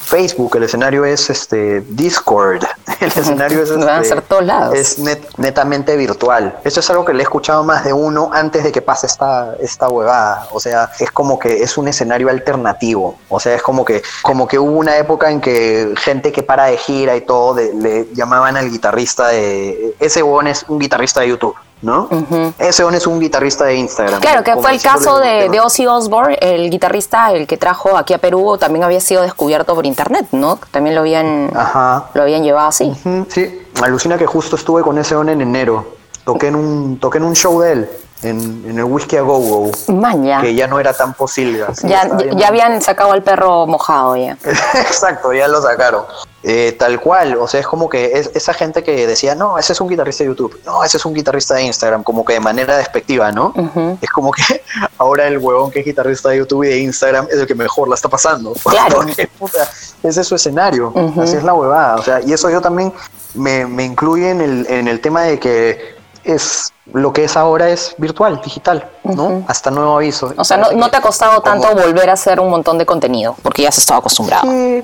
Facebook, 0.10 0.56
el 0.56 0.64
escenario 0.64 1.06
es 1.06 1.30
este 1.30 1.82
Discord, 1.82 2.64
el 3.00 3.08
escenario 3.08 3.62
es, 3.64 3.70
Van 3.78 3.88
a 3.90 3.96
este, 3.98 4.10
ser 4.10 4.22
todos 4.24 4.44
lados. 4.44 4.76
es 4.76 4.98
net- 5.00 5.28
netamente 5.38 5.96
virtual. 5.96 6.58
Eso 6.64 6.80
es 6.80 6.90
algo 6.90 7.06
que 7.06 7.14
le 7.14 7.20
he 7.20 7.24
escuchado 7.24 7.64
más 7.64 7.84
de 7.84 7.94
uno 7.94 8.30
antes 8.34 8.64
de 8.64 8.72
que 8.72 8.82
pase 8.82 9.06
esta, 9.08 9.56
esta 9.60 9.88
huevada. 9.88 10.48
O 10.52 10.60
sea, 10.60 10.90
es 11.00 11.12
como 11.12 11.38
que 11.38 11.62
es 11.62 11.78
un 11.78 11.88
escenario 11.88 12.30
alternativo. 12.30 13.18
O 13.30 13.40
sea, 13.40 13.54
es 13.56 13.62
como 13.62 13.86
que, 13.86 14.02
como 14.24 14.48
que 14.48 14.58
hubo 14.58 14.72
una 14.78 14.98
época 14.98 15.30
en 15.30 15.40
que 15.42 15.94
gente 15.98 16.32
que 16.32 16.42
para 16.44 16.66
de 16.66 16.78
gira 16.78 17.16
y 17.16 17.22
todo 17.22 17.54
de- 17.54 17.74
le 17.74 18.08
llamaban 18.14 18.58
al 18.58 18.70
guitarrista 18.70 19.28
de 19.30 19.96
ese 20.00 20.22
bon 20.24 20.48
es 20.48 20.66
un 20.68 20.80
guitarrista 20.80 21.22
de 21.22 21.30
YouTube. 21.30 21.56
¿No? 21.82 22.10
Ese 22.58 22.84
bon 22.84 22.94
es 22.94 23.08
un 23.08 23.20
guitarrista 23.20 23.64
de 23.66 23.76
Instagram. 23.76 24.20
Claro, 24.20 24.44
que 24.44 24.56
fue 24.58 24.72
el 24.74 24.82
caso 24.82 25.18
de, 25.20 25.60
Ozzy 25.60 25.88
Osbourne, 25.88 26.38
el 26.42 26.70
guitarrista, 26.70 27.32
el 27.32 27.48
que 27.48 27.58
trajo 27.58 27.96
aquí 27.98 28.14
a 28.14 28.18
Perú, 28.18 28.58
también 28.60 28.84
había 28.84 29.00
sido 29.00 29.22
descubierto 29.22 29.76
por 29.76 29.86
internet, 29.86 30.28
¿no? 30.32 30.60
También 30.72 30.96
lo 30.96 31.02
habían, 31.02 31.52
Ajá. 31.56 32.10
lo 32.14 32.22
habían 32.22 32.44
llevado 32.44 32.68
así. 32.68 32.94
Ujú, 33.06 33.26
Sí, 33.30 33.62
alucina 33.82 34.18
que 34.18 34.26
justo 34.26 34.56
estuve 34.58 34.82
con 34.82 34.98
ese 34.98 35.16
on 35.16 35.30
en 35.30 35.42
enero. 35.42 35.96
Toqué 36.26 36.48
en 36.48 36.56
un, 36.56 37.00
toqué 37.00 37.18
en 37.18 37.24
un 37.24 37.36
show 37.36 37.60
de 37.62 37.72
él, 37.72 37.90
en, 38.22 38.66
en 38.68 38.78
el 38.78 38.84
Whisky 38.84 39.16
a 39.18 39.22
Go 39.22 39.40
Go, 39.40 39.72
Maña. 39.94 40.42
que 40.42 40.54
ya 40.54 40.68
no 40.68 40.80
era 40.80 40.94
tan 40.94 41.14
posible. 41.14 41.64
así, 41.64 41.88
Ya, 41.88 42.10
ya, 42.36 42.48
habían 42.48 42.82
sacado 42.82 43.14
al 43.14 43.24
perro 43.24 43.66
mojado 43.66 44.16
ya. 44.18 44.38
Exacto, 44.74 45.32
ya 45.34 45.48
lo 45.48 45.62
sacaron. 45.62 46.04
Eh, 46.42 46.76
tal 46.80 47.02
cual, 47.02 47.36
o 47.36 47.48
sea, 47.48 47.60
es 47.60 47.68
como 47.68 47.90
que 47.90 48.18
es, 48.18 48.32
esa 48.34 48.54
gente 48.54 48.82
que 48.82 49.06
decía, 49.06 49.36
no, 49.36 49.58
ese 49.58 49.74
es 49.74 49.82
un 49.82 49.90
guitarrista 49.90 50.24
de 50.24 50.30
YouTube, 50.30 50.58
no, 50.66 50.84
ese 50.86 50.96
es 50.96 51.06
un 51.06 51.14
guitarrista 51.14 51.56
de 51.56 51.64
Instagram, 51.64 52.02
como 52.04 52.24
que 52.24 52.34
de 52.34 52.40
manera 52.40 52.78
despectiva, 52.78 53.32
¿no? 53.32 53.54
Es 54.02 54.10
como 54.10 54.32
que 54.32 54.64
ahora 54.98 55.28
el 55.28 55.38
huevón 55.38 55.70
que 55.70 55.80
es 55.80 55.86
guitarrista 55.86 56.30
de 56.30 56.38
YouTube 56.38 56.64
y 56.64 56.70
de 56.70 56.80
Instagram 56.80 57.28
es 57.30 57.40
el 57.40 57.48
que 57.48 57.56
mejor 57.56 57.90
la 57.90 57.96
está 57.96 58.10
pasando. 58.10 58.54
Claro. 58.70 58.98
Porque, 58.98 59.28
puta, 59.28 59.68
ese 60.04 60.22
es 60.22 60.28
su 60.28 60.36
escenario, 60.36 60.94
así 61.22 61.36
es 61.36 61.44
la 61.44 61.54
huevada, 61.54 61.96
o 61.96 62.04
sea, 62.04 62.22
y 62.22 62.32
eso 62.32 62.50
yo 62.50 62.62
también 62.62 62.94
me, 63.34 63.66
me 63.66 63.84
incluye 63.84 64.30
en 64.30 64.42
el, 64.42 64.68
en 64.70 64.88
el 64.88 65.02
tema 65.02 65.24
de 65.24 65.40
que 65.40 65.99
es 66.24 66.74
lo 66.94 67.14
que 67.14 67.24
es 67.24 67.38
ahora 67.38 67.70
es 67.70 67.94
virtual, 67.98 68.42
digital, 68.44 68.90
¿no? 69.04 69.44
Hasta 69.48 69.70
nuevo 69.72 69.98
aviso. 69.98 70.34
O 70.38 70.44
sea, 70.44 70.58
no, 70.58 70.72
no 70.72 70.90
te 70.90 70.98
ha 70.98 71.02
costado 71.02 71.42
Como- 71.42 71.62
tanto 71.62 71.76
volver 71.82 72.10
a 72.10 72.14
hacer 72.14 72.40
un 72.40 72.50
montón 72.50 72.78
de 72.78 72.86
contenido, 72.86 73.36
porque 73.44 73.62
ya 73.64 73.70
has 73.70 73.78
estado 73.78 74.00
acostumbrado. 74.00 74.50
Sí, 74.52 74.84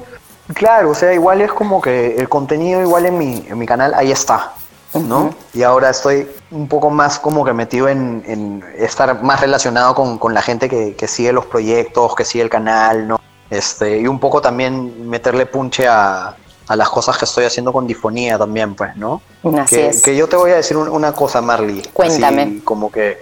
claro, 0.54 0.92
o 0.92 0.96
sea, 0.96 1.14
igual 1.14 1.42
es 1.42 1.52
como 1.52 1.82
que 1.82 2.16
el 2.16 2.30
contenido 2.30 2.82
igual 2.82 3.06
en 3.08 3.18
mi, 3.18 3.46
en 3.48 3.58
mi 3.58 3.66
canal 3.66 3.94
ahí 3.96 4.12
está, 4.12 4.52
¿no? 4.94 5.34
Y 5.54 5.64
ahora 5.64 5.90
estoy 5.90 6.30
un 6.52 6.68
poco 6.68 6.90
más 6.90 7.20
como 7.20 7.44
que 7.44 7.54
metido 7.54 7.90
en, 7.90 8.24
en 8.28 8.64
estar 8.78 9.22
más 9.24 9.42
relacionado 9.42 9.94
con, 9.96 10.18
con 10.18 10.34
la 10.34 10.42
gente 10.42 10.70
que, 10.70 10.96
que 10.96 11.08
sigue 11.08 11.34
los 11.34 11.46
proyectos, 11.48 12.16
que 12.16 12.24
sigue 12.24 12.44
el 12.44 12.50
canal, 12.50 13.08
¿no? 13.08 13.20
Este, 13.50 14.00
y 14.00 14.08
un 14.08 14.20
poco 14.20 14.42
también 14.42 15.10
meterle 15.10 15.46
punche 15.48 15.88
a, 15.88 16.36
a 16.68 16.76
las 16.76 16.90
cosas 16.90 17.18
que 17.18 17.26
estoy 17.26 17.46
haciendo 17.46 17.72
con 17.72 17.86
difonía 17.86 18.38
también, 18.38 18.74
pues, 18.76 18.96
¿no? 18.96 19.22
Así 19.60 19.76
que, 19.76 19.88
es. 19.90 20.02
que 20.02 20.16
yo 20.16 20.28
te 20.28 20.36
voy 20.36 20.52
a 20.52 20.56
decir 20.56 20.76
un- 20.78 20.90
una 20.90 21.12
cosa, 21.14 21.42
Marley. 21.42 21.80
así 21.80 21.90
Cuéntame. 21.94 22.62
como 22.64 22.92
que 22.92 23.20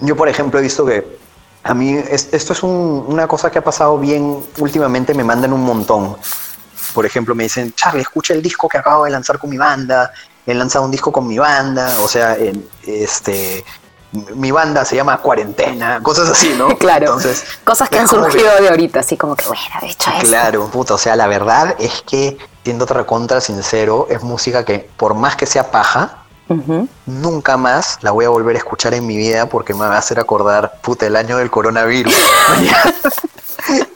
yo, 0.00 0.16
por 0.16 0.28
ejemplo, 0.28 0.58
he 0.58 0.62
visto 0.62 0.84
que 0.86 1.18
a 1.62 1.74
mí 1.74 1.94
es- 1.94 2.28
esto 2.32 2.52
es 2.52 2.62
un- 2.62 3.04
una 3.08 3.26
cosa 3.28 3.50
que 3.50 3.58
ha 3.58 3.64
pasado 3.64 3.98
bien 3.98 4.42
últimamente, 4.58 5.12
me 5.14 5.24
mandan 5.24 5.52
un 5.52 5.62
montón. 5.62 6.16
Por 6.94 7.04
ejemplo, 7.06 7.34
me 7.34 7.44
dicen, 7.44 7.72
Charlie, 7.74 8.02
escucha 8.02 8.34
el 8.34 8.42
disco 8.42 8.68
que 8.68 8.78
acabo 8.78 9.04
de 9.04 9.10
lanzar 9.10 9.38
con 9.38 9.50
mi 9.50 9.58
banda. 9.58 10.12
He 10.46 10.54
lanzado 10.54 10.84
un 10.84 10.90
disco 10.90 11.10
con 11.10 11.26
mi 11.26 11.38
banda. 11.38 11.98
O 12.00 12.08
sea, 12.08 12.36
este, 12.86 13.64
mi 14.34 14.50
banda 14.50 14.84
se 14.84 14.96
llama 14.96 15.18
Cuarentena, 15.18 16.00
cosas 16.02 16.28
así, 16.30 16.54
¿no? 16.56 16.68
Claro. 16.78 17.06
Entonces, 17.06 17.44
Cosas 17.64 17.88
que 17.88 17.98
han 17.98 18.04
que- 18.08 18.16
surgido 18.16 18.50
de 18.60 18.68
ahorita, 18.68 19.00
así 19.00 19.16
como 19.16 19.34
que, 19.36 19.46
bueno, 19.46 19.62
de 19.80 19.88
hecho 19.88 20.10
eso. 20.10 20.26
Claro, 20.26 20.66
puta, 20.68 20.94
o 20.94 20.98
sea, 20.98 21.16
la 21.16 21.26
verdad 21.26 21.74
es 21.78 22.02
que, 22.02 22.38
siéndote 22.64 22.94
recontra 22.94 23.40
sincero, 23.40 24.06
es 24.10 24.22
música 24.22 24.64
que, 24.64 24.88
por 24.96 25.14
más 25.14 25.36
que 25.36 25.46
sea 25.46 25.70
paja, 25.70 26.18
nunca 27.06 27.56
más 27.56 27.98
la 28.02 28.10
voy 28.10 28.26
a 28.26 28.28
volver 28.28 28.54
a 28.54 28.58
escuchar 28.58 28.92
en 28.94 29.06
mi 29.06 29.16
vida 29.16 29.46
porque 29.48 29.72
me 29.72 29.80
va 29.80 29.94
a 29.94 29.98
hacer 29.98 30.20
acordar, 30.20 30.74
puta, 30.82 31.06
el 31.06 31.16
año 31.16 31.38
del 31.38 31.50
coronavirus. 31.50 32.14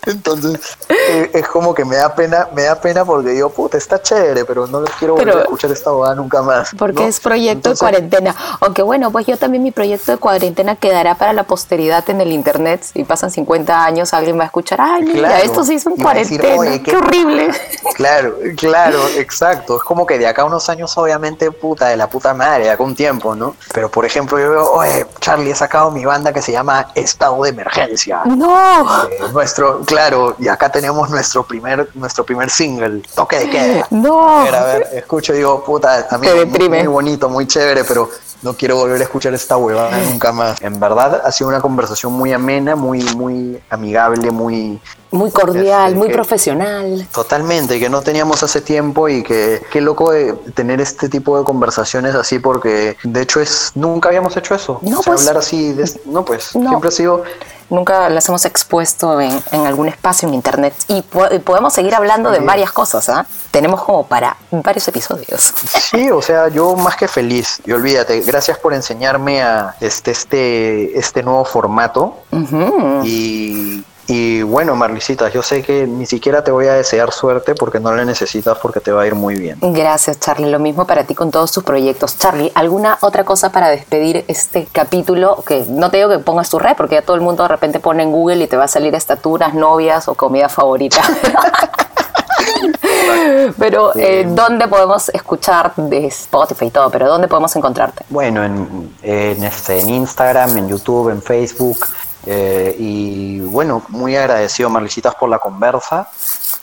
Entonces, 0.07 0.79
eh, 0.89 1.31
es 1.35 1.47
como 1.49 1.75
que 1.75 1.85
me 1.85 1.97
da 1.97 2.15
pena, 2.15 2.49
me 2.55 2.63
da 2.65 2.81
pena 2.81 3.05
porque 3.05 3.31
digo, 3.31 3.51
puta, 3.51 3.77
está 3.77 4.01
chévere, 4.01 4.45
pero 4.45 4.67
no 4.67 4.83
quiero 4.99 5.15
volver 5.15 5.27
Pero- 5.29 5.39
a 5.41 5.43
escuchar 5.45 5.71
esta 5.71 5.91
boda 5.91 6.15
nunca 6.15 6.43
más. 6.43 6.71
Porque 6.79 7.03
¿no? 7.03 7.09
es 7.09 7.21
proyecto 7.21 7.71
Entonces, 7.71 7.81
de 7.81 7.85
cuarentena. 7.85 8.35
Aunque 8.61 8.83
bueno, 8.83 9.11
pues 9.11 9.27
yo 9.27 9.37
también 9.37 9.63
mi 9.63 9.71
proyecto 9.71 10.13
de 10.13 10.19
cuarentena 10.19 10.77
quedará 10.77 11.15
para 11.17 11.33
la 11.33 11.43
posteridad 11.45 12.09
en 12.09 12.21
el 12.21 12.33
internet. 12.33 12.83
Si 12.95 13.05
pasan 13.05 13.31
50 13.31 13.85
años, 13.85 14.15
alguien 14.15 14.39
va 14.39 14.43
a 14.45 14.47
escuchar, 14.47 14.81
ay, 14.81 15.03
mira, 15.03 15.29
Claro. 15.29 15.45
esto 15.45 15.65
se 15.65 15.75
hizo 15.75 15.91
en 15.91 15.97
decir, 15.97 16.05
cuarentena. 16.41 16.57
"Oye, 16.57 16.83
qué... 16.83 16.91
qué- 16.91 16.97
horrible. 16.97 17.49
Claro, 17.99 18.37
claro, 18.57 18.99
exacto. 19.17 19.77
Es 19.77 19.83
como 19.83 20.07
que 20.07 20.19
de 20.19 20.27
acá 20.29 20.43
a 20.43 20.45
unos 20.45 20.69
años, 20.69 20.97
obviamente, 20.97 21.51
puta, 21.51 21.89
de 21.89 21.97
la 21.97 22.09
puta 22.09 22.33
madre, 22.33 22.65
de 22.65 22.71
acá 22.71 22.83
un 22.85 22.95
tiempo, 22.95 23.35
¿no? 23.35 23.57
Pero, 23.75 23.91
por 23.91 24.05
ejemplo, 24.05 24.39
yo 24.39 24.51
veo, 24.51 24.71
oye, 24.73 25.05
Charlie, 25.21 25.51
he 25.51 25.55
sacado 25.55 25.91
mi 25.91 26.05
banda 26.05 26.33
que 26.33 26.41
se 26.41 26.53
llama 26.53 26.89
Estado 26.95 27.43
de 27.43 27.49
Emergencia. 27.51 28.21
No. 28.25 29.05
Eh, 29.05 29.19
nuestra, 29.33 29.58
nuestro, 29.59 29.85
claro, 29.85 30.37
y 30.39 30.49
acá 30.49 30.71
tenemos 30.71 31.11
nuestro 31.11 31.45
primer, 31.45 31.89
nuestro 31.95 32.25
primer 32.25 32.51
single, 32.51 33.03
toque 33.15 33.39
de 33.39 33.51
queda. 33.51 33.87
No. 33.91 34.41
A 34.41 34.45
ver, 34.45 34.55
a 34.55 34.65
ver, 34.65 34.89
escucho 34.95 35.35
y 35.35 35.39
digo, 35.39 35.65
puta, 35.65 36.07
también 36.09 36.33
Te 36.35 36.45
muy, 36.45 36.53
deprime. 36.53 36.79
muy 36.79 36.87
bonito, 36.87 37.29
muy 37.29 37.47
chévere, 37.47 37.85
pero 37.85 38.09
no 38.43 38.55
quiero 38.55 38.77
volver 38.77 39.01
a 39.01 39.05
escuchar 39.05 39.35
esta 39.35 39.57
huevada 39.57 39.99
nunca 39.99 40.31
más. 40.33 40.61
En 40.63 40.79
verdad, 40.79 41.23
ha 41.25 41.33
sido 41.33 41.49
una 41.49 41.61
conversación 41.61 42.13
muy 42.13 42.33
amena, 42.33 42.77
muy, 42.77 43.03
muy 43.17 43.61
amigable, 43.71 44.31
muy, 44.31 44.81
Muy 45.11 45.31
cordial, 45.31 45.87
Este, 45.89 45.99
muy 45.99 46.09
que- 46.09 46.15
profesional. 46.15 47.09
Totalmente, 47.13 47.81
que 47.81 47.89
no 47.89 48.03
teníamos 48.03 48.43
hace 48.43 48.61
tiempo 48.61 49.09
y 49.09 49.23
que 49.23 49.63
qué 49.73 49.81
loco 49.81 50.13
de 50.13 50.35
tener 50.55 50.81
este 50.83 51.09
tipo 51.09 51.37
de 51.39 51.45
conversaciones 51.45 52.15
así 52.15 52.39
porque 52.39 52.97
de 53.03 53.23
hecho 53.23 53.41
es 53.41 53.73
nunca 53.75 54.11
habíamos 54.11 54.37
hecho 54.37 54.55
eso. 54.55 54.79
No, 54.83 55.01
O 55.01 55.03
sea, 55.03 55.13
pues. 55.15 55.27
hablar 55.27 55.39
así, 55.39 55.73
de- 55.73 56.01
no 56.05 56.25
pues, 56.25 56.55
No. 56.55 56.69
siempre 56.69 56.89
ha 56.89 56.93
sido 56.93 57.23
Nunca 57.71 58.09
las 58.09 58.29
hemos 58.29 58.45
expuesto 58.45 59.21
en, 59.21 59.43
en 59.53 59.67
algún 59.67 59.89
espacio 59.89 60.27
en 60.29 60.35
internet 60.35 60.75
y, 60.89 61.03
po- 61.03 61.27
y 61.31 61.39
podemos 61.39 61.73
seguir 61.75 61.95
hablando 61.95 62.31
de 62.31 62.41
varias 62.41 62.73
cosas. 62.73 63.09
¿ah? 63.11 63.27
Tenemos 63.51 63.83
como 63.83 64.07
para 64.07 64.37
varios 64.51 64.89
episodios. 64.89 65.53
Sí, 65.91 66.11
o 66.11 66.23
sea, 66.23 66.49
yo 66.49 66.75
más 66.77 66.97
que 66.97 67.09
feliz. 67.09 67.61
Y 67.67 67.73
olvídate, 67.73 68.21
gracias 68.21 68.59
por 68.59 68.73
enseñarme 68.73 69.43
a 69.43 69.75
este 69.81 70.11
este 70.13 70.99
este 70.99 71.23
nuevo 71.23 71.45
formato 71.45 72.17
Ujú. 72.33 73.03
y 73.05 73.85
y 74.11 74.43
bueno, 74.43 74.75
Marlicita, 74.75 75.29
yo 75.29 75.43
sé 75.43 75.63
que 75.63 75.87
ni 75.87 76.07
siquiera 76.07 76.43
te 76.43 76.51
voy 76.51 76.67
a 76.67 76.73
desear 76.73 77.13
suerte 77.13 77.55
porque 77.55 77.79
no 77.79 77.95
la 77.95 78.07
necesitas 78.07 78.57
porque 78.57 78.81
te 78.81 78.91
va 78.91 79.03
a 79.03 79.07
ir 79.07 79.15
muy 79.15 79.35
bien. 79.35 79.59
Gracias, 79.61 80.19
Charlie. 80.19 80.51
Lo 80.51 80.59
mismo 80.59 80.87
para 80.87 81.05
ti 81.05 81.15
con 81.15 81.31
todos 81.31 81.53
tus 81.53 81.63
proyectos. 81.63 82.17
Charlie, 82.17 82.51
¿alguna 82.55 82.97
otra 83.03 83.25
cosa 83.25 83.53
para 83.53 83.69
despedir 83.69 84.25
este 84.27 84.67
capítulo? 84.73 85.45
Que 85.47 85.67
no 85.69 85.91
te 85.91 85.99
digo 85.99 86.09
que 86.09 86.21
pongas 86.21 86.49
tu 86.49 86.59
red, 86.59 86.75
porque 86.75 86.95
ya 86.95 87.03
todo 87.03 87.17
el 87.17 87.23
mundo 87.23 87.43
de 87.43 87.51
repente 87.51 87.81
pone 87.81 88.03
en 88.03 88.11
Google 88.11 88.43
y 88.43 88.47
te 88.47 88.57
va 88.57 88.65
a 88.65 88.69
salir 88.69 88.95
estaturas, 88.95 89.53
novias 89.53 90.09
o 90.09 90.15
comida 90.15 90.49
favorita. 90.49 91.03
Pero, 93.59 93.95
eh, 93.95 94.25
¿dónde 94.27 94.69
podemos 94.69 95.11
escuchar 95.11 95.75
de 95.77 96.07
Spotify 96.07 96.67
y 96.67 96.71
todo? 96.71 96.89
Pero 96.89 97.09
¿dónde 97.09 97.29
podemos 97.29 97.55
encontrarte? 97.57 98.07
Bueno, 98.09 98.43
en, 98.43 98.95
en, 99.03 99.45
este, 99.45 99.81
en 99.81 99.91
Instagram, 99.91 100.57
en 100.57 100.69
YouTube, 100.69 101.11
en 101.11 101.21
Facebook. 101.21 101.85
Eh, 102.31 102.77
y 102.79 103.41
bueno, 103.41 103.83
muy 103.89 104.15
agradecido, 104.15 104.69
Marlicitas, 104.69 105.15
por 105.15 105.31
la 105.31 105.39
conversa. 105.39 106.09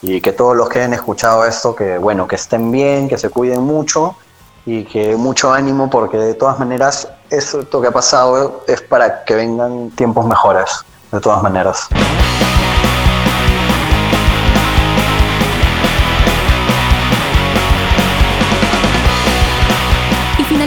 Y 0.04 0.22
que 0.22 0.32
todos 0.32 0.56
los 0.56 0.70
que 0.70 0.78
hayan 0.80 0.94
escuchado 0.94 1.44
esto, 1.44 1.76
que 1.76 1.98
bueno, 1.98 2.28
que 2.28 2.36
estén 2.36 2.72
bien, 2.72 3.10
que 3.10 3.18
se 3.18 3.30
cuiden 3.30 3.64
mucho 3.64 4.16
y 4.68 4.84
que 4.86 5.16
mucho 5.16 5.52
ánimo, 5.52 5.90
porque 5.90 6.18
de 6.18 6.36
todas 6.36 6.60
maneras, 6.60 7.08
esto 7.32 7.82
que 7.82 7.88
ha 7.88 7.92
pasado 7.92 8.64
es 8.68 8.82
para 8.82 9.24
que 9.24 9.34
vengan 9.34 9.90
tiempos 9.92 10.28
mejores, 10.28 10.70
de 11.12 11.20
todas 11.20 11.42
maneras. 11.42 11.88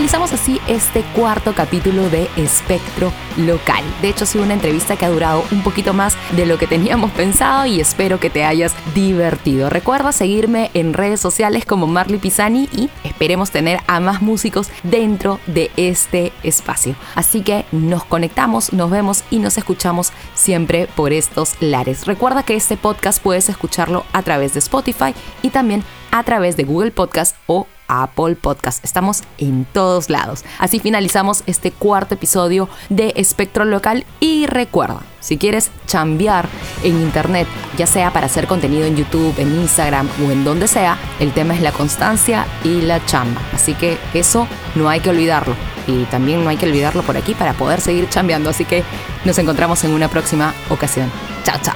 Finalizamos 0.08 0.40
así 0.40 0.58
este 0.68 1.02
cuarto 1.14 1.52
capítulo 1.54 2.08
de 2.08 2.30
Espectro 2.38 3.12
Local. 3.36 3.84
De 4.00 4.08
hecho, 4.08 4.24
ha 4.24 4.26
sido 4.26 4.42
una 4.42 4.54
entrevista 4.54 4.96
que 4.96 5.04
ha 5.04 5.10
durado 5.10 5.44
un 5.52 5.62
poquito 5.62 5.92
más 5.92 6.16
de 6.34 6.46
lo 6.46 6.56
que 6.56 6.66
teníamos 6.66 7.10
pensado 7.10 7.66
y 7.66 7.78
espero 7.78 8.18
que 8.18 8.30
te 8.30 8.42
hayas 8.42 8.72
divertido. 8.94 9.68
Recuerda 9.68 10.12
seguirme 10.12 10.70
en 10.72 10.94
redes 10.94 11.20
sociales 11.20 11.66
como 11.66 11.86
Marley 11.86 12.18
Pisani 12.18 12.70
y 12.72 12.88
esperemos 13.04 13.50
tener 13.50 13.80
a 13.86 14.00
más 14.00 14.22
músicos 14.22 14.70
dentro 14.82 15.40
de 15.46 15.70
este 15.76 16.32
espacio. 16.42 16.94
Así 17.14 17.42
que 17.42 17.66
nos 17.70 18.02
conectamos, 18.02 18.72
nos 18.72 18.90
vemos 18.90 19.24
y 19.28 19.40
nos 19.40 19.58
escuchamos 19.58 20.12
siempre 20.32 20.86
por 20.86 21.12
estos 21.12 21.52
lares. 21.60 22.06
Recuerda 22.06 22.44
que 22.44 22.56
este 22.56 22.78
podcast 22.78 23.22
puedes 23.22 23.50
escucharlo 23.50 24.06
a 24.14 24.22
través 24.22 24.54
de 24.54 24.60
Spotify 24.60 25.14
y 25.42 25.50
también 25.50 25.84
a 26.12 26.22
través 26.22 26.56
de 26.56 26.64
Google 26.64 26.92
Podcast 26.92 27.36
o 27.46 27.66
Apple 27.88 28.36
Podcast. 28.36 28.84
Estamos 28.84 29.22
en 29.38 29.64
todos 29.64 30.10
lados. 30.10 30.44
Así 30.58 30.78
finalizamos 30.78 31.42
este 31.46 31.72
cuarto 31.72 32.14
episodio 32.14 32.68
de 32.88 33.12
Espectro 33.16 33.64
Local 33.64 34.04
y 34.20 34.46
recuerda, 34.46 35.00
si 35.20 35.36
quieres 35.36 35.70
chambear 35.86 36.48
en 36.84 37.00
internet, 37.00 37.48
ya 37.76 37.86
sea 37.86 38.12
para 38.12 38.26
hacer 38.26 38.46
contenido 38.46 38.86
en 38.86 38.96
YouTube, 38.96 39.34
en 39.38 39.60
Instagram 39.60 40.08
o 40.24 40.30
en 40.30 40.44
donde 40.44 40.68
sea, 40.68 40.96
el 41.18 41.32
tema 41.32 41.54
es 41.54 41.60
la 41.60 41.72
constancia 41.72 42.46
y 42.62 42.82
la 42.82 43.04
chamba. 43.06 43.40
Así 43.52 43.74
que 43.74 43.98
eso 44.14 44.46
no 44.74 44.88
hay 44.88 45.00
que 45.00 45.10
olvidarlo. 45.10 45.54
Y 45.86 46.04
también 46.04 46.44
no 46.44 46.50
hay 46.50 46.58
que 46.58 46.66
olvidarlo 46.66 47.02
por 47.02 47.16
aquí 47.16 47.34
para 47.34 47.54
poder 47.54 47.80
seguir 47.80 48.08
chambeando. 48.10 48.50
Así 48.50 48.64
que 48.64 48.84
nos 49.24 49.38
encontramos 49.38 49.82
en 49.84 49.92
una 49.92 50.08
próxima 50.08 50.54
ocasión. 50.68 51.10
Chao, 51.44 51.58
chao. 51.62 51.74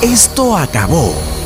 Esto 0.00 0.56
acabó. 0.56 1.45